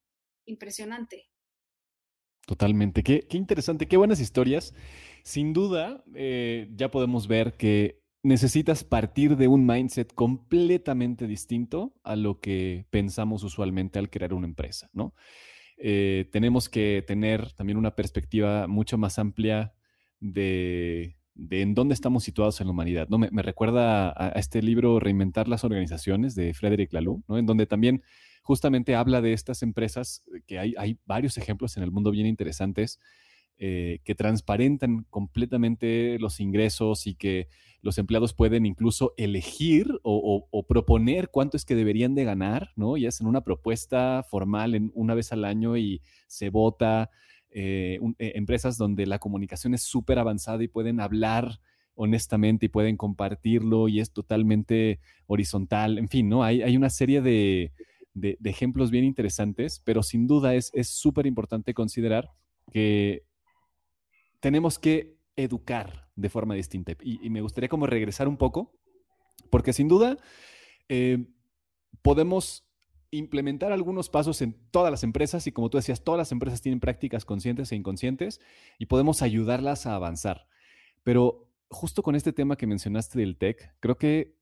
impresionante. 0.46 1.30
Totalmente, 2.48 3.04
qué, 3.04 3.28
qué 3.28 3.38
interesante, 3.38 3.88
qué 3.88 3.96
buenas 3.96 4.20
historias. 4.20 4.74
Sin 5.22 5.54
duda, 5.54 6.04
eh, 6.16 6.68
ya 6.76 6.90
podemos 6.90 7.28
ver 7.28 7.58
que 7.58 8.02
necesitas 8.22 8.84
partir 8.84 9.38
de 9.38 9.48
un 9.48 9.66
mindset 9.66 10.14
completamente 10.14 11.28
distinto 11.28 11.94
a 12.04 12.16
lo 12.16 12.40
que 12.40 12.86
pensamos 12.90 13.44
usualmente 13.44 14.00
al 14.00 14.10
crear 14.10 14.34
una 14.34 14.48
empresa, 14.48 14.90
¿no? 14.94 15.14
Eh, 15.78 16.28
tenemos 16.32 16.68
que 16.68 17.04
tener 17.08 17.54
también 17.54 17.78
una 17.78 17.96
perspectiva 17.96 18.68
mucho 18.68 18.98
más 18.98 19.18
amplia 19.18 19.74
de, 20.20 21.16
en 21.52 21.74
dónde 21.74 21.94
estamos 21.94 22.26
situados 22.26 22.60
en 22.60 22.68
la 22.68 22.72
humanidad, 22.72 23.08
¿no? 23.08 23.18
Me, 23.18 23.42
recuerda 23.42 24.10
a, 24.10 24.30
este 24.38 24.62
libro 24.62 25.00
Reinventar 25.00 25.48
las 25.48 25.64
organizaciones 25.64 26.36
de 26.36 26.54
Frederick 26.54 26.92
Laloux, 26.92 27.24
¿no? 27.30 27.38
En 27.38 27.46
donde 27.46 27.66
también 27.66 28.04
justamente 28.44 28.96
habla 28.96 29.22
de 29.22 29.32
estas 29.32 29.64
empresas, 29.64 30.24
que 30.46 30.60
hay, 30.60 30.74
hay 30.78 30.98
varios 31.06 31.38
ejemplos 31.38 31.78
en 31.78 31.84
el 31.84 31.92
mundo 31.92 32.12
bien 32.12 32.28
interesantes, 32.28 33.00
eh, 33.62 34.00
que 34.06 34.16
transparentan 34.16 35.06
completamente 35.10 36.18
los 36.18 36.40
ingresos 36.40 37.08
y 37.08 37.16
que 37.16 37.50
los 37.82 37.98
empleados 37.98 38.34
pueden 38.34 38.66
incluso 38.66 39.14
elegir 39.18 40.00
o, 40.02 40.66
proponer 40.66 41.30
cuánto 41.30 41.58
es 41.58 41.66
que 41.66 41.76
deberían 41.76 42.16
de 42.16 42.24
ganar, 42.24 42.72
¿no? 42.78 42.96
Y 42.96 43.06
hacen 43.06 43.28
una 43.28 43.42
propuesta 43.42 44.24
formal 44.30 44.76
en, 44.76 44.94
una 44.96 45.14
vez 45.14 45.34
al 45.34 45.44
año 45.44 45.76
y 45.76 46.02
se 46.28 46.50
vota. 46.50 47.10
Eh, 47.52 48.00
eh, 48.20 48.32
empresas 48.36 48.78
donde 48.78 49.06
la 49.06 49.20
comunicación 49.20 49.74
es 49.74 49.84
súper 49.84 50.20
avanzada 50.20 50.64
y 50.64 50.70
pueden 50.70 51.02
hablar 51.02 51.60
honestamente 51.96 52.68
y 52.68 52.70
pueden 52.70 52.96
compartirlo 52.96 53.90
y 53.90 54.00
es 54.00 54.14
totalmente 54.14 55.02
horizontal. 55.28 55.98
En 55.98 56.08
fin, 56.08 56.30
¿no? 56.30 56.46
Hay, 56.46 56.62
hay 56.62 56.78
una 56.78 56.90
serie 56.90 57.22
de, 57.22 57.74
de, 58.14 58.38
ejemplos 58.46 58.90
bien 58.90 59.04
interesantes, 59.04 59.82
pero 59.84 60.02
sin 60.02 60.28
duda 60.28 60.56
es 60.56 60.72
súper 60.84 61.26
importante 61.26 61.74
considerar 61.74 62.32
que 62.72 63.24
tenemos 64.40 64.80
que 64.80 65.18
educar 65.36 66.10
de 66.16 66.30
forma 66.30 66.54
distinta. 66.56 66.94
Y, 67.02 67.30
me 67.30 67.42
gustaría 67.42 67.70
como 67.70 67.88
regresar 67.88 68.28
un 68.28 68.38
poco, 68.38 68.74
porque 69.50 69.74
sin 69.74 69.88
duda 69.88 70.18
eh, 70.90 71.26
podemos 72.02 72.66
implementar 73.12 73.72
algunos 73.72 74.10
pasos 74.10 74.42
en 74.42 74.56
todas 74.72 74.92
las 74.92 75.04
empresas 75.04 75.48
y 75.48 75.52
como 75.52 75.70
tú 75.70 75.78
decías, 75.78 76.04
todas 76.04 76.20
las 76.20 76.32
empresas 76.32 76.62
tienen 76.62 76.80
prácticas 76.80 77.26
conscientes 77.26 77.72
e 77.72 77.76
inconscientes 77.76 78.40
y 78.78 78.86
podemos 78.86 79.22
ayudarlas 79.22 79.86
a 79.86 79.96
avanzar. 79.96 80.48
Pero 81.04 81.50
justo 81.70 82.04
con 82.04 82.16
este 82.16 82.34
tema 82.34 82.56
que 82.56 82.68
mencionaste 82.68 83.20
del 83.20 83.38
tech, 83.38 83.74
creo 83.80 83.98
que 83.98 84.36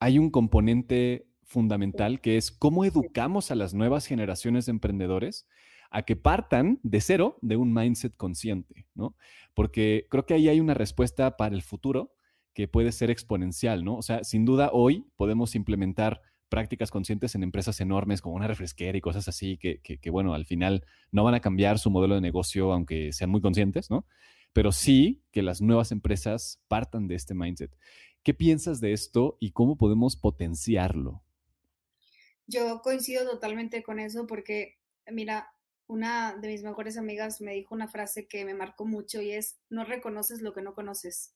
hay 0.00 0.18
un 0.18 0.30
componente 0.30 1.28
fundamental 1.44 2.20
que 2.20 2.36
es 2.36 2.50
cómo 2.50 2.84
educamos 2.84 3.50
a 3.50 3.54
las 3.54 3.74
nuevas 3.74 4.06
generaciones 4.06 4.66
de 4.66 4.70
emprendedores 4.70 5.46
a 5.94 6.02
que 6.02 6.16
partan 6.16 6.80
de 6.82 7.00
cero 7.00 7.38
de 7.40 7.56
un 7.56 7.72
mindset 7.72 8.16
consciente, 8.16 8.84
¿no? 8.96 9.14
Porque 9.54 10.08
creo 10.10 10.26
que 10.26 10.34
ahí 10.34 10.48
hay 10.48 10.58
una 10.58 10.74
respuesta 10.74 11.36
para 11.36 11.54
el 11.54 11.62
futuro 11.62 12.12
que 12.52 12.66
puede 12.66 12.90
ser 12.90 13.12
exponencial, 13.12 13.84
¿no? 13.84 13.96
O 13.96 14.02
sea, 14.02 14.24
sin 14.24 14.44
duda 14.44 14.70
hoy 14.72 15.06
podemos 15.14 15.54
implementar 15.54 16.20
prácticas 16.48 16.90
conscientes 16.90 17.36
en 17.36 17.44
empresas 17.44 17.80
enormes 17.80 18.22
como 18.22 18.34
una 18.34 18.48
refresquera 18.48 18.98
y 18.98 19.00
cosas 19.00 19.28
así 19.28 19.56
que, 19.56 19.78
que, 19.80 20.10
bueno, 20.10 20.34
al 20.34 20.46
final 20.46 20.84
no 21.12 21.22
van 21.22 21.34
a 21.34 21.40
cambiar 21.40 21.78
su 21.78 21.90
modelo 21.90 22.16
de 22.16 22.20
negocio 22.20 22.72
aunque 22.72 23.12
sean 23.12 23.30
muy 23.30 23.40
conscientes, 23.40 23.88
¿no? 23.88 24.04
Pero 24.52 24.72
sí 24.72 25.22
que 25.30 25.42
las 25.42 25.60
nuevas 25.60 25.92
empresas 25.92 26.60
partan 26.66 27.06
de 27.06 27.14
este 27.14 27.34
mindset. 27.34 27.76
¿Qué 28.24 28.34
piensas 28.34 28.80
de 28.80 28.92
esto 28.92 29.36
y 29.38 29.52
cómo 29.52 29.76
podemos 29.76 30.16
potenciarlo? 30.16 31.22
Yo 32.48 32.82
coincido 32.82 33.30
totalmente 33.30 33.84
con 33.84 34.00
eso 34.00 34.26
porque, 34.26 34.80
mira, 35.06 35.53
una 35.86 36.34
de 36.36 36.48
mis 36.48 36.62
mejores 36.62 36.96
amigas 36.96 37.40
me 37.40 37.52
dijo 37.52 37.74
una 37.74 37.88
frase 37.88 38.26
que 38.26 38.44
me 38.44 38.54
marcó 38.54 38.84
mucho 38.84 39.20
y 39.20 39.32
es, 39.32 39.58
no 39.68 39.84
reconoces 39.84 40.40
lo 40.40 40.54
que 40.54 40.62
no 40.62 40.74
conoces. 40.74 41.34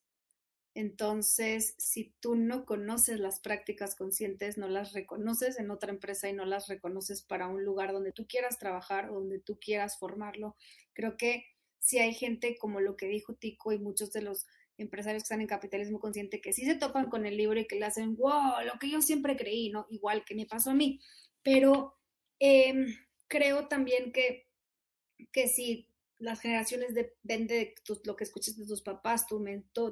Entonces, 0.75 1.75
si 1.77 2.15
tú 2.21 2.37
no 2.37 2.65
conoces 2.65 3.19
las 3.19 3.41
prácticas 3.41 3.97
conscientes, 3.97 4.59
no 4.59 4.69
las 4.69 4.93
reconoces 4.93 5.59
en 5.59 5.71
otra 5.71 5.91
empresa 5.91 6.29
y 6.29 6.33
no 6.33 6.45
las 6.45 6.69
reconoces 6.69 7.23
para 7.23 7.49
un 7.49 7.65
lugar 7.65 7.93
donde 7.93 8.13
tú 8.13 8.27
quieras 8.27 8.59
trabajar 8.59 9.11
o 9.11 9.15
donde 9.15 9.41
tú 9.41 9.59
quieras 9.59 9.99
formarlo, 9.99 10.57
creo 10.93 11.17
que 11.17 11.45
si 11.81 11.99
hay 11.99 12.15
gente 12.15 12.57
como 12.59 12.81
lo 12.81 12.97
que 12.97 13.07
dijo 13.07 13.35
Tico 13.35 13.73
y 13.73 13.79
muchos 13.79 14.13
de 14.13 14.23
los 14.23 14.47
empresarios 14.77 15.23
que 15.23 15.25
están 15.25 15.41
en 15.41 15.49
capitalismo 15.49 15.99
consciente 15.99 16.41
que 16.41 16.53
sí 16.53 16.65
se 16.65 16.77
topan 16.77 17.11
con 17.11 17.27
el 17.27 17.37
libro 17.37 17.59
y 17.59 17.67
que 17.67 17.77
le 17.77 17.87
hacen, 17.87 18.17
wow, 18.17 18.65
lo 18.65 18.79
que 18.79 18.89
yo 18.91 19.03
siempre 19.03 19.37
creí, 19.37 19.71
¿no? 19.71 19.87
Igual 19.91 20.25
que 20.25 20.35
me 20.35 20.47
pasó 20.47 20.71
a 20.71 20.75
mí. 20.75 21.01
Pero 21.43 21.97
em, 22.39 22.95
creo 23.29 23.69
también 23.69 24.13
que, 24.13 24.49
que 25.33 25.49
si 25.49 25.89
las 26.19 26.41
generaciones 26.41 26.95
depende 26.95 27.55
de 27.55 27.75
lo 28.05 28.17
que 28.17 28.25
escuches 28.25 28.57
de 28.57 28.67
tus 28.67 28.83
papás, 28.83 29.27
tu 29.27 29.45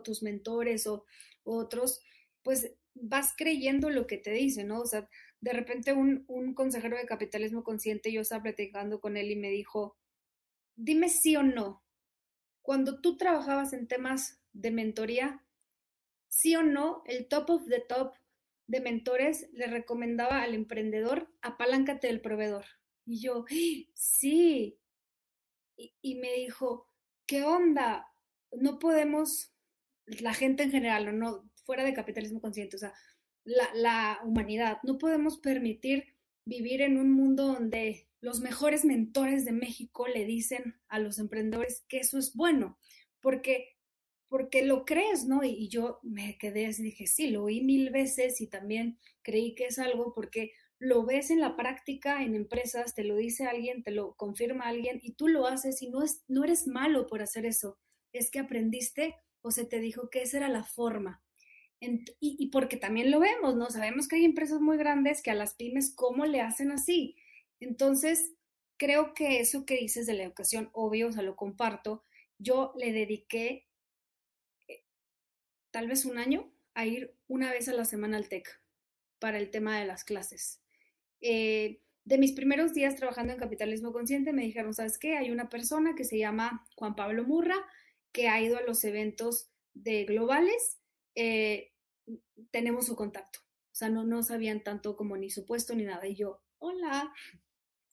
tus 0.03 0.23
mentores 0.23 0.87
o 0.87 1.05
otros, 1.45 2.03
pues 2.43 2.77
vas 2.95 3.35
creyendo 3.37 3.91
lo 3.91 4.07
que 4.07 4.19
te 4.19 4.33
dicen, 4.33 4.69
¿no? 4.69 4.81
O 4.81 4.87
sea, 4.87 5.09
de 5.41 5.53
repente 5.53 5.93
un, 5.93 6.25
un 6.27 6.55
consejero 6.55 6.97
de 6.97 7.07
capitalismo 7.07 7.63
consciente, 7.63 8.11
yo 8.11 8.23
estaba 8.23 8.43
platicando 8.43 9.01
con 9.01 9.17
él 9.17 9.31
y 9.31 9.37
me 9.37 9.51
dijo, 9.51 9.97
dime 10.75 11.09
sí 11.09 11.37
o 11.37 11.43
no, 11.43 11.85
cuando 12.63 13.01
tú 13.01 13.17
trabajabas 13.17 13.73
en 13.73 13.87
temas 13.87 14.41
de 14.53 14.73
mentoría, 14.73 15.45
sí 16.29 16.57
o 16.57 16.65
no, 16.65 17.05
el 17.07 17.29
top 17.29 17.51
of 17.51 17.69
the 17.69 17.81
top 17.81 18.15
de 18.67 18.81
mentores 18.81 19.49
le 19.53 19.69
recomendaba 19.69 20.43
al 20.43 20.55
emprendedor, 20.55 21.31
apaláncate 21.43 22.09
del 22.09 22.21
proveedor. 22.21 22.65
Y 23.07 23.21
yo, 23.21 23.45
sí. 23.95 24.79
Y, 26.03 26.15
me 26.17 26.33
dijo, 26.33 26.89
¿qué 27.27 27.45
onda? 27.45 28.07
No 28.53 28.79
podemos, 28.79 29.53
la 30.07 30.35
gente 30.35 30.65
en 30.65 30.71
general, 30.71 31.19
no, 31.19 31.49
fuera 31.65 31.85
de 31.85 31.95
capitalismo 31.95 32.41
consciente, 32.41 32.77
o 32.77 32.79
sea, 32.79 32.95
la, 33.45 33.69
la 33.75 34.21
humanidad, 34.25 34.79
no 34.83 34.99
podemos 34.99 35.39
permitir 35.39 36.17
vivir 36.47 36.81
en 36.81 36.99
un 36.99 37.13
mundo 37.13 37.47
donde 37.47 38.09
los 38.21 38.41
mejores 38.41 38.85
mentores 38.85 39.45
de 39.45 39.53
México 39.53 40.09
le 40.09 40.25
dicen 40.25 40.77
a 40.89 40.99
los 40.99 41.19
emprendedores 41.19 41.85
que 41.89 41.99
eso 41.99 42.19
es 42.19 42.35
bueno, 42.35 42.79
porque, 43.21 43.77
porque 44.29 44.65
lo 44.65 44.85
crees, 44.85 45.27
¿no? 45.27 45.45
Y, 45.45 45.69
yo 45.69 46.01
me 46.03 46.39
quedé 46.39 46.73
dije, 46.73 47.07
sí, 47.07 47.31
lo 47.31 47.45
oí 47.45 47.63
mil 47.63 47.91
veces 47.91 48.41
y 48.41 48.47
también 48.47 48.99
creí 49.23 49.55
que 49.55 49.67
es 49.67 49.79
algo 49.79 50.15
porque 50.15 50.53
lo 50.79 51.05
ves 51.05 51.31
en 51.31 51.41
la 51.41 51.57
práctica 51.57 52.23
en 52.23 52.35
empresas, 52.35 52.95
te 52.95 53.05
lo 53.05 53.17
dice 53.17 53.47
alguien, 53.47 53.83
te 53.83 53.91
lo 53.91 54.15
confirma 54.15 54.67
alguien 54.67 55.01
y 55.03 55.13
tú 55.13 55.29
lo 55.29 55.47
haces 55.47 55.81
y 55.83 55.89
no, 55.89 56.03
es, 56.03 56.23
no 56.29 56.45
eres 56.45 56.67
malo 56.67 57.07
por 57.07 57.23
hacer 57.23 57.47
eso, 57.47 57.79
es 58.13 58.31
que 58.31 58.39
aprendiste 58.39 59.17
o 59.43 59.51
se 59.51 59.65
te 59.65 59.81
dijo 59.81 60.11
que 60.11 60.23
esa 60.23 60.39
era 60.39 60.49
la 60.49 60.65
forma. 60.65 61.23
y, 61.81 62.49
porque 62.51 62.77
también 62.77 63.11
lo 63.11 63.21
vemos, 63.21 63.55
¿no? 63.57 63.71
Sabemos 63.71 64.09
que 64.09 64.17
hay 64.17 64.25
empresas 64.25 64.61
muy 64.61 64.77
grandes 64.77 65.23
que 65.23 65.31
a 65.31 65.35
las 65.35 65.55
pymes, 65.55 65.95
¿cómo 65.95 66.27
le 66.27 66.41
hacen 66.41 66.73
así? 66.73 67.17
Entonces, 67.61 68.33
creo 68.77 69.15
que 69.15 69.41
eso 69.41 69.65
que 69.67 69.77
dices 69.77 70.07
de 70.07 70.15
la 70.15 70.25
educación, 70.25 70.71
obvio, 70.73 71.09
o 71.09 71.13
sea, 71.13 71.23
lo 71.23 71.37
comparto. 71.37 72.05
Yo 72.39 72.73
le 72.77 72.93
dediqué 72.93 73.67
eh, 74.69 74.85
tal 75.71 75.89
vez 75.89 76.05
un 76.05 76.19
año 76.19 76.51
a 76.75 76.87
ir 76.87 77.15
una 77.29 77.51
vez 77.51 77.69
a 77.69 77.73
la 77.73 77.85
semana 77.85 78.17
al 78.17 78.29
TEC 78.29 78.61
para 79.19 79.39
el 79.39 79.51
tema 79.51 79.79
de 79.79 79.87
las 79.87 80.05
clases. 80.05 80.61
Eh, 81.21 81.81
de 82.05 82.19
mis 82.19 82.33
primeros 82.33 82.73
días 82.73 82.95
trabajando 82.95 83.33
en 83.33 83.39
capitalismo 83.39 83.93
consciente, 83.93 84.33
me 84.33 84.43
dijeron, 84.43 84.75
¿sabes 84.75 84.99
qué? 84.99 85.17
Hay 85.17 85.31
una 85.31 85.49
persona 85.49 85.95
que 85.97 86.05
se 86.05 86.19
llama 86.19 86.65
Juan 86.77 86.95
Pablo 86.95 87.25
Murra, 87.25 87.57
que 88.13 88.29
ha 88.29 88.41
ido 88.41 88.57
a 88.57 88.63
los 88.63 88.85
eventos 88.85 89.51
de 89.75 90.05
globales. 90.05 90.79
Eh, 91.17 91.73
tenemos 92.51 92.87
su 92.87 92.97
contacto. 92.97 93.41
O 93.73 93.75
sea, 93.75 93.89
no, 93.89 94.05
no 94.05 94.23
sabían 94.23 94.63
tanto 94.63 94.97
como 94.97 95.17
ni 95.17 95.31
su 95.31 95.45
puesto 95.45 95.75
ni 95.75 95.85
nada. 95.85 96.07
Y 96.07 96.15
yo, 96.15 96.41
hola, 96.59 97.13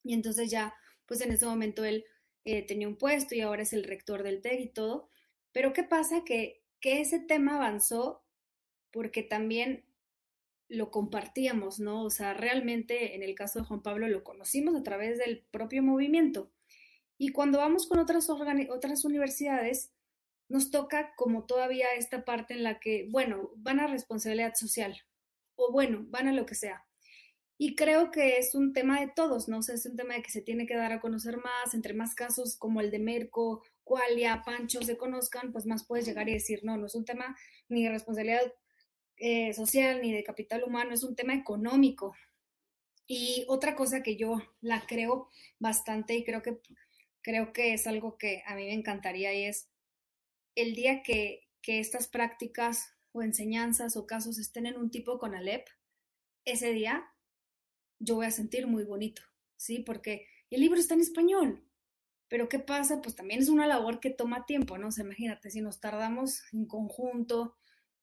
y 0.04 0.14
entonces 0.14 0.52
ya, 0.52 0.76
pues 1.06 1.22
en 1.22 1.32
ese 1.32 1.46
momento 1.46 1.84
él 1.84 2.06
eh, 2.46 2.62
tenía 2.66 2.88
un 2.88 2.98
puesto 2.98 3.36
y 3.36 3.42
ahora 3.42 3.64
es 3.64 3.74
el 3.74 3.84
rector 3.84 4.24
del 4.24 4.42
TEC 4.42 4.60
y 4.60 4.70
todo. 4.70 5.10
Pero 5.52 5.74
¿qué 5.74 5.84
pasa? 5.84 6.24
Que, 6.24 6.62
que 6.80 7.02
ese 7.02 7.20
tema 7.20 7.56
avanzó 7.56 8.24
porque 8.92 9.24
también 9.24 9.86
lo 10.74 10.90
compartíamos, 10.90 11.80
¿no? 11.80 12.04
O 12.04 12.10
sea, 12.10 12.34
realmente 12.34 13.16
en 13.16 13.22
el 13.22 13.36
caso 13.36 13.60
de 13.60 13.66
Juan 13.66 13.84
Pablo 13.84 14.08
lo 14.08 14.24
conocimos 14.24 14.76
a 14.76 14.84
través 14.84 15.20
del 15.20 15.46
propio 15.52 15.84
movimiento. 15.84 16.52
Y 17.18 17.30
cuando 17.30 17.60
vamos 17.60 17.88
con 17.88 18.00
otras, 18.00 19.06
universidades, 19.06 19.92
nos 20.50 20.72
toca 20.72 21.14
como 21.16 21.46
todavía 21.46 21.88
esta 21.96 22.26
parte 22.26 22.56
en 22.56 22.64
la 22.64 22.80
que, 22.80 23.08
bueno, 23.12 23.52
van 23.56 23.80
a 23.80 23.88
responsabilidad 23.88 24.56
social 24.56 25.00
o 25.56 25.72
bueno, 25.72 26.06
van 26.10 26.28
a 26.28 26.34
lo 26.34 26.46
que 26.48 26.56
sea. 26.56 26.86
Y 27.60 27.76
creo 27.76 28.10
que 28.10 28.40
es 28.40 28.56
un 28.56 28.74
tema 28.74 29.00
de 29.00 29.12
todos, 29.16 29.48
¿no? 29.48 29.60
O 29.60 29.62
sea, 29.62 29.76
es 29.76 29.86
un 29.86 29.96
tema 29.96 30.16
de 30.16 30.24
que 30.24 30.32
se 30.32 30.42
tiene 30.42 30.66
que 30.66 30.76
dar 30.76 30.92
a 30.92 31.00
conocer 31.00 31.38
más, 31.38 31.76
entre 31.76 31.94
más 31.94 32.16
casos 32.16 32.58
como 32.58 32.82
el 32.82 32.90
de 32.90 32.98
Merco, 32.98 33.64
Qualia, 33.84 34.42
Pancho 34.44 34.82
se 34.82 34.98
conozcan, 34.98 35.52
pues 35.52 35.68
más 35.68 35.86
puedes 35.86 36.06
llegar 36.08 36.28
y 36.30 36.34
decir, 36.34 36.62
no, 36.64 36.78
no 36.78 36.88
es 36.88 36.96
un 36.96 37.06
tema 37.06 37.38
ni 37.70 37.84
de 37.84 37.92
responsabilidad 37.92 38.52
eh, 39.18 39.54
social 39.54 40.02
ni 40.02 40.12
de 40.12 40.24
capital 40.24 40.64
humano, 40.64 40.94
es 40.94 41.04
un 41.04 41.16
tema 41.16 41.34
económico. 41.34 42.16
Y 43.08 43.46
otra 43.48 43.76
cosa 43.76 44.02
que 44.02 44.16
yo 44.16 44.42
la 44.62 44.86
creo 44.86 45.30
bastante 45.60 46.16
y 46.16 46.24
creo 46.24 46.42
que, 46.42 46.60
creo 47.22 47.54
que 47.54 47.74
es 47.74 47.88
algo 47.88 48.18
que 48.18 48.44
a 48.46 48.56
mí 48.56 48.66
me 48.66 48.74
encantaría 48.74 49.34
y 49.34 49.46
es 49.46 49.70
el 50.56 50.76
día 50.76 51.04
que, 51.04 51.48
que 51.62 51.80
estas 51.80 52.08
prácticas 52.08 52.94
o 53.12 53.22
enseñanzas 53.22 53.96
o 53.96 54.06
casos 54.06 54.38
estén 54.38 54.66
en 54.66 54.78
un 54.78 54.90
tipo 54.90 55.20
con 55.20 55.36
Alep, 55.36 55.68
ese 56.46 56.72
día 56.72 57.10
yo 58.00 58.16
voy 58.16 58.26
a 58.26 58.32
sentir 58.32 58.68
muy 58.68 58.84
bonito, 58.84 59.22
¿sí? 59.56 59.80
Porque 59.80 60.28
el 60.50 60.62
libro 60.62 60.80
está 60.80 60.94
en 60.94 61.02
español. 61.02 61.64
Pero 62.28 62.50
¿qué 62.50 62.60
pasa? 62.60 63.02
Pues 63.02 63.16
también 63.16 63.42
es 63.42 63.50
una 63.50 63.68
labor 63.68 64.00
que 64.00 64.10
toma 64.10 64.46
tiempo, 64.46 64.78
¿no? 64.78 64.88
O 64.88 64.92
sea, 64.92 65.06
imagínate, 65.06 65.52
si 65.52 65.62
nos 65.62 65.80
tardamos 65.80 66.42
en 66.52 66.66
conjunto, 66.66 67.56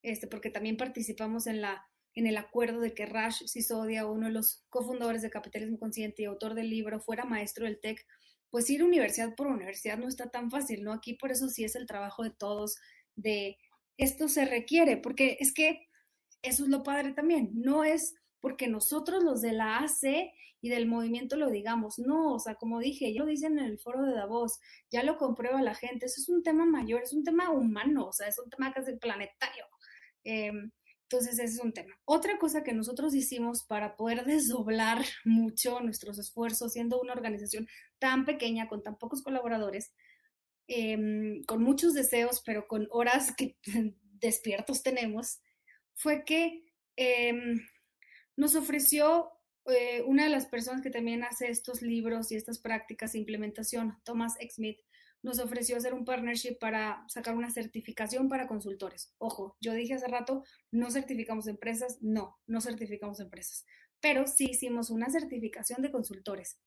este, 0.02 0.26
porque 0.26 0.50
también 0.50 0.76
participamos 0.76 1.46
en, 1.46 1.60
la, 1.60 1.86
en 2.14 2.26
el 2.26 2.36
acuerdo 2.36 2.80
de 2.80 2.94
que 2.94 3.06
Rash 3.06 3.44
Sisodia, 3.46 4.06
uno 4.06 4.26
de 4.26 4.32
los 4.32 4.64
cofundadores 4.68 5.22
de 5.22 5.30
Capitalismo 5.30 5.78
Consciente 5.78 6.22
y 6.22 6.26
autor 6.26 6.54
del 6.54 6.70
libro, 6.70 7.00
fuera 7.00 7.24
maestro 7.24 7.66
del 7.66 7.80
TEC, 7.80 8.06
pues 8.50 8.68
ir 8.70 8.82
universidad 8.82 9.34
por 9.34 9.46
universidad 9.46 9.98
no 9.98 10.08
está 10.08 10.30
tan 10.30 10.50
fácil, 10.50 10.82
¿no? 10.82 10.92
Aquí 10.92 11.14
por 11.14 11.30
eso 11.30 11.48
sí 11.48 11.64
es 11.64 11.76
el 11.76 11.86
trabajo 11.86 12.22
de 12.24 12.30
todos, 12.30 12.76
de 13.14 13.58
esto 13.96 14.28
se 14.28 14.44
requiere, 14.44 14.96
porque 14.96 15.36
es 15.40 15.52
que 15.52 15.88
eso 16.42 16.64
es 16.64 16.70
lo 16.70 16.82
padre 16.82 17.12
también, 17.12 17.50
no 17.54 17.84
es 17.84 18.14
porque 18.40 18.68
nosotros 18.68 19.22
los 19.22 19.42
de 19.42 19.52
la 19.52 19.78
AC 19.78 20.32
y 20.62 20.68
del 20.68 20.86
movimiento 20.86 21.36
lo 21.36 21.50
digamos. 21.50 21.98
No, 21.98 22.34
o 22.34 22.38
sea, 22.38 22.54
como 22.54 22.80
dije, 22.80 23.12
ya 23.12 23.20
lo 23.20 23.26
dicen 23.26 23.58
en 23.58 23.66
el 23.66 23.78
foro 23.78 24.02
de 24.02 24.14
Davos, 24.14 24.58
ya 24.90 25.02
lo 25.02 25.16
comprueba 25.16 25.62
la 25.62 25.74
gente, 25.74 26.06
eso 26.06 26.20
es 26.20 26.28
un 26.28 26.42
tema 26.42 26.64
mayor, 26.64 27.02
es 27.02 27.12
un 27.12 27.24
tema 27.24 27.50
humano, 27.50 28.06
o 28.06 28.12
sea, 28.12 28.28
es 28.28 28.38
un 28.38 28.50
tema 28.50 28.72
casi 28.72 28.96
planetario. 28.96 29.64
Em, 30.24 30.70
entonces, 31.02 31.40
ese 31.40 31.54
es 31.56 31.60
un 31.60 31.72
tema. 31.72 31.92
Otra 32.04 32.38
cosa 32.38 32.62
que 32.62 32.72
nosotros 32.72 33.14
hicimos 33.14 33.64
para 33.64 33.96
poder 33.96 34.24
desdoblar 34.26 35.04
mucho 35.24 35.80
nuestros 35.80 36.18
esfuerzos, 36.18 36.72
siendo 36.72 37.00
una 37.00 37.12
organización 37.12 37.68
tan 37.98 38.24
pequeña, 38.24 38.68
con 38.68 38.82
tan 38.82 38.96
pocos 38.96 39.22
colaboradores, 39.22 39.92
em, 40.68 41.42
con 41.44 41.62
muchos 41.62 41.94
deseos, 41.94 42.42
pero 42.44 42.66
con 42.68 42.86
horas 42.90 43.34
que 43.36 43.56
despiertos 44.20 44.82
tenemos, 44.82 45.40
fue 45.94 46.24
que 46.24 46.64
em, 46.96 47.60
nos 48.36 48.54
ofreció 48.54 49.30
eh, 49.66 50.02
una 50.06 50.24
de 50.24 50.30
las 50.30 50.46
personas 50.46 50.82
que 50.82 50.90
también 50.90 51.24
hace 51.24 51.50
estos 51.50 51.82
libros 51.82 52.32
y 52.32 52.36
estas 52.36 52.58
prácticas 52.58 53.12
de 53.12 53.18
implementación, 53.18 53.98
Thomas 54.04 54.36
X. 54.40 54.54
Smith, 54.54 54.78
nos 55.22 55.38
ofreció 55.38 55.76
hacer 55.76 55.94
un 55.94 56.04
partnership 56.04 56.58
para 56.58 57.04
sacar 57.08 57.34
una 57.34 57.50
certificación 57.50 58.28
para 58.28 58.46
consultores. 58.46 59.12
Ojo, 59.18 59.56
yo 59.60 59.74
dije 59.74 59.94
hace 59.94 60.08
rato, 60.08 60.44
no 60.70 60.90
certificamos 60.90 61.46
empresas, 61.46 61.98
no, 62.00 62.38
no 62.46 62.60
certificamos 62.60 63.20
empresas, 63.20 63.66
pero 64.00 64.26
sí 64.26 64.50
hicimos 64.50 64.90
una 64.90 65.10
certificación 65.10 65.82
de 65.82 65.90
consultores. 65.90 66.58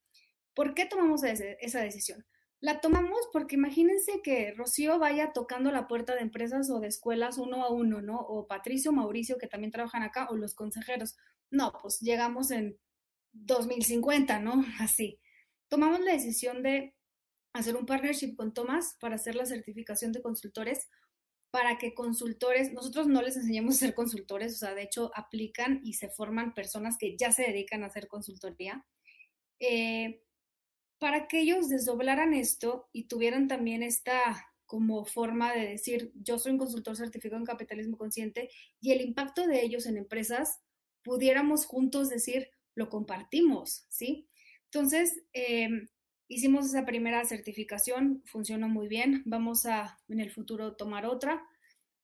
¿Por 0.54 0.74
qué 0.74 0.86
tomamos 0.86 1.22
esa 1.24 1.80
decisión? 1.80 2.24
La 2.60 2.80
tomamos 2.80 3.28
porque 3.32 3.56
imagínense 3.56 4.22
que 4.22 4.52
Rocío 4.52 4.98
vaya 4.98 5.32
tocando 5.32 5.70
la 5.70 5.86
puerta 5.86 6.14
de 6.14 6.22
empresas 6.22 6.70
o 6.70 6.80
de 6.80 6.88
escuelas 6.88 7.36
uno 7.36 7.62
a 7.62 7.70
uno, 7.70 8.00
¿no? 8.00 8.20
O 8.20 8.46
Patricio, 8.46 8.90
Mauricio, 8.92 9.36
que 9.36 9.48
también 9.48 9.72
trabajan 9.72 10.02
acá, 10.02 10.28
o 10.30 10.36
los 10.36 10.54
consejeros 10.54 11.16
no, 11.50 11.72
pues 11.82 12.00
llegamos 12.00 12.50
en 12.50 12.78
2050, 13.32 14.38
¿no? 14.38 14.64
Así. 14.80 15.20
Tomamos 15.68 16.00
la 16.00 16.12
decisión 16.12 16.62
de 16.62 16.93
hacer 17.54 17.76
un 17.76 17.86
partnership 17.86 18.36
con 18.36 18.52
Tomás 18.52 18.96
para 19.00 19.14
hacer 19.14 19.36
la 19.36 19.46
certificación 19.46 20.12
de 20.12 20.20
consultores, 20.20 20.88
para 21.50 21.78
que 21.78 21.94
consultores, 21.94 22.72
nosotros 22.72 23.06
no 23.06 23.22
les 23.22 23.36
enseñamos 23.36 23.76
a 23.76 23.78
ser 23.78 23.94
consultores, 23.94 24.54
o 24.54 24.58
sea, 24.58 24.74
de 24.74 24.82
hecho 24.82 25.12
aplican 25.14 25.80
y 25.84 25.94
se 25.94 26.08
forman 26.10 26.52
personas 26.52 26.98
que 26.98 27.16
ya 27.16 27.32
se 27.32 27.44
dedican 27.44 27.84
a 27.84 27.86
hacer 27.86 28.08
consultoría, 28.08 28.84
eh, 29.60 30.20
para 30.98 31.28
que 31.28 31.40
ellos 31.40 31.68
desdoblaran 31.68 32.34
esto 32.34 32.88
y 32.92 33.04
tuvieran 33.04 33.46
también 33.46 33.82
esta 33.82 34.48
como 34.66 35.04
forma 35.04 35.52
de 35.52 35.66
decir, 35.68 36.10
yo 36.14 36.38
soy 36.38 36.52
un 36.52 36.58
consultor 36.58 36.96
certificado 36.96 37.38
en 37.38 37.46
capitalismo 37.46 37.96
consciente 37.98 38.50
y 38.80 38.92
el 38.92 39.00
impacto 39.00 39.46
de 39.46 39.62
ellos 39.62 39.86
en 39.86 39.96
empresas 39.96 40.60
pudiéramos 41.02 41.66
juntos 41.66 42.08
decir, 42.08 42.50
lo 42.74 42.88
compartimos, 42.88 43.84
¿sí? 43.90 44.28
Entonces, 44.64 45.22
em, 45.32 45.86
hicimos 46.28 46.66
esa 46.66 46.84
primera 46.84 47.24
certificación, 47.24 48.22
funcionó 48.26 48.68
muy 48.68 48.88
bien, 48.88 49.22
vamos 49.26 49.66
a 49.66 49.98
en 50.08 50.20
el 50.20 50.30
futuro 50.30 50.76
tomar 50.76 51.06
otra. 51.06 51.46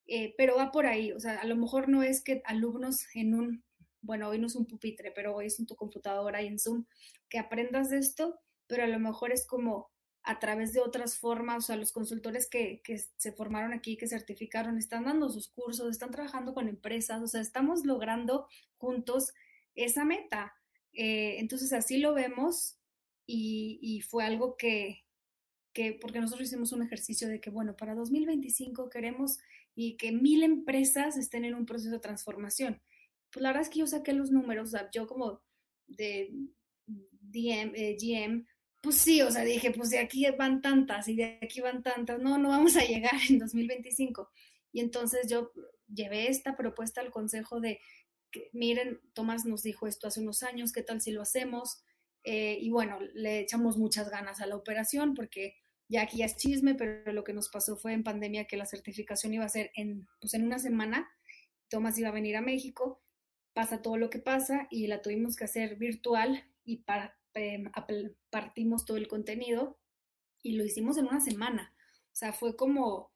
eh, 0.06 0.34
pero 0.36 0.56
va 0.56 0.72
por 0.72 0.86
ahí, 0.86 1.12
o 1.12 1.20
sea, 1.20 1.38
a 1.40 1.46
lo 1.46 1.56
mejor 1.56 1.88
no 1.88 2.02
es 2.02 2.22
que 2.22 2.42
alumnos 2.44 3.06
en 3.14 3.34
un, 3.34 3.64
bueno, 4.02 4.28
hoy 4.28 4.38
no 4.38 4.48
es 4.48 4.56
un 4.56 4.66
pupitre, 4.66 5.12
pero 5.12 5.36
hoy 5.36 5.46
es 5.46 5.60
en 5.60 5.66
tu 5.66 5.76
computadora 5.76 6.42
y 6.42 6.48
en 6.48 6.58
Zoom, 6.58 6.86
que 7.28 7.38
aprendas 7.38 7.90
de 7.90 7.98
esto, 7.98 8.40
pero 8.66 8.84
a 8.84 8.88
lo 8.88 8.98
mejor 8.98 9.32
es 9.32 9.46
como 9.46 9.90
a 10.22 10.38
través 10.38 10.72
de 10.72 10.80
otras 10.80 11.16
formas, 11.18 11.64
o 11.64 11.66
sea, 11.68 11.76
los 11.76 11.92
consultores 11.92 12.48
que, 12.48 12.82
que, 12.82 12.98
se 12.98 13.32
formaron 13.32 13.72
aquí, 13.72 13.96
que 13.96 14.08
certificaron, 14.08 14.78
están 14.78 15.04
dando 15.04 15.30
sus 15.30 15.48
cursos, 15.48 15.90
están 15.90 16.10
trabajando 16.10 16.54
con 16.54 16.68
empresas, 16.68 17.22
o 17.22 17.26
sea, 17.26 17.40
estamos 17.40 17.84
logrando 17.84 18.48
juntos 18.78 19.32
esa 19.74 20.04
meta. 20.04 20.54
Eh, 20.92 21.36
entonces, 21.38 21.72
así 21.72 21.98
lo 21.98 22.14
vemos 22.14 22.79
y, 23.32 23.78
y 23.80 24.00
fue 24.00 24.24
algo 24.24 24.56
que, 24.56 25.04
que, 25.72 25.92
porque 25.92 26.20
nosotros 26.20 26.48
hicimos 26.48 26.72
un 26.72 26.82
ejercicio 26.82 27.28
de 27.28 27.40
que, 27.40 27.50
bueno, 27.50 27.76
para 27.76 27.94
2025 27.94 28.90
queremos 28.90 29.38
y 29.76 29.96
que 29.96 30.10
mil 30.10 30.42
empresas 30.42 31.16
estén 31.16 31.44
en 31.44 31.54
un 31.54 31.64
proceso 31.64 31.92
de 31.92 32.00
transformación. 32.00 32.82
Pues 33.30 33.42
la 33.42 33.50
verdad 33.50 33.62
es 33.62 33.70
que 33.70 33.78
yo 33.78 33.86
saqué 33.86 34.12
los 34.12 34.32
números, 34.32 34.68
o 34.68 34.70
sea, 34.72 34.90
yo 34.90 35.06
como 35.06 35.40
de 35.86 36.32
DM, 36.86 37.72
eh, 37.76 37.96
GM, 38.00 38.46
pues 38.80 38.96
sí, 38.96 39.22
o 39.22 39.30
sea, 39.30 39.44
dije, 39.44 39.70
pues 39.70 39.90
de 39.90 40.00
aquí 40.00 40.26
van 40.36 40.60
tantas 40.60 41.06
y 41.06 41.14
de 41.14 41.38
aquí 41.40 41.60
van 41.60 41.84
tantas, 41.84 42.18
no, 42.18 42.36
no 42.36 42.48
vamos 42.48 42.76
a 42.76 42.84
llegar 42.84 43.14
en 43.28 43.38
2025. 43.38 44.28
Y 44.72 44.80
entonces 44.80 45.28
yo 45.28 45.52
llevé 45.86 46.28
esta 46.28 46.56
propuesta 46.56 47.00
al 47.00 47.12
consejo 47.12 47.60
de, 47.60 47.78
que, 48.32 48.50
miren, 48.52 49.00
Tomás 49.12 49.44
nos 49.44 49.62
dijo 49.62 49.86
esto 49.86 50.08
hace 50.08 50.20
unos 50.20 50.42
años, 50.42 50.72
¿qué 50.72 50.82
tal 50.82 51.00
si 51.00 51.12
lo 51.12 51.22
hacemos? 51.22 51.84
Eh, 52.24 52.58
y 52.60 52.70
bueno, 52.70 52.98
le 53.14 53.40
echamos 53.40 53.76
muchas 53.76 54.10
ganas 54.10 54.40
a 54.40 54.46
la 54.46 54.56
operación 54.56 55.14
porque 55.14 55.56
ya 55.88 56.02
aquí 56.02 56.18
ya 56.18 56.26
es 56.26 56.36
chisme, 56.36 56.74
pero 56.74 57.12
lo 57.12 57.24
que 57.24 57.32
nos 57.32 57.48
pasó 57.48 57.76
fue 57.76 57.92
en 57.92 58.04
pandemia 58.04 58.46
que 58.46 58.56
la 58.56 58.66
certificación 58.66 59.34
iba 59.34 59.44
a 59.44 59.48
ser 59.48 59.70
en, 59.74 60.06
pues 60.20 60.34
en 60.34 60.44
una 60.44 60.58
semana. 60.58 61.10
Tomás 61.68 61.98
iba 61.98 62.08
a 62.08 62.12
venir 62.12 62.36
a 62.36 62.42
México, 62.42 63.02
pasa 63.52 63.82
todo 63.82 63.96
lo 63.96 64.10
que 64.10 64.18
pasa 64.18 64.66
y 64.70 64.86
la 64.86 65.02
tuvimos 65.02 65.36
que 65.36 65.44
hacer 65.44 65.76
virtual 65.76 66.44
y 66.64 66.78
para, 66.78 67.20
Em, 67.34 67.70
partimos 68.30 68.84
todo 68.84 68.96
el 68.96 69.06
contenido 69.06 69.78
y 70.42 70.56
lo 70.56 70.64
hicimos 70.64 70.98
en 70.98 71.06
una 71.06 71.20
semana. 71.20 71.74
O 72.12 72.16
sea, 72.16 72.32
fue 72.32 72.56
como, 72.56 73.12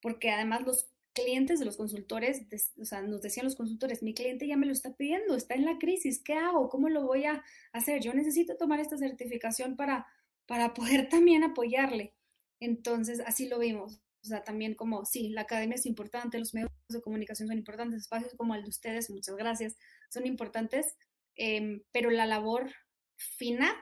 porque 0.00 0.30
además 0.30 0.62
los 0.62 0.90
clientes 1.18 1.58
de 1.58 1.64
los 1.64 1.76
consultores, 1.76 2.42
o 2.80 2.84
sea, 2.84 3.02
nos 3.02 3.22
decían 3.22 3.44
los 3.44 3.56
consultores, 3.56 4.02
mi 4.02 4.14
cliente 4.14 4.46
ya 4.46 4.56
me 4.56 4.66
lo 4.66 4.72
está 4.72 4.94
pidiendo, 4.94 5.34
está 5.34 5.54
en 5.54 5.64
la 5.64 5.78
crisis, 5.78 6.22
¿qué 6.22 6.34
hago? 6.34 6.68
¿Cómo 6.68 6.88
lo 6.88 7.04
voy 7.04 7.24
a 7.24 7.44
hacer? 7.72 8.00
Yo 8.00 8.14
necesito 8.14 8.56
tomar 8.56 8.80
esta 8.80 8.96
certificación 8.96 9.76
para, 9.76 10.06
para 10.46 10.74
poder 10.74 11.08
también 11.10 11.44
apoyarle. 11.44 12.14
Entonces, 12.60 13.20
así 13.20 13.48
lo 13.48 13.58
vimos. 13.58 14.00
O 14.22 14.26
sea, 14.26 14.42
también 14.44 14.74
como, 14.74 15.04
sí, 15.04 15.28
la 15.30 15.42
academia 15.42 15.76
es 15.76 15.86
importante, 15.86 16.38
los 16.38 16.54
medios 16.54 16.70
de 16.88 17.00
comunicación 17.00 17.48
son 17.48 17.58
importantes, 17.58 18.02
espacios 18.02 18.34
como 18.34 18.54
el 18.54 18.62
de 18.62 18.68
ustedes, 18.68 19.10
muchas 19.10 19.36
gracias, 19.36 19.76
son 20.10 20.26
importantes, 20.26 20.96
em, 21.36 21.82
pero 21.92 22.10
la 22.10 22.26
labor 22.26 22.70
fina 23.16 23.72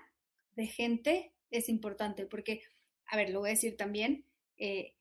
de 0.54 0.66
gente 0.66 1.32
es 1.50 1.68
importante, 1.68 2.26
porque, 2.26 2.62
a 3.06 3.16
ver, 3.16 3.30
lo 3.30 3.40
voy 3.40 3.50
a 3.50 3.52
decir 3.52 3.76
también, 3.76 4.26
eh, 4.58 4.95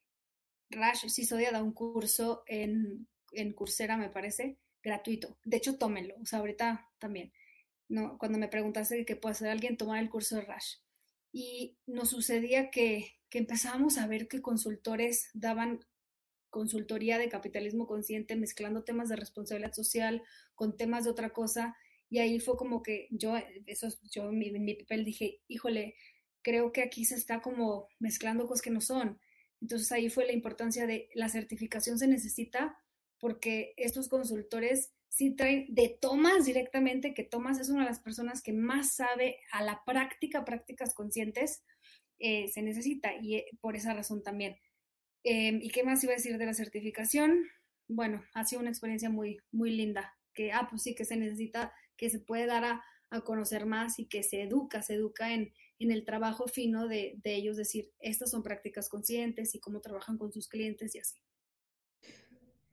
Rash 0.69 1.07
Sisodia 1.07 1.51
da 1.51 1.63
un 1.63 1.73
curso 1.73 2.43
en, 2.47 3.07
en 3.31 3.53
Coursera, 3.53 3.97
me 3.97 4.09
parece, 4.09 4.57
gratuito. 4.83 5.37
De 5.43 5.57
hecho, 5.57 5.77
tómenlo, 5.77 6.15
o 6.21 6.25
sea, 6.25 6.39
ahorita 6.39 6.89
también. 6.99 7.31
No, 7.87 8.17
cuando 8.17 8.39
me 8.39 8.47
preguntaste 8.47 9.05
qué 9.05 9.15
puede 9.15 9.33
hacer 9.33 9.49
alguien, 9.49 9.77
tomar 9.77 10.01
el 10.01 10.09
curso 10.09 10.35
de 10.35 10.41
Rash. 10.41 10.77
Y 11.31 11.77
nos 11.85 12.09
sucedía 12.09 12.71
que, 12.71 13.13
que 13.29 13.39
empezábamos 13.39 13.97
a 13.97 14.07
ver 14.07 14.27
que 14.27 14.41
consultores 14.41 15.29
daban 15.33 15.85
consultoría 16.49 17.17
de 17.17 17.27
capitalismo 17.27 17.85
consciente 17.85 18.37
mezclando 18.37 18.85
temas 18.85 19.09
de 19.09 19.17
responsabilidad 19.17 19.73
social 19.73 20.23
con 20.55 20.77
temas 20.77 21.03
de 21.03 21.09
otra 21.09 21.31
cosa 21.31 21.75
y 22.09 22.19
ahí 22.19 22.39
fue 22.39 22.55
como 22.55 22.81
que 22.81 23.07
yo, 23.11 23.35
eso, 23.65 23.89
yo 24.09 24.29
en 24.29 24.37
mi, 24.37 24.51
mi 24.51 24.75
papel 24.75 25.03
dije, 25.03 25.41
híjole, 25.47 25.95
creo 26.41 26.71
que 26.71 26.81
aquí 26.81 27.05
se 27.05 27.15
está 27.15 27.41
como 27.41 27.89
mezclando 27.99 28.47
cosas 28.47 28.61
que 28.61 28.69
no 28.69 28.81
son. 28.81 29.19
Entonces 29.65 29.91
ahí 29.91 30.11
fue 30.11 30.27
la 30.27 30.31
importancia 30.31 30.85
de 30.85 31.09
la 31.15 31.27
certificación 31.27 31.97
se 31.97 32.07
necesita 32.07 32.77
porque 33.17 33.73
estos 33.77 34.09
consultores 34.09 34.93
sí 35.09 35.31
traen 35.31 35.65
de 35.73 35.97
Tomás 35.99 36.45
directamente, 36.45 37.15
que 37.15 37.23
Tomás 37.23 37.59
es 37.59 37.69
una 37.69 37.79
de 37.79 37.89
las 37.89 37.99
personas 37.99 38.43
que 38.43 38.53
más 38.53 38.93
sabe 38.93 39.39
a 39.51 39.63
la 39.63 39.81
práctica, 39.83 40.45
prácticas 40.45 40.93
conscientes, 40.93 41.63
eh, 42.19 42.47
se 42.49 42.61
necesita 42.61 43.15
y 43.19 43.37
eh, 43.37 43.45
por 43.59 43.75
esa 43.75 43.95
razón 43.95 44.21
también. 44.21 44.55
Em, 45.23 45.59
¿Y 45.63 45.71
qué 45.71 45.83
más 45.83 46.03
iba 46.03 46.13
a 46.13 46.17
decir 46.17 46.37
de 46.37 46.45
la 46.45 46.53
certificación? 46.53 47.47
Bueno, 47.87 48.23
ha 48.35 48.45
sido 48.45 48.61
una 48.61 48.69
experiencia 48.69 49.09
muy, 49.09 49.39
muy 49.51 49.71
linda, 49.71 50.15
que, 50.35 50.51
ah, 50.51 50.67
pues 50.69 50.83
sí, 50.83 50.93
que 50.93 51.05
se 51.05 51.17
necesita 51.17 51.73
que 51.97 52.11
se 52.11 52.19
puede 52.19 52.45
dar 52.45 52.65
a, 52.65 52.83
conocer 53.23 53.65
más 53.65 53.97
y 53.97 54.07
que 54.07 54.21
se 54.21 54.41
educa, 54.41 54.81
se 54.81 54.95
educa 54.95 55.33
en, 55.33 55.53
en 55.79 55.91
el 55.91 56.05
trabajo 56.05 56.47
fino 56.47 56.87
de, 56.87 57.15
de, 57.23 57.35
ellos, 57.35 57.57
decir, 57.57 57.91
estas 57.99 58.31
son 58.31 58.43
prácticas 58.43 58.89
conscientes 58.89 59.55
y 59.55 59.59
cómo 59.59 59.81
trabajan 59.81 60.17
con 60.17 60.31
sus 60.31 60.47
clientes 60.47 60.95
y 60.95 60.99
así. 60.99 61.17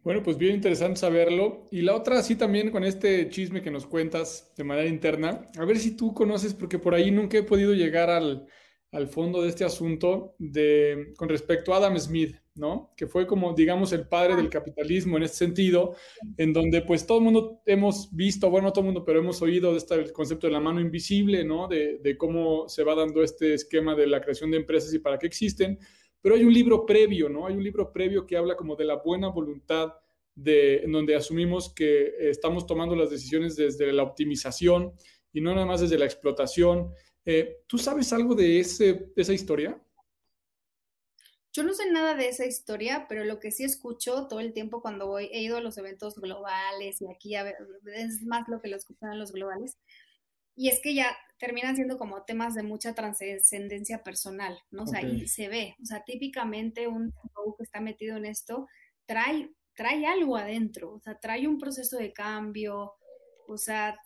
Bueno, 0.02 0.22
pues 0.22 0.36
bien 0.36 0.56
interesante 0.56 0.98
saberlo. 0.98 1.68
Y 1.70 1.82
la 1.82 1.94
otra, 1.94 2.22
sí, 2.22 2.34
también 2.34 2.70
con 2.70 2.82
este 2.82 3.28
chisme 3.28 3.62
que 3.62 3.70
nos 3.70 3.86
cuentas 3.86 4.52
de 4.56 4.64
manera 4.64 4.88
interna, 4.88 5.46
a 5.56 5.64
ver 5.64 5.78
si 5.78 5.96
tú 5.96 6.12
conoces, 6.12 6.54
porque 6.54 6.78
por 6.78 6.94
ahí 6.94 7.10
nunca 7.10 7.38
he 7.38 7.42
podido 7.44 7.72
llegar 7.72 8.10
al, 8.10 8.48
al 8.92 9.08
fondo 9.08 9.42
de 9.42 9.48
este 9.48 9.64
asunto 9.64 10.34
de, 10.38 11.14
con 11.16 11.28
respecto 11.28 11.72
a 11.72 11.78
Adam 11.78 11.98
Smith, 11.98 12.36
¿no? 12.54 12.92
Que 12.94 13.06
fue 13.06 13.26
como, 13.26 13.54
digamos, 13.54 13.92
el 13.94 14.06
padre 14.06 14.36
del 14.36 14.50
capitalismo 14.50 15.16
en 15.16 15.22
este 15.22 15.38
sentido, 15.38 15.94
en 16.36 16.52
donde 16.52 16.82
pues 16.82 17.06
todo 17.06 17.18
el 17.18 17.24
mundo 17.24 17.62
hemos 17.64 18.14
visto, 18.14 18.50
bueno, 18.50 18.68
no 18.68 18.72
todo 18.72 18.82
el 18.82 18.86
mundo, 18.92 19.04
pero 19.04 19.20
hemos 19.20 19.40
oído 19.40 19.72
de 19.72 19.78
este 19.78 20.12
concepto 20.12 20.46
de 20.46 20.52
la 20.52 20.60
mano 20.60 20.78
invisible, 20.78 21.42
¿no? 21.42 21.68
De, 21.68 21.98
de, 21.98 22.18
cómo 22.18 22.68
se 22.68 22.84
va 22.84 22.94
dando 22.94 23.22
este 23.22 23.54
esquema 23.54 23.94
de 23.94 24.06
la 24.06 24.20
creación 24.20 24.50
de 24.50 24.58
empresas 24.58 24.92
y 24.92 24.98
para 24.98 25.18
qué 25.18 25.26
existen. 25.26 25.78
Pero 26.20 26.34
hay 26.34 26.44
un 26.44 26.52
libro 26.52 26.84
previo, 26.84 27.30
¿no? 27.30 27.46
Hay 27.46 27.54
un 27.54 27.64
libro 27.64 27.90
previo 27.92 28.26
que 28.26 28.36
habla 28.36 28.56
como 28.56 28.76
de 28.76 28.84
la 28.84 28.96
buena 28.96 29.28
voluntad 29.28 29.94
de, 30.34 30.82
en 30.82 30.92
donde 30.92 31.16
asumimos 31.16 31.72
que 31.72 32.12
estamos 32.18 32.66
tomando 32.66 32.94
las 32.94 33.10
decisiones 33.10 33.56
desde 33.56 33.90
la 33.90 34.02
optimización 34.02 34.92
y 35.32 35.40
no 35.40 35.54
nada 35.54 35.66
más 35.66 35.80
desde 35.80 35.98
la 35.98 36.04
explotación 36.04 36.92
eh, 37.24 37.62
¿Tú 37.66 37.78
sabes 37.78 38.12
algo 38.12 38.34
de, 38.34 38.60
ese, 38.60 39.12
esa 39.16 39.32
historia? 39.32 39.80
Yo 41.52 41.62
no 41.64 41.74
sé 41.74 41.90
nada 41.90 42.14
de 42.14 42.28
esa 42.28 42.46
historia, 42.46 43.06
pero 43.08 43.24
lo 43.24 43.38
que 43.38 43.50
sí 43.52 43.62
escucho 43.64 44.26
todo 44.26 44.40
el 44.40 44.54
tiempo 44.54 44.80
cuando 44.80 45.06
voy, 45.06 45.26
he 45.32 45.42
ido 45.42 45.58
a 45.58 45.60
los 45.60 45.76
eventos 45.76 46.14
globales 46.14 47.02
y 47.02 47.10
aquí 47.10 47.34
a 47.34 47.42
ver, 47.42 47.56
es 47.94 48.22
más 48.22 48.48
lo 48.48 48.60
que 48.60 48.68
lo 48.68 48.76
escuchan 48.76 49.18
los 49.18 49.32
globales, 49.32 49.76
y 50.54 50.68
es 50.68 50.80
que 50.80 50.94
ya 50.94 51.16
terminan 51.38 51.76
siendo 51.76 51.98
como 51.98 52.22
temas 52.24 52.54
de 52.54 52.62
mucha 52.62 52.94
trascendencia 52.94 54.02
personal, 54.02 54.58
¿no? 54.70 54.84
O 54.84 54.86
sea, 54.86 55.00
ahí 55.00 55.26
se 55.26 55.48
ve, 55.48 55.76
o 55.82 55.86
sea, 55.86 56.02
típicamente 56.04 56.88
un 56.88 57.12
que 57.56 57.64
está 57.64 57.80
metido 57.80 58.16
en 58.16 58.26
esto 58.26 58.68
trae, 59.06 59.50
trae 59.74 60.06
algo 60.06 60.36
adentro, 60.36 60.94
o 60.94 61.00
sea, 61.00 61.18
trae 61.18 61.46
un 61.46 61.58
proceso 61.58 61.96
de 61.96 62.12
cambio, 62.12 62.94
o 63.48 63.58
sea, 63.58 63.98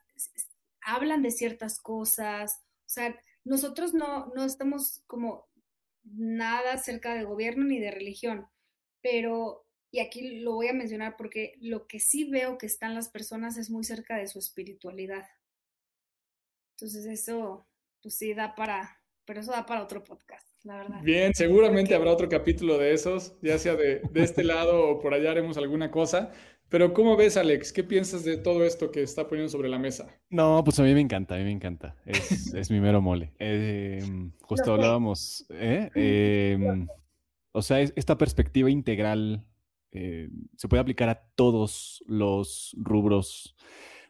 hablan 0.80 1.22
de 1.22 1.30
ciertas 1.30 1.80
cosas, 1.80 2.62
o 2.86 2.88
sea, 2.88 3.20
nosotros 3.44 3.94
no, 3.94 4.32
no 4.34 4.44
estamos 4.44 5.02
como 5.06 5.48
nada 6.04 6.78
cerca 6.78 7.14
de 7.14 7.24
gobierno 7.24 7.64
ni 7.64 7.80
de 7.80 7.90
religión, 7.90 8.46
pero, 9.02 9.66
y 9.90 9.98
aquí 9.98 10.40
lo 10.40 10.54
voy 10.54 10.68
a 10.68 10.72
mencionar 10.72 11.16
porque 11.16 11.54
lo 11.60 11.86
que 11.86 11.98
sí 11.98 12.30
veo 12.30 12.58
que 12.58 12.66
están 12.66 12.94
las 12.94 13.08
personas 13.08 13.56
es 13.56 13.70
muy 13.70 13.84
cerca 13.84 14.16
de 14.16 14.28
su 14.28 14.38
espiritualidad. 14.38 15.26
Entonces 16.74 17.06
eso, 17.06 17.66
pues 18.02 18.16
sí, 18.16 18.34
da 18.34 18.54
para, 18.54 19.00
pero 19.24 19.40
eso 19.40 19.50
da 19.50 19.66
para 19.66 19.82
otro 19.82 20.04
podcast, 20.04 20.46
la 20.64 20.76
verdad. 20.76 21.00
Bien, 21.02 21.34
seguramente 21.34 21.94
habrá 21.94 22.12
otro 22.12 22.28
capítulo 22.28 22.78
de 22.78 22.92
esos, 22.92 23.34
ya 23.42 23.58
sea 23.58 23.74
de, 23.74 24.00
de 24.10 24.22
este 24.22 24.44
lado 24.44 24.88
o 24.88 25.00
por 25.00 25.14
allá 25.14 25.32
haremos 25.32 25.56
alguna 25.56 25.90
cosa. 25.90 26.32
Pero 26.68 26.92
¿cómo 26.92 27.16
ves, 27.16 27.36
Alex? 27.36 27.72
¿Qué 27.72 27.84
piensas 27.84 28.24
de 28.24 28.36
todo 28.36 28.64
esto 28.64 28.90
que 28.90 29.02
está 29.02 29.28
poniendo 29.28 29.50
sobre 29.50 29.68
la 29.68 29.78
mesa? 29.78 30.08
No, 30.30 30.62
pues 30.64 30.78
a 30.80 30.82
mí 30.82 30.92
me 30.94 31.00
encanta, 31.00 31.36
a 31.36 31.38
mí 31.38 31.44
me 31.44 31.52
encanta. 31.52 31.96
Es, 32.04 32.52
es 32.54 32.70
mi 32.70 32.80
mero 32.80 33.00
mole. 33.00 33.32
Em, 33.38 34.32
justo 34.40 34.72
hablábamos, 34.72 35.46
¿eh? 35.50 35.90
Em, 35.94 36.88
o 37.52 37.62
sea, 37.62 37.80
esta 37.80 38.18
perspectiva 38.18 38.68
integral 38.70 39.46
eh, 39.92 40.28
se 40.56 40.68
puede 40.68 40.80
aplicar 40.80 41.08
a 41.08 41.22
todos 41.36 42.02
los 42.06 42.74
rubros 42.78 43.56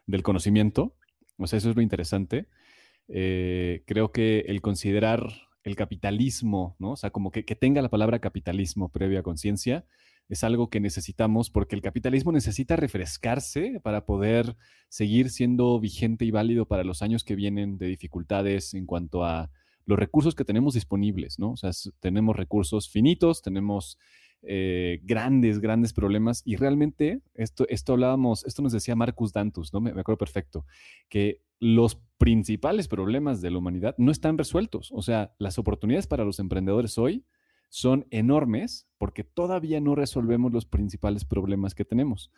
del 0.07 0.23
conocimiento. 0.23 0.95
O 1.37 1.45
sea, 1.45 1.57
eso 1.57 1.69
es 1.69 1.75
lo 1.75 1.81
interesante. 1.83 2.47
Eh, 3.07 3.83
creo 3.85 4.11
que 4.11 4.45
el 4.47 4.61
considerar 4.61 5.47
el 5.63 5.75
capitalismo, 5.75 6.75
¿no? 6.79 6.91
O 6.91 6.95
sea, 6.95 7.11
como 7.11 7.31
que, 7.31 7.45
que 7.45 7.55
tenga 7.55 7.81
la 7.81 7.89
palabra 7.89 8.19
capitalismo 8.19 8.89
previa 8.89 9.21
conciencia, 9.21 9.85
es 10.29 10.43
algo 10.43 10.69
que 10.69 10.79
necesitamos 10.79 11.49
porque 11.49 11.75
el 11.75 11.81
capitalismo 11.81 12.31
necesita 12.31 12.75
refrescarse 12.75 13.79
para 13.81 14.05
poder 14.05 14.57
seguir 14.89 15.29
siendo 15.29 15.79
vigente 15.79 16.25
y 16.25 16.31
válido 16.31 16.67
para 16.67 16.83
los 16.83 17.01
años 17.01 17.23
que 17.23 17.35
vienen 17.35 17.77
de 17.77 17.87
dificultades 17.87 18.73
en 18.73 18.85
cuanto 18.85 19.23
a 19.23 19.49
los 19.85 19.97
recursos 19.97 20.35
que 20.35 20.43
tenemos 20.43 20.73
disponibles, 20.73 21.39
¿no? 21.39 21.51
O 21.51 21.57
sea, 21.57 21.71
tenemos 22.01 22.35
recursos 22.35 22.89
finitos, 22.89 23.41
tenemos 23.41 23.97
eh, 24.43 24.99
grandes, 25.03 25.59
grandes 25.59 25.93
problemas. 25.93 26.41
Y 26.45 26.57
realmente, 26.57 27.21
esto, 27.33 27.65
esto 27.69 27.93
hablábamos, 27.93 28.45
esto 28.45 28.61
nos 28.61 28.73
decía 28.73 28.97
Marcus 28.97 29.31
Dantus, 29.31 29.73
¿no? 29.73 29.79
Me, 29.79 29.93
me, 29.93 30.01
acuerdo 30.01 30.19
perfecto, 30.19 30.65
que 31.07 31.41
los 31.59 32.01
principales 32.17 32.89
problemas 32.89 33.41
de 33.41 33.49
la 33.49 33.59
humanidad 33.59 33.95
no 33.97 34.11
están 34.11 34.37
resueltos. 34.37 34.91
O 34.91 35.01
sea, 35.01 35.33
las 35.39 35.57
oportunidades 35.57 36.05
para 36.05 36.25
los 36.25 36.39
emprendedores 36.39 36.97
hoy 36.97 37.25
son 37.69 38.07
enormes 38.11 38.87
porque 38.97 39.23
todavía 39.23 39.79
no 39.81 39.95
resolvemos 39.95 40.51
los 40.51 40.65
principales 40.65 41.25
problemas 41.25 41.75
que 41.75 41.85
tenemos. 41.85 42.31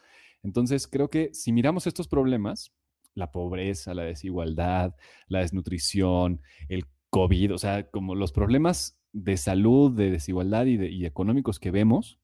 Entonces, 0.44 0.88
creo 0.88 1.10
que 1.10 1.34
si 1.34 1.52
miramos 1.52 1.88
estos 1.88 2.08
problemas, 2.08 2.72
la 3.14 3.32
pobreza, 3.32 3.94
la 3.94 4.04
desigualdad, 4.04 4.96
la 5.28 5.40
desnutrición, 5.40 6.42
el 6.68 6.86
COVID, 7.10 7.54
o 7.54 7.58
sea, 7.58 7.90
como 7.90 8.16
los 8.16 8.32
problemas 8.32 9.00
de 9.12 9.38
salud, 9.38 9.92
de 9.92 10.12
desigualdad 10.12 10.66
y, 10.66 11.06
económicos 11.06 11.60
que 11.60 11.72
vemos 11.72 12.20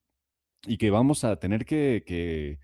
y 0.66 0.78
que 0.78 0.90
vamos 0.90 1.24
a 1.24 1.36
tener 1.36 1.64
que, 1.64 2.58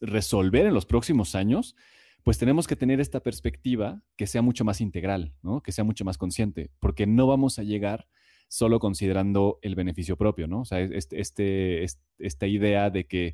resolver 0.00 0.66
en 0.66 0.74
los 0.74 0.86
próximos 0.86 1.34
años, 1.34 1.74
pues 2.22 2.38
tenemos 2.38 2.68
que 2.68 2.76
tener 2.76 3.00
esta 3.00 3.18
perspectiva 3.18 4.00
que 4.16 4.28
sea 4.28 4.40
mucho 4.40 4.64
más 4.64 4.80
integral, 4.80 5.34
¿no? 5.42 5.60
que 5.60 5.72
sea 5.72 5.82
mucho 5.82 6.04
más 6.04 6.18
consciente, 6.18 6.70
porque 6.78 7.04
no 7.04 7.26
vamos 7.26 7.58
a 7.58 7.64
llegar 7.64 8.06
solo 8.52 8.80
considerando 8.80 9.58
el 9.62 9.74
beneficio 9.74 10.18
propio, 10.18 10.46
¿no? 10.46 10.60
O 10.60 10.64
sea, 10.66 10.80
este, 10.80 11.22
este, 11.22 11.86
esta 12.18 12.46
idea 12.46 12.90
de 12.90 13.06
que 13.06 13.28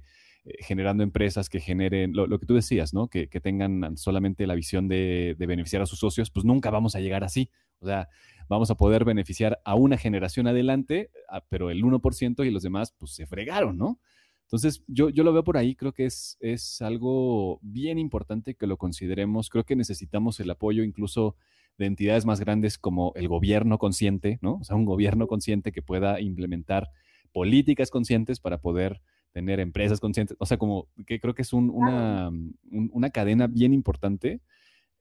eh, 0.45 0.53
generando 0.61 1.03
empresas 1.03 1.49
que 1.49 1.59
generen, 1.59 2.13
lo, 2.15 2.39
que 2.39 2.47
tú 2.47 2.55
decías, 2.55 2.95
¿no? 2.95 3.09
Que, 3.09 3.27
tengan 3.27 3.97
solamente 3.97 4.47
la 4.47 4.55
visión 4.55 4.87
de, 4.87 5.35
beneficiar 5.37 5.83
a 5.83 5.87
sus 5.87 5.99
socios, 5.99 6.31
pues 6.31 6.45
nunca 6.47 6.71
vamos 6.71 6.95
a 6.95 7.01
llegar 7.01 7.25
así. 7.25 7.51
O 7.81 7.87
sea, 7.87 8.09
vamos 8.49 8.71
a 8.71 8.77
poder 8.77 9.05
beneficiar 9.05 9.61
a 9.65 9.75
una 9.75 9.99
generación 9.99 10.47
adelante, 10.47 11.11
pero 11.49 11.73
el 11.73 11.83
1% 11.83 12.47
y 12.47 12.51
los 12.53 12.63
demás, 12.63 12.95
pues 12.97 13.11
se 13.11 13.27
fregaron, 13.27 13.77
¿no? 13.77 13.99
Entonces, 14.45 14.85
yo, 14.87 15.09
yo 15.09 15.25
lo 15.25 15.33
veo 15.33 15.43
por 15.43 15.57
ahí, 15.57 15.75
creo 15.75 15.93
que 15.93 16.07
es, 16.07 16.37
es 16.39 16.81
algo 16.81 17.59
bien 17.61 17.99
importante 17.99 18.55
que 18.55 18.69
lo 18.69 18.77
consideremos. 18.77 19.51
Creo 19.51 19.65
que 19.65 19.75
necesitamos 19.75 20.39
el 20.39 20.49
apoyo 20.49 20.85
incluso 20.85 21.35
de 21.79 21.87
entidades 21.87 22.27
más 22.27 22.41
grandes 22.41 22.77
como 22.77 23.13
el 23.15 23.29
gobierno 23.29 23.79
consciente, 23.79 24.39
¿no? 24.43 24.57
O 24.57 24.65
sea, 24.65 24.77
un 24.77 24.85
gobierno 24.85 25.27
consciente 25.29 25.73
que 25.73 25.81
pueda 25.81 26.21
implementar 26.21 26.91
políticas 27.33 27.91
conscientes 27.91 28.41
para 28.41 28.61
poder 28.61 29.01
tener 29.33 29.61
empresas 29.61 30.01
conscientes, 30.01 30.37
o 30.41 30.47
sea, 30.47 30.57
como 30.57 30.89
que 31.07 31.21
creo 31.21 31.35
que 31.35 31.43
es 31.43 31.53
una, 31.53 32.31
una, 32.71 33.11
cadena 33.11 33.47
bien 33.47 33.73
importante 33.73 34.41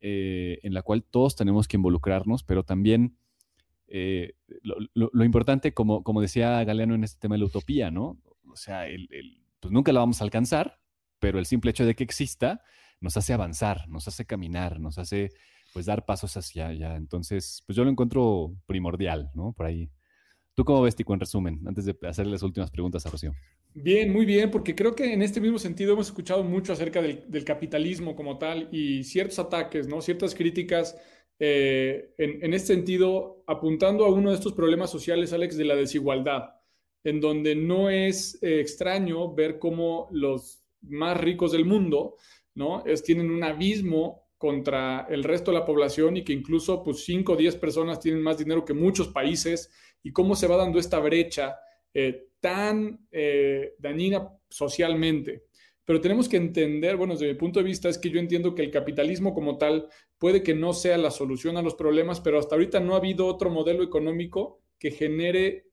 eh, 0.01 0.59
en 0.63 0.73
la 0.73 0.83
cual 0.83 1.03
todos 1.03 1.35
tenemos 1.35 1.67
que 1.67 1.77
involucrarnos, 1.77 2.43
pero 2.43 2.63
también 2.63 3.17
eh, 3.87 4.33
lo, 4.93 5.23
importante, 5.23 5.73
como, 5.73 6.03
como 6.03 6.21
decía 6.21 6.63
Galeano 6.63 6.93
en 6.93 7.05
este 7.05 7.19
tema 7.19 7.35
de 7.35 7.39
la 7.39 7.45
utopía, 7.45 7.89
¿no? 7.89 8.19
O 8.51 8.55
sea, 8.55 8.85
pues 9.59 9.71
nunca 9.71 9.93
la 9.93 10.01
vamos 10.01 10.21
a 10.21 10.25
alcanzar, 10.25 10.79
pero 11.19 11.39
el 11.39 11.45
simple 11.45 11.71
hecho 11.71 11.85
de 11.85 11.95
que 11.95 12.03
exista 12.03 12.61
nos 12.99 13.15
hace 13.17 13.33
avanzar, 13.33 13.87
nos 13.87 14.07
hace 14.07 14.25
caminar, 14.25 14.79
nos 14.79 14.97
hace 14.97 15.31
pues 15.77 15.85
dar 15.85 16.07
pasos 16.07 16.35
hacia 16.35 16.69
allá. 16.69 16.95
Entonces, 16.95 17.61
pues 17.67 17.75
yo 17.75 17.83
lo 17.83 17.91
encuentro 17.91 18.51
primordial, 18.65 19.29
¿no? 19.35 19.53
Por 19.55 19.67
ahí. 19.67 19.91
¿Tú 20.55 20.65
cómo 20.65 20.81
ves, 20.81 20.95
Tico, 20.95 21.13
en 21.13 21.19
resumen, 21.19 21.61
antes 21.67 21.85
de 21.85 21.95
hacerle 22.01 22.31
las 22.31 22.41
últimas 22.41 22.71
preguntas 22.71 23.05
a 23.05 23.11
Rocío? 23.11 23.31
Bien, 23.75 24.11
muy 24.11 24.25
bien, 24.25 24.49
porque 24.49 24.73
creo 24.73 24.95
que 24.95 25.13
en 25.13 25.21
este 25.21 25.39
mismo 25.39 25.59
sentido 25.59 25.93
hemos 25.93 26.07
escuchado 26.07 26.43
mucho 26.43 26.73
acerca 26.73 26.99
del, 26.99 27.43
capitalismo 27.45 28.15
como 28.15 28.39
tal 28.39 28.69
y 28.71 29.03
ciertos 29.03 29.37
ataques, 29.37 29.87
¿no? 29.87 30.01
Ciertas 30.01 30.33
críticas 30.33 30.97
eh, 31.37 32.15
en, 32.17 32.51
este 32.55 32.73
sentido, 32.73 33.43
apuntando 33.45 34.03
a 34.03 34.11
uno 34.11 34.31
de 34.31 34.35
estos 34.37 34.53
problemas 34.53 34.89
sociales, 34.89 35.31
Alex, 35.31 35.57
de 35.57 35.65
la 35.65 35.75
desigualdad, 35.75 36.55
en 37.03 37.21
donde 37.21 37.53
no 37.53 37.91
es 37.91 38.41
eh, 38.41 38.61
extraño 38.61 39.31
ver 39.31 39.59
cómo 39.59 40.07
los 40.11 40.59
más 40.81 41.17
ricos 41.17 41.51
del 41.51 41.65
mundo, 41.65 42.15
¿no? 42.55 42.83
Es, 42.83 43.03
tienen 43.03 43.29
un 43.29 43.43
abismo 43.43 44.26
contra 44.37 45.07
el 45.09 45.23
resto 45.23 45.51
de 45.51 45.57
la 45.59 45.65
población 45.65 46.17
y 46.17 46.23
que 46.23 46.33
incluso 46.33 46.83
pues 46.83 47.03
5 47.05 47.33
o 47.33 47.35
10 47.35 47.55
personas 47.55 47.99
tienen 47.99 48.21
más 48.21 48.37
dinero 48.37 48.63
que 48.63 48.73
muchos 48.73 49.07
países 49.07 49.71
y 50.03 50.11
cómo 50.11 50.35
se 50.35 50.47
va 50.47 50.57
dando 50.57 50.79
esta 50.79 50.99
brecha 50.99 51.57
eh, 51.93 52.27
tan 52.39 53.07
eh, 53.11 53.73
dañina 53.79 54.29
socialmente. 54.49 55.45
Pero 55.83 56.01
tenemos 56.01 56.27
que 56.27 56.37
entender, 56.37 56.97
bueno, 56.97 57.13
desde 57.13 57.29
mi 57.29 57.33
punto 57.35 57.59
de 57.59 57.65
vista 57.65 57.87
es 57.87 57.97
que 57.97 58.09
yo 58.09 58.19
entiendo 58.19 58.53
que 58.53 58.61
el 58.61 58.71
capitalismo 58.71 59.33
como 59.33 59.57
tal 59.57 59.87
puede 60.17 60.43
que 60.43 60.53
no 60.53 60.73
sea 60.73 60.97
la 60.97 61.11
solución 61.11 61.55
a 61.57 61.61
los 61.61 61.75
problemas, 61.75 62.19
pero 62.19 62.37
hasta 62.37 62.55
ahorita 62.55 62.79
no 62.81 62.93
ha 62.93 62.97
habido 62.97 63.25
otro 63.25 63.49
modelo 63.49 63.83
económico 63.83 64.61
que 64.77 64.91
genere 64.91 65.67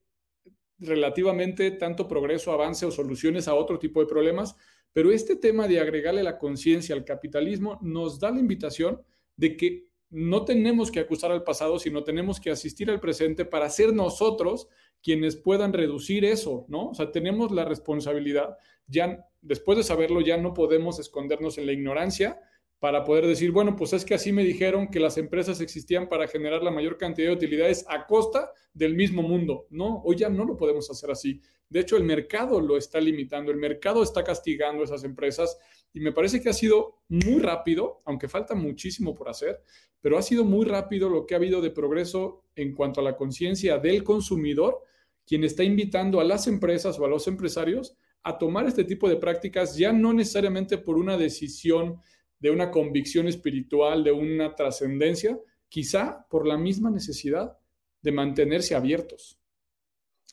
relativamente 0.78 1.70
tanto 1.72 2.06
progreso, 2.08 2.52
avance 2.52 2.86
o 2.86 2.90
soluciones 2.90 3.48
a 3.48 3.54
otro 3.54 3.78
tipo 3.78 4.00
de 4.00 4.06
problemas. 4.06 4.56
Pero 4.94 5.10
este 5.10 5.36
tema 5.36 5.68
de 5.68 5.80
agregarle 5.80 6.22
la 6.22 6.38
conciencia 6.38 6.94
al 6.94 7.04
capitalismo 7.04 7.78
nos 7.82 8.18
da 8.18 8.30
la 8.30 8.40
invitación 8.40 9.02
de 9.36 9.56
que 9.56 9.88
no 10.08 10.44
tenemos 10.44 10.92
que 10.92 11.00
acusar 11.00 11.32
al 11.32 11.42
pasado, 11.42 11.80
sino 11.80 12.04
tenemos 12.04 12.40
que 12.40 12.50
asistir 12.50 12.88
al 12.88 13.00
presente 13.00 13.44
para 13.44 13.68
ser 13.68 13.92
nosotros 13.92 14.68
quienes 15.02 15.36
puedan 15.36 15.72
reducir 15.72 16.24
eso, 16.24 16.64
¿no? 16.68 16.90
O 16.90 16.94
sea, 16.94 17.10
tenemos 17.10 17.50
la 17.50 17.64
responsabilidad, 17.64 18.56
ya 18.86 19.26
después 19.42 19.76
de 19.76 19.84
saberlo, 19.84 20.20
ya 20.20 20.36
no 20.36 20.54
podemos 20.54 21.00
escondernos 21.00 21.58
en 21.58 21.66
la 21.66 21.72
ignorancia 21.72 22.40
para 22.84 23.02
poder 23.02 23.26
decir, 23.26 23.50
bueno, 23.50 23.76
pues 23.76 23.94
es 23.94 24.04
que 24.04 24.12
así 24.12 24.30
me 24.30 24.44
dijeron 24.44 24.88
que 24.88 25.00
las 25.00 25.16
empresas 25.16 25.62
existían 25.62 26.06
para 26.06 26.28
generar 26.28 26.62
la 26.62 26.70
mayor 26.70 26.98
cantidad 26.98 27.28
de 27.28 27.34
utilidades 27.34 27.86
a 27.88 28.04
costa 28.04 28.52
del 28.74 28.94
mismo 28.94 29.22
mundo. 29.22 29.66
No, 29.70 30.02
hoy 30.04 30.16
ya 30.16 30.28
no 30.28 30.44
lo 30.44 30.58
podemos 30.58 30.90
hacer 30.90 31.10
así. 31.10 31.40
De 31.70 31.80
hecho, 31.80 31.96
el 31.96 32.04
mercado 32.04 32.60
lo 32.60 32.76
está 32.76 33.00
limitando, 33.00 33.50
el 33.50 33.56
mercado 33.56 34.02
está 34.02 34.22
castigando 34.22 34.82
a 34.82 34.84
esas 34.84 35.02
empresas 35.02 35.56
y 35.94 36.00
me 36.00 36.12
parece 36.12 36.42
que 36.42 36.50
ha 36.50 36.52
sido 36.52 37.00
muy 37.08 37.40
rápido, 37.40 38.02
aunque 38.04 38.28
falta 38.28 38.54
muchísimo 38.54 39.14
por 39.14 39.30
hacer, 39.30 39.62
pero 40.02 40.18
ha 40.18 40.22
sido 40.22 40.44
muy 40.44 40.66
rápido 40.66 41.08
lo 41.08 41.24
que 41.24 41.32
ha 41.32 41.38
habido 41.38 41.62
de 41.62 41.70
progreso 41.70 42.44
en 42.54 42.74
cuanto 42.74 43.00
a 43.00 43.04
la 43.04 43.16
conciencia 43.16 43.78
del 43.78 44.04
consumidor, 44.04 44.82
quien 45.26 45.42
está 45.42 45.64
invitando 45.64 46.20
a 46.20 46.24
las 46.24 46.46
empresas 46.48 46.98
o 46.98 47.06
a 47.06 47.08
los 47.08 47.28
empresarios 47.28 47.96
a 48.24 48.36
tomar 48.36 48.66
este 48.66 48.84
tipo 48.84 49.08
de 49.08 49.16
prácticas 49.16 49.74
ya 49.74 49.90
no 49.90 50.12
necesariamente 50.12 50.76
por 50.76 50.98
una 50.98 51.16
decisión 51.16 52.02
de 52.44 52.50
una 52.50 52.70
convicción 52.70 53.26
espiritual, 53.26 54.04
de 54.04 54.12
una 54.12 54.54
trascendencia, 54.54 55.40
quizá 55.70 56.26
por 56.28 56.46
la 56.46 56.58
misma 56.58 56.90
necesidad 56.90 57.56
de 58.02 58.12
mantenerse 58.12 58.74
abiertos. 58.74 59.40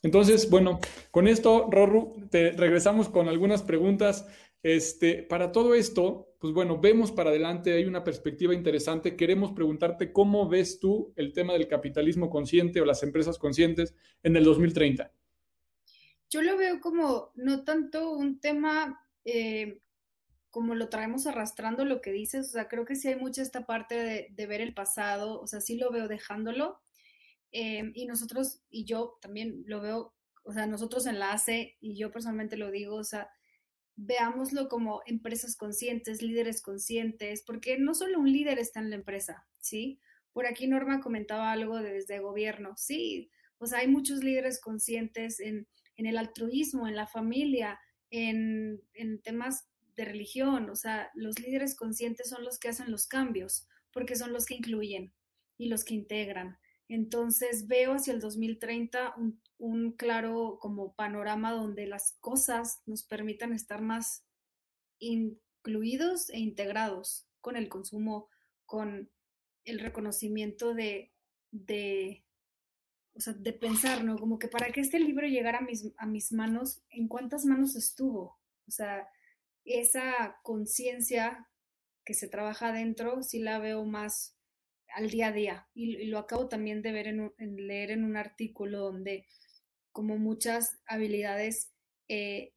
Entonces, 0.03 0.49
bueno, 0.49 0.82
con 1.09 1.30
esto, 1.30 1.70
Rorru, 1.72 2.28
te 2.30 2.51
regresamos 2.51 3.07
con 3.07 3.30
algunas 3.30 3.64
preguntas. 3.64 4.28
Este, 4.62 5.24
para 5.24 5.53
todo 5.53 5.74
esto, 5.74 6.36
pues 6.38 6.53
bueno, 6.53 6.82
vemos 6.82 7.14
para 7.14 7.30
adelante, 7.30 7.72
hay 7.72 7.86
una 7.86 8.03
perspectiva 8.03 8.53
interesante. 8.53 9.16
Queremos 9.16 9.53
preguntarte 9.53 10.12
cómo 10.12 10.49
ves 10.49 10.82
tú 10.82 11.14
el 11.16 11.32
tema 11.32 11.53
del 11.53 11.70
capitalismo 11.70 12.30
consciente 12.30 12.82
o 12.82 12.86
las 12.86 13.03
empresas 13.03 13.38
conscientes 13.38 13.95
en 14.22 14.36
el 14.36 14.43
2030. 14.43 15.14
Yo 16.30 16.41
lo 16.41 16.57
veo 16.57 16.82
como 16.82 17.32
no 17.36 17.64
tanto 17.64 18.12
un 18.12 18.41
tema 18.41 19.01
eh, 19.24 19.80
como 20.52 20.76
lo 20.76 20.89
traemos 20.89 21.26
arrastrando 21.28 21.86
lo 21.86 22.02
que 22.02 22.12
dices, 22.12 22.49
o 22.49 22.52
sea, 22.52 22.68
creo 22.68 22.86
que 22.86 22.95
sí 22.95 23.08
hay 23.08 23.16
mucha 23.16 23.41
esta 23.41 23.66
parte 23.66 24.30
de, 24.30 24.47
ver 24.47 24.62
el 24.62 24.74
pasado, 24.74 25.39
o 25.39 25.47
sea, 25.47 25.62
sí 25.62 25.78
lo 25.78 25.91
veo 25.91 26.08
dejándolo. 26.10 26.80
Em, 27.52 27.93
y 27.95 28.06
nosotros, 28.06 28.62
y 28.70 28.86
yo 28.86 29.18
también 29.22 29.64
lo 29.66 29.82
veo, 29.82 30.14
o 30.43 30.54
sea, 30.54 30.68
nosotros 30.68 31.06
en 31.08 31.20
la 31.20 31.34
ACE, 31.34 31.78
y 31.80 31.95
yo 31.95 32.12
personalmente 32.12 32.58
lo 32.58 32.70
digo, 32.70 32.95
o 32.95 33.04
sea, 33.04 33.30
veámoslo 33.95 34.68
como 34.68 35.02
empresas 35.06 35.56
conscientes, 35.56 36.22
líderes 36.22 36.62
conscientes, 36.62 37.43
porque 37.43 37.78
no 37.78 37.93
solo 37.93 38.20
un 38.20 38.32
líder 38.32 38.60
está 38.60 38.82
en 38.82 38.89
la 38.89 38.97
empresa, 38.97 39.47
¿sí? 39.60 39.99
Por 40.34 40.45
aquí 40.47 40.68
Norma 40.68 41.02
comentaba 41.02 41.52
algo 41.52 41.78
de, 41.82 41.93
desde 41.93 42.20
gobierno, 42.20 42.76
sí, 42.78 43.32
o 43.58 43.68
sea, 43.68 43.80
hay 43.80 43.88
muchos 43.88 44.24
líderes 44.24 44.60
conscientes 44.60 45.39
en, 45.39 45.68
en 45.95 46.06
el 46.08 46.18
altruismo, 46.18 46.88
en 46.88 46.95
la 46.95 47.08
familia, 47.08 47.80
en, 48.10 48.82
en 48.93 49.22
temas 49.22 49.70
de 49.96 50.06
religión, 50.06 50.70
o 50.70 50.76
sea, 50.76 51.12
los 51.14 51.39
líderes 51.39 51.76
conscientes 51.76 52.30
son 52.30 52.44
los 52.44 52.60
que 52.60 52.70
hacen 52.70 52.92
los 52.92 53.08
cambios, 53.08 53.68
porque 53.92 54.16
son 54.16 54.34
los 54.34 54.46
que 54.46 54.56
incluyen 54.56 55.14
y 55.58 55.68
los 55.68 55.84
que 55.84 55.94
integran. 55.94 56.58
Entonces 56.88 57.68
veo 57.68 57.94
hacia 57.94 58.14
el 58.14 58.20
2030 58.20 59.16
un, 59.60 59.92
claro 59.94 60.58
como 60.60 60.94
panorama 60.94 61.54
donde 61.54 61.88
las 61.88 62.18
cosas 62.20 62.82
nos 62.86 63.04
permitan 63.04 63.54
estar 63.54 63.82
más 63.82 64.26
incluidos 65.00 66.30
e 66.30 66.39
integrados 66.39 67.28
con 67.39 67.56
el 67.56 67.70
consumo, 67.70 68.28
con 68.66 69.10
el 69.64 69.80
reconocimiento 69.80 70.74
de, 70.74 71.14
de, 71.52 72.26
o 73.14 73.22
sea, 73.22 73.34
de 73.34 73.54
pensar, 73.54 74.04
¿no? 74.04 74.18
Como 74.18 74.39
que 74.39 74.48
para 74.48 74.72
que 74.72 74.82
este 74.82 75.00
libro 75.00 75.28
llegara 75.28 75.60
a 75.60 75.62
mis, 75.62 75.94
a 75.98 76.06
mis 76.06 76.34
manos, 76.34 76.82
¿en 76.89 77.08
cuántas 77.08 77.46
manos 77.46 77.76
estuvo? 77.76 78.38
O 78.68 78.72
sea, 78.72 79.08
esa 79.66 80.39
conciencia 80.43 81.47
que 82.05 82.14
se 82.14 82.28
trabaja 82.28 82.70
adentro 82.70 83.24
sí 83.24 83.39
la 83.39 83.59
veo 83.59 83.86
más 83.86 84.36
al 84.93 85.09
día 85.09 85.28
a 85.28 85.32
día 85.32 85.70
y, 85.74 86.05
lo 86.05 86.18
acabo 86.18 86.47
también 86.47 86.82
de 86.82 86.91
ver 86.91 87.07
en, 87.07 87.32
leer 87.38 87.91
en 87.91 88.03
un 88.03 88.18
artículo 88.18 88.80
donde 88.80 89.26
como 89.91 90.18
muchas 90.18 90.80
habilidades 90.86 91.72
eh, 92.07 92.53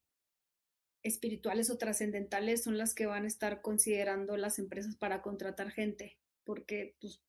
espirituales 1.02 1.70
o 1.70 1.78
trascendentales 1.78 2.64
son 2.64 2.78
las 2.78 2.94
que 2.94 3.06
van 3.06 3.24
a 3.24 3.28
estar 3.28 3.60
considerando 3.60 4.36
las 4.36 4.58
empresas 4.58 4.96
para 4.96 5.20
contratar 5.20 5.70
gente, 5.70 6.18
porque 6.44 6.96
pues, 7.00 7.20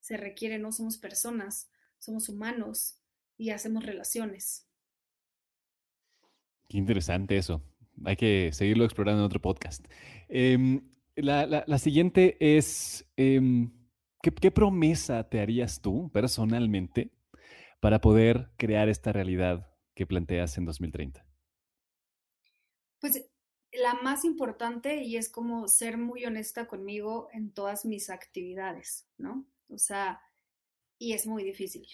se 0.00 0.16
requiere, 0.16 0.58
no 0.58 0.72
somos 0.72 0.96
personas, 0.96 1.68
somos 1.98 2.28
humanos 2.28 2.98
y 3.36 3.50
hacemos 3.50 3.84
relaciones. 3.84 4.66
Qué 6.68 6.78
interesante 6.78 7.36
eso. 7.36 7.62
Hay 8.04 8.16
que 8.16 8.50
seguirlo 8.52 8.84
explorando 8.84 9.22
en 9.22 9.26
otro 9.26 9.40
podcast. 9.40 9.84
Em, 10.28 10.82
la, 11.16 11.78
siguiente 11.78 12.36
es, 12.40 13.06
em, 13.16 13.72
¿qué, 14.22 14.50
promesa 14.50 15.28
te 15.28 15.40
harías 15.40 15.80
tú 15.80 16.10
personalmente 16.12 17.10
para 17.80 18.00
poder 18.00 18.50
crear 18.56 18.88
esta 18.88 19.12
realidad 19.12 19.70
que 19.94 20.06
planteas 20.06 20.56
en 20.58 20.64
2030? 20.64 21.26
Pues 23.00 23.24
la 23.72 23.94
más 23.94 24.24
importante 24.24 25.02
y 25.02 25.16
es 25.16 25.28
como 25.28 25.68
ser 25.68 25.96
muy 25.96 26.24
honesta 26.24 26.66
conmigo 26.66 27.28
en 27.32 27.52
todas 27.52 27.84
mis 27.84 28.10
actividades, 28.10 29.06
¿no? 29.16 29.46
O 29.68 29.78
sea, 29.78 30.20
y 30.98 31.12
es 31.12 31.26
muy 31.26 31.44
difícil. 31.44 31.86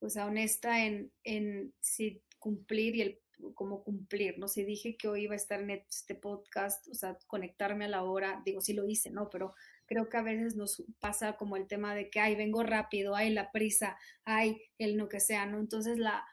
O 0.00 0.08
sea, 0.08 0.26
honesta 0.26 0.84
en, 0.84 1.12
en 1.24 1.74
si 1.80 2.22
cumplir 2.38 2.96
y 2.96 3.02
el 3.02 3.20
cómo 3.54 3.82
cumplir, 3.82 4.38
¿no? 4.38 4.48
Si 4.48 4.64
dije 4.64 4.96
que 4.96 5.08
hoy 5.08 5.22
iba 5.24 5.34
a 5.34 5.36
estar 5.36 5.60
en 5.60 5.70
este 5.70 6.14
podcast, 6.14 6.86
o 6.88 6.94
sea, 6.94 7.18
conectarme 7.26 7.86
a 7.86 7.88
la 7.88 8.02
hora, 8.02 8.42
digo, 8.44 8.60
sí 8.60 8.72
lo 8.72 8.86
hice, 8.86 9.10
¿no? 9.10 9.30
Pero 9.30 9.54
creo 9.86 10.08
que 10.08 10.16
a 10.16 10.22
veces 10.22 10.56
nos 10.56 10.82
pasa 11.00 11.36
como 11.36 11.56
el 11.56 11.66
tema 11.66 11.94
de 11.94 12.10
que, 12.10 12.20
ay, 12.20 12.36
vengo 12.36 12.62
rápido, 12.62 13.14
ay, 13.14 13.30
la 13.30 13.50
prisa, 13.50 13.98
ay, 14.24 14.62
el 14.78 14.96
no 14.96 15.08
que 15.08 15.20
sea, 15.20 15.46
¿no? 15.46 15.58
Entonces 15.58 15.98
la, 15.98 16.24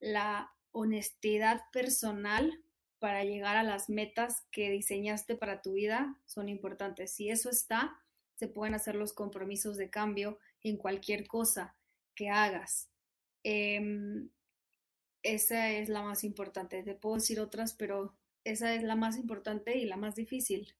la 0.00 0.50
honestidad 0.72 1.62
personal 1.72 2.62
para 2.98 3.24
llegar 3.24 3.56
a 3.56 3.64
las 3.64 3.88
metas 3.90 4.46
que 4.50 4.70
diseñaste 4.70 5.34
para 5.34 5.60
tu 5.60 5.72
vida 5.72 6.16
son 6.24 6.48
importantes. 6.48 7.12
Si 7.12 7.30
eso 7.30 7.50
está, 7.50 7.98
se 8.36 8.48
pueden 8.48 8.74
hacer 8.74 8.94
los 8.94 9.12
compromisos 9.12 9.76
de 9.76 9.90
cambio 9.90 10.38
en 10.62 10.76
cualquier 10.76 11.26
cosa 11.26 11.76
que 12.14 12.28
hagas. 12.28 12.88
Em, 13.42 14.30
esa 15.22 15.70
es 15.70 15.88
la 15.88 16.02
más 16.02 16.24
importante. 16.24 16.82
Te 16.82 16.94
puedo 16.94 17.16
decir 17.16 17.40
otras, 17.40 17.74
pero 17.74 18.14
esa 18.44 18.74
es 18.74 18.82
la 18.82 18.96
más 18.96 19.16
importante 19.16 19.78
y 19.78 19.84
la 19.86 19.96
más 19.96 20.14
difícil. 20.14 20.74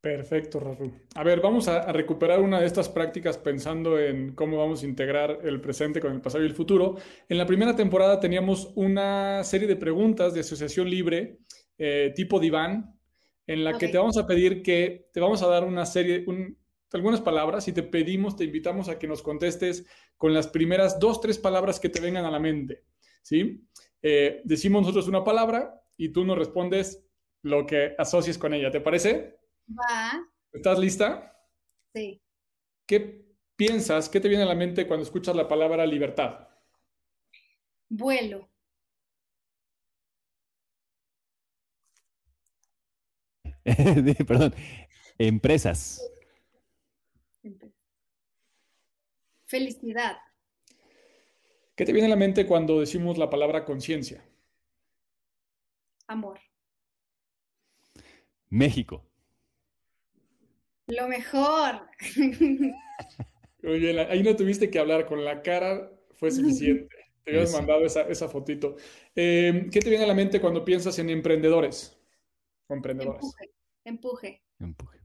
Perfecto, 0.00 0.60
Raru. 0.60 0.92
A 1.14 1.22
ver, 1.22 1.42
vamos 1.42 1.68
a, 1.68 1.92
recuperar 1.92 2.40
una 2.40 2.58
de 2.58 2.66
estas 2.66 2.88
prácticas 2.88 3.36
pensando 3.36 3.98
en 3.98 4.34
cómo 4.34 4.56
vamos 4.56 4.82
a 4.82 4.86
integrar 4.86 5.40
el 5.42 5.60
presente 5.60 6.00
con 6.00 6.12
el 6.12 6.22
pasado 6.22 6.42
y 6.42 6.46
el 6.46 6.54
futuro. 6.54 6.96
En 7.28 7.36
la 7.36 7.44
primera 7.44 7.76
temporada 7.76 8.18
teníamos 8.18 8.72
una 8.76 9.44
serie 9.44 9.68
de 9.68 9.76
preguntas 9.76 10.32
de 10.32 10.40
asociación 10.40 10.88
libre, 10.88 11.40
eh, 11.76 12.14
tipo 12.16 12.40
diván, 12.40 12.98
en 13.46 13.62
la 13.62 13.76
que 13.76 13.88
te 13.88 13.98
vamos 13.98 14.16
a 14.16 14.26
pedir 14.26 14.62
que 14.62 15.10
te 15.12 15.20
vamos 15.20 15.42
a 15.42 15.48
dar 15.48 15.64
una 15.64 15.84
serie, 15.84 16.24
algunas 16.92 17.20
palabras 17.20 17.68
y 17.68 17.72
te 17.72 17.82
pedimos, 17.82 18.36
te 18.36 18.44
invitamos 18.44 18.88
a 18.88 18.98
que 18.98 19.06
nos 19.06 19.20
contestes 19.20 19.84
con 20.16 20.32
las 20.32 20.46
primeras 20.46 20.98
dos, 20.98 21.20
tres 21.20 21.38
palabras 21.38 21.78
que 21.78 21.90
te 21.90 22.00
vengan 22.00 22.24
a 22.24 22.30
la 22.30 22.38
mente. 22.38 22.84
¿Sí? 23.22 23.66
Eh, 24.02 24.40
decimos 24.44 24.82
nosotros 24.82 25.08
una 25.08 25.24
palabra 25.24 25.82
y 25.96 26.10
tú 26.10 26.24
nos 26.24 26.38
respondes 26.38 27.04
lo 27.42 27.66
que 27.66 27.94
asocies 27.98 28.38
con 28.38 28.54
ella. 28.54 28.70
¿Te 28.70 28.80
parece? 28.80 29.38
Va. 29.68 30.26
¿Estás 30.52 30.78
lista? 30.78 31.36
Sí. 31.94 32.20
¿Qué 32.86 33.24
piensas, 33.56 34.08
qué 34.08 34.20
te 34.20 34.28
viene 34.28 34.44
a 34.44 34.46
la 34.46 34.54
mente 34.54 34.86
cuando 34.86 35.04
escuchas 35.04 35.36
la 35.36 35.48
palabra 35.48 35.86
libertad? 35.86 36.48
Vuelo. 37.88 38.48
Perdón. 44.26 44.54
Empresas. 45.18 46.00
Felicidad. 49.46 50.16
¿Qué 51.80 51.86
te 51.86 51.94
viene 51.94 52.08
a 52.08 52.10
la 52.10 52.16
mente 52.16 52.44
cuando 52.44 52.78
decimos 52.78 53.16
la 53.16 53.30
palabra 53.30 53.64
conciencia? 53.64 54.22
Amor. 56.08 56.38
México. 58.50 59.02
Lo 60.88 61.08
mejor. 61.08 61.88
Oye, 63.64 63.98
ahí 63.98 64.22
no 64.22 64.36
tuviste 64.36 64.68
que 64.68 64.78
hablar, 64.78 65.06
con 65.06 65.24
la 65.24 65.40
cara 65.40 65.90
fue 66.16 66.30
suficiente. 66.30 66.94
Te 67.24 67.30
habías 67.30 67.54
mandado 67.54 67.86
esa, 67.86 68.28
fotito. 68.28 68.76
Em, 69.14 69.70
¿Qué 69.70 69.80
te 69.80 69.88
viene 69.88 70.04
a 70.04 70.08
la 70.08 70.12
mente 70.12 70.38
cuando 70.38 70.62
piensas 70.62 70.98
en 70.98 71.08
emprendedores? 71.08 71.98
emprendedores. 72.68 73.22
Empuje. 73.22 73.54
Empuje. 73.86 74.42
Empuje. 74.58 75.00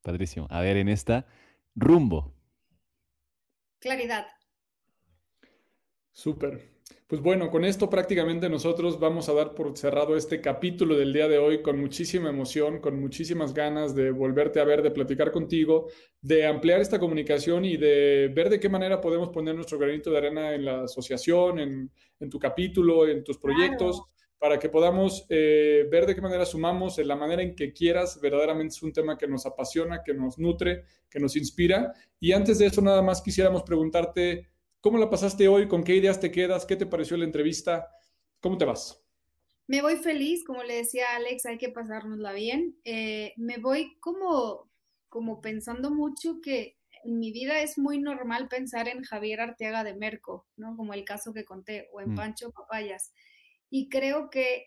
Padrísimo. 0.00 0.46
A 0.48 0.62
ver, 0.62 0.78
en 0.78 0.88
esta, 0.88 1.26
rumbo. 1.74 2.34
Claridad. 3.78 4.26
Súper. 6.14 6.72
Pues 7.08 7.20
bueno, 7.20 7.50
con 7.50 7.64
esto 7.64 7.90
prácticamente 7.90 8.48
nosotros 8.48 9.00
vamos 9.00 9.28
a 9.28 9.34
dar 9.34 9.52
por 9.52 9.76
cerrado 9.76 10.16
este 10.16 10.40
capítulo 10.40 10.96
del 10.96 11.12
día 11.12 11.26
de 11.26 11.38
hoy 11.38 11.60
con 11.60 11.78
muchísima 11.78 12.30
emoción, 12.30 12.80
con 12.80 13.00
muchísimas 13.00 13.52
ganas 13.52 13.96
de 13.96 14.12
volverte 14.12 14.60
a 14.60 14.64
ver, 14.64 14.80
de 14.80 14.92
platicar 14.92 15.32
contigo, 15.32 15.88
de 16.20 16.46
ampliar 16.46 16.80
esta 16.80 17.00
comunicación 17.00 17.64
y 17.64 17.76
de 17.76 18.30
ver 18.32 18.48
de 18.48 18.60
qué 18.60 18.68
manera 18.68 19.00
podemos 19.00 19.30
poner 19.30 19.56
nuestro 19.56 19.76
granito 19.76 20.10
de 20.10 20.18
arena 20.18 20.54
en 20.54 20.64
la 20.64 20.84
asociación, 20.84 21.58
en, 21.58 21.90
tu 22.30 22.38
capítulo, 22.38 23.08
en 23.08 23.24
tus 23.24 23.38
proyectos, 23.38 24.02
para 24.38 24.58
que 24.58 24.68
podamos 24.68 25.26
eh, 25.28 25.86
ver 25.90 26.06
de 26.06 26.14
qué 26.14 26.20
manera 26.20 26.46
sumamos, 26.46 26.98
en 26.98 27.08
la 27.08 27.16
manera 27.16 27.42
en 27.42 27.56
que 27.56 27.72
quieras. 27.72 28.20
Verdaderamente 28.20 28.74
es 28.74 28.82
un 28.82 28.92
tema 28.92 29.18
que 29.18 29.26
nos 29.26 29.46
apasiona, 29.46 30.02
que 30.02 30.14
nos 30.14 30.38
nutre, 30.38 30.84
que 31.10 31.18
nos 31.18 31.36
inspira. 31.36 31.92
Y 32.20 32.32
antes 32.32 32.58
de 32.60 32.66
eso, 32.66 32.80
nada 32.80 33.02
más 33.02 33.20
quisiéramos 33.20 33.62
preguntarte 33.64 34.53
¿Cómo 34.84 34.98
la 34.98 35.08
pasaste 35.08 35.48
hoy? 35.48 35.66
¿Con 35.66 35.82
qué 35.82 35.96
ideas 35.96 36.20
te 36.20 36.30
quedas? 36.30 36.66
¿Qué 36.66 36.76
te 36.76 36.84
pareció 36.84 37.16
la 37.16 37.24
entrevista? 37.24 37.88
¿Cómo 38.38 38.58
te 38.58 38.66
vas? 38.66 39.02
Me 39.66 39.80
voy 39.80 39.96
feliz, 39.96 40.44
como 40.44 40.62
le 40.62 40.74
decía 40.74 41.06
Alex, 41.16 41.46
hay 41.46 41.56
que 41.56 41.70
pasárnosla 41.70 42.34
bien. 42.34 42.78
Eh, 42.84 43.32
me 43.38 43.56
voy 43.56 43.96
como, 44.00 44.70
como 45.08 45.40
pensando 45.40 45.90
mucho 45.90 46.42
que 46.42 46.76
en 47.02 47.18
mi 47.18 47.32
vida 47.32 47.62
es 47.62 47.78
muy 47.78 47.98
normal 47.98 48.46
pensar 48.48 48.86
en 48.88 49.02
Javier 49.02 49.40
Arteaga 49.40 49.84
de 49.84 49.94
Merco, 49.94 50.46
¿no? 50.56 50.76
Como 50.76 50.92
el 50.92 51.06
caso 51.06 51.32
que 51.32 51.46
conté, 51.46 51.88
o 51.94 52.02
en 52.02 52.12
mm. 52.12 52.16
Pancho 52.16 52.50
Papayas. 52.50 53.14
Y 53.70 53.88
creo 53.88 54.28
que 54.28 54.66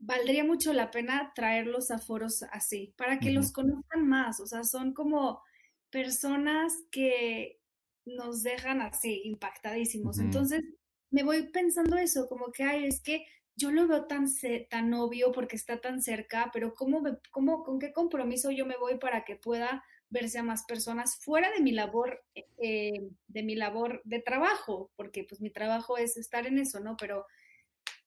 valdría 0.00 0.42
mucho 0.42 0.72
la 0.72 0.90
pena 0.90 1.30
traerlos 1.36 1.92
a 1.92 1.98
foros 1.98 2.42
así, 2.50 2.94
para 2.96 3.20
que 3.20 3.30
los 3.30 3.52
conozcan 3.52 4.08
más. 4.08 4.40
O 4.40 4.46
sea, 4.48 4.64
son 4.64 4.92
como 4.92 5.40
personas 5.88 6.72
que, 6.90 7.60
nos 8.06 8.42
dejan 8.42 8.80
así, 8.80 9.22
impactadísimos. 9.24 10.18
Entonces, 10.18 10.62
me 11.10 11.22
voy 11.22 11.48
pensando 11.48 11.96
eso, 11.96 12.28
como 12.28 12.52
que, 12.52 12.62
ay, 12.62 12.86
es 12.86 13.00
que 13.00 13.26
yo 13.56 13.72
lo 13.72 13.88
veo 13.88 14.06
tan, 14.06 14.26
tan 14.70 14.94
obvio 14.94 15.32
porque 15.32 15.56
está 15.56 15.80
tan 15.80 16.02
cerca, 16.02 16.50
pero 16.52 16.74
¿cómo, 16.74 17.02
cómo, 17.30 17.64
¿con 17.64 17.78
qué 17.78 17.92
compromiso 17.92 18.50
yo 18.50 18.66
me 18.66 18.76
voy 18.76 18.98
para 18.98 19.24
que 19.24 19.36
pueda 19.36 19.82
verse 20.08 20.38
a 20.38 20.42
más 20.42 20.64
personas 20.64 21.18
fuera 21.18 21.50
de 21.50 21.60
mi 21.60 21.72
labor, 21.72 22.22
eh, 22.34 23.10
de 23.26 23.42
mi 23.42 23.54
labor 23.54 24.02
de 24.04 24.20
trabajo? 24.20 24.90
Porque 24.94 25.24
pues 25.24 25.40
mi 25.40 25.50
trabajo 25.50 25.96
es 25.96 26.16
estar 26.16 26.46
en 26.46 26.58
eso, 26.58 26.80
¿no? 26.80 26.96
Pero 26.98 27.24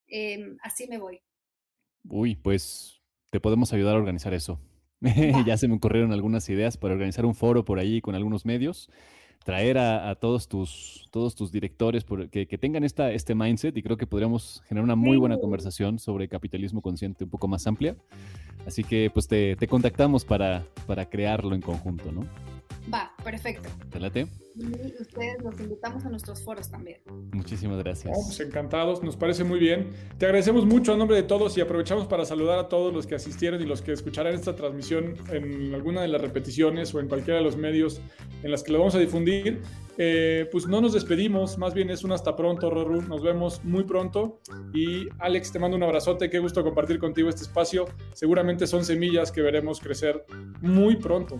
em, 0.08 0.58
así 0.62 0.88
me 0.88 1.00
voy. 1.00 1.20
Uy, 2.08 2.36
pues 2.36 3.02
te 3.32 3.39
podemos 3.39 3.74
ayudar 3.74 3.95
a 3.95 4.00
organizar 4.00 4.34
eso. 4.34 4.62
ya 5.45 5.58
se 5.58 5.68
me 5.68 5.76
ocurrieron 5.76 6.12
algunas 6.12 6.47
ideas 6.50 6.78
para 6.78 6.93
organizar 6.93 7.26
un 7.26 7.34
foro 7.34 7.66
por 7.66 7.80
ahí 7.80 8.02
con 8.02 8.16
algunos 8.16 8.45
medios 8.45 8.89
traer 9.44 9.78
a, 9.78 10.14
todos, 10.16 10.48
tus, 10.48 11.08
todos 11.12 11.36
tus 11.36 11.52
directores 11.52 12.06
que, 12.32 12.48
que, 12.48 12.58
tengan 12.58 12.84
esta, 12.84 13.12
este 13.12 13.36
mindset 13.36 13.76
y 13.78 13.82
creo 13.82 13.98
que 13.98 14.06
podríamos 14.06 14.62
generar 14.68 14.84
una 14.84 14.96
muy 14.96 15.18
buena 15.18 15.38
conversación 15.38 15.98
sobre 15.98 16.28
capitalismo 16.28 16.82
consciente 16.82 17.24
un 17.24 17.30
poco 17.30 17.48
más 17.48 17.66
amplia. 17.66 17.96
Así 18.68 18.84
que 18.84 19.10
pues 19.12 19.28
te, 19.28 19.56
te 19.56 19.68
contactamos 19.68 20.26
para, 20.26 20.66
para 20.86 21.10
crearlo 21.10 21.56
en 21.56 21.62
conjunto, 21.62 22.12
¿no? 22.12 22.26
Va, 22.92 23.12
perfecto. 23.24 23.70
¿Te 23.92 24.00
late? 24.00 24.28
Y 24.56 25.02
ustedes 25.02 25.42
los 25.42 25.58
invitamos 25.60 26.06
a 26.06 26.10
nuestros 26.10 26.44
foros 26.44 26.70
también. 26.70 26.98
Muchísimas 27.32 27.78
gracias. 27.78 28.18
Pues 28.26 28.40
encantados, 28.40 29.02
nos 29.04 29.16
parece 29.16 29.44
muy 29.44 29.60
bien. 29.60 29.92
Te 30.18 30.26
agradecemos 30.26 30.66
mucho 30.66 30.94
a 30.94 30.98
nombre 30.98 31.16
de 31.16 31.24
todos 31.24 31.58
y 31.58 31.62
aprovechamos 31.62 32.08
para 32.08 32.26
saludar 32.26 32.60
a 32.60 32.68
todos 32.68 32.94
los 32.94 33.08
que 33.08 33.16
asistieron 33.16 33.62
y 33.62 33.66
los 33.66 33.82
que 33.82 33.94
escucharán 33.94 34.34
esta 34.34 34.56
transmisión 34.56 35.16
en 35.32 35.74
alguna 35.74 36.02
de 36.02 36.10
las 36.10 36.20
repeticiones 36.20 36.94
o 36.94 37.00
en 37.00 37.08
cualquiera 37.08 37.38
de 37.38 37.46
los 37.46 37.56
medios 37.56 38.02
en 38.44 38.52
las 38.52 38.64
que 38.64 38.72
lo 38.72 38.80
vamos 38.80 38.96
a 38.96 39.00
difundir. 39.00 39.62
Eh, 39.98 40.48
pues 40.52 40.68
no 40.68 40.82
nos 40.82 40.94
despedimos, 40.94 41.58
más 41.58 41.74
bien 41.74 41.90
es 41.90 42.04
un 42.04 42.12
hasta 42.12 42.36
pronto, 42.36 42.70
Roru. 42.70 43.02
Nos 43.02 43.22
vemos 43.22 43.64
muy 43.64 43.84
pronto. 43.84 44.42
Y 44.74 45.08
Alex, 45.20 45.52
te 45.52 45.60
mando 45.60 45.78
un 45.78 45.84
abrazote. 45.84 46.30
Qué 46.30 46.40
gusto 46.40 46.64
compartir 46.64 47.00
contigo 47.00 47.30
este 47.30 47.44
espacio. 47.44 47.86
Seguramente 48.14 48.68
son 48.68 48.84
semillas 48.84 49.32
que 49.32 49.42
veremos 49.42 49.80
crecer 49.80 50.26
muy 50.62 50.96
pronto. 50.98 51.40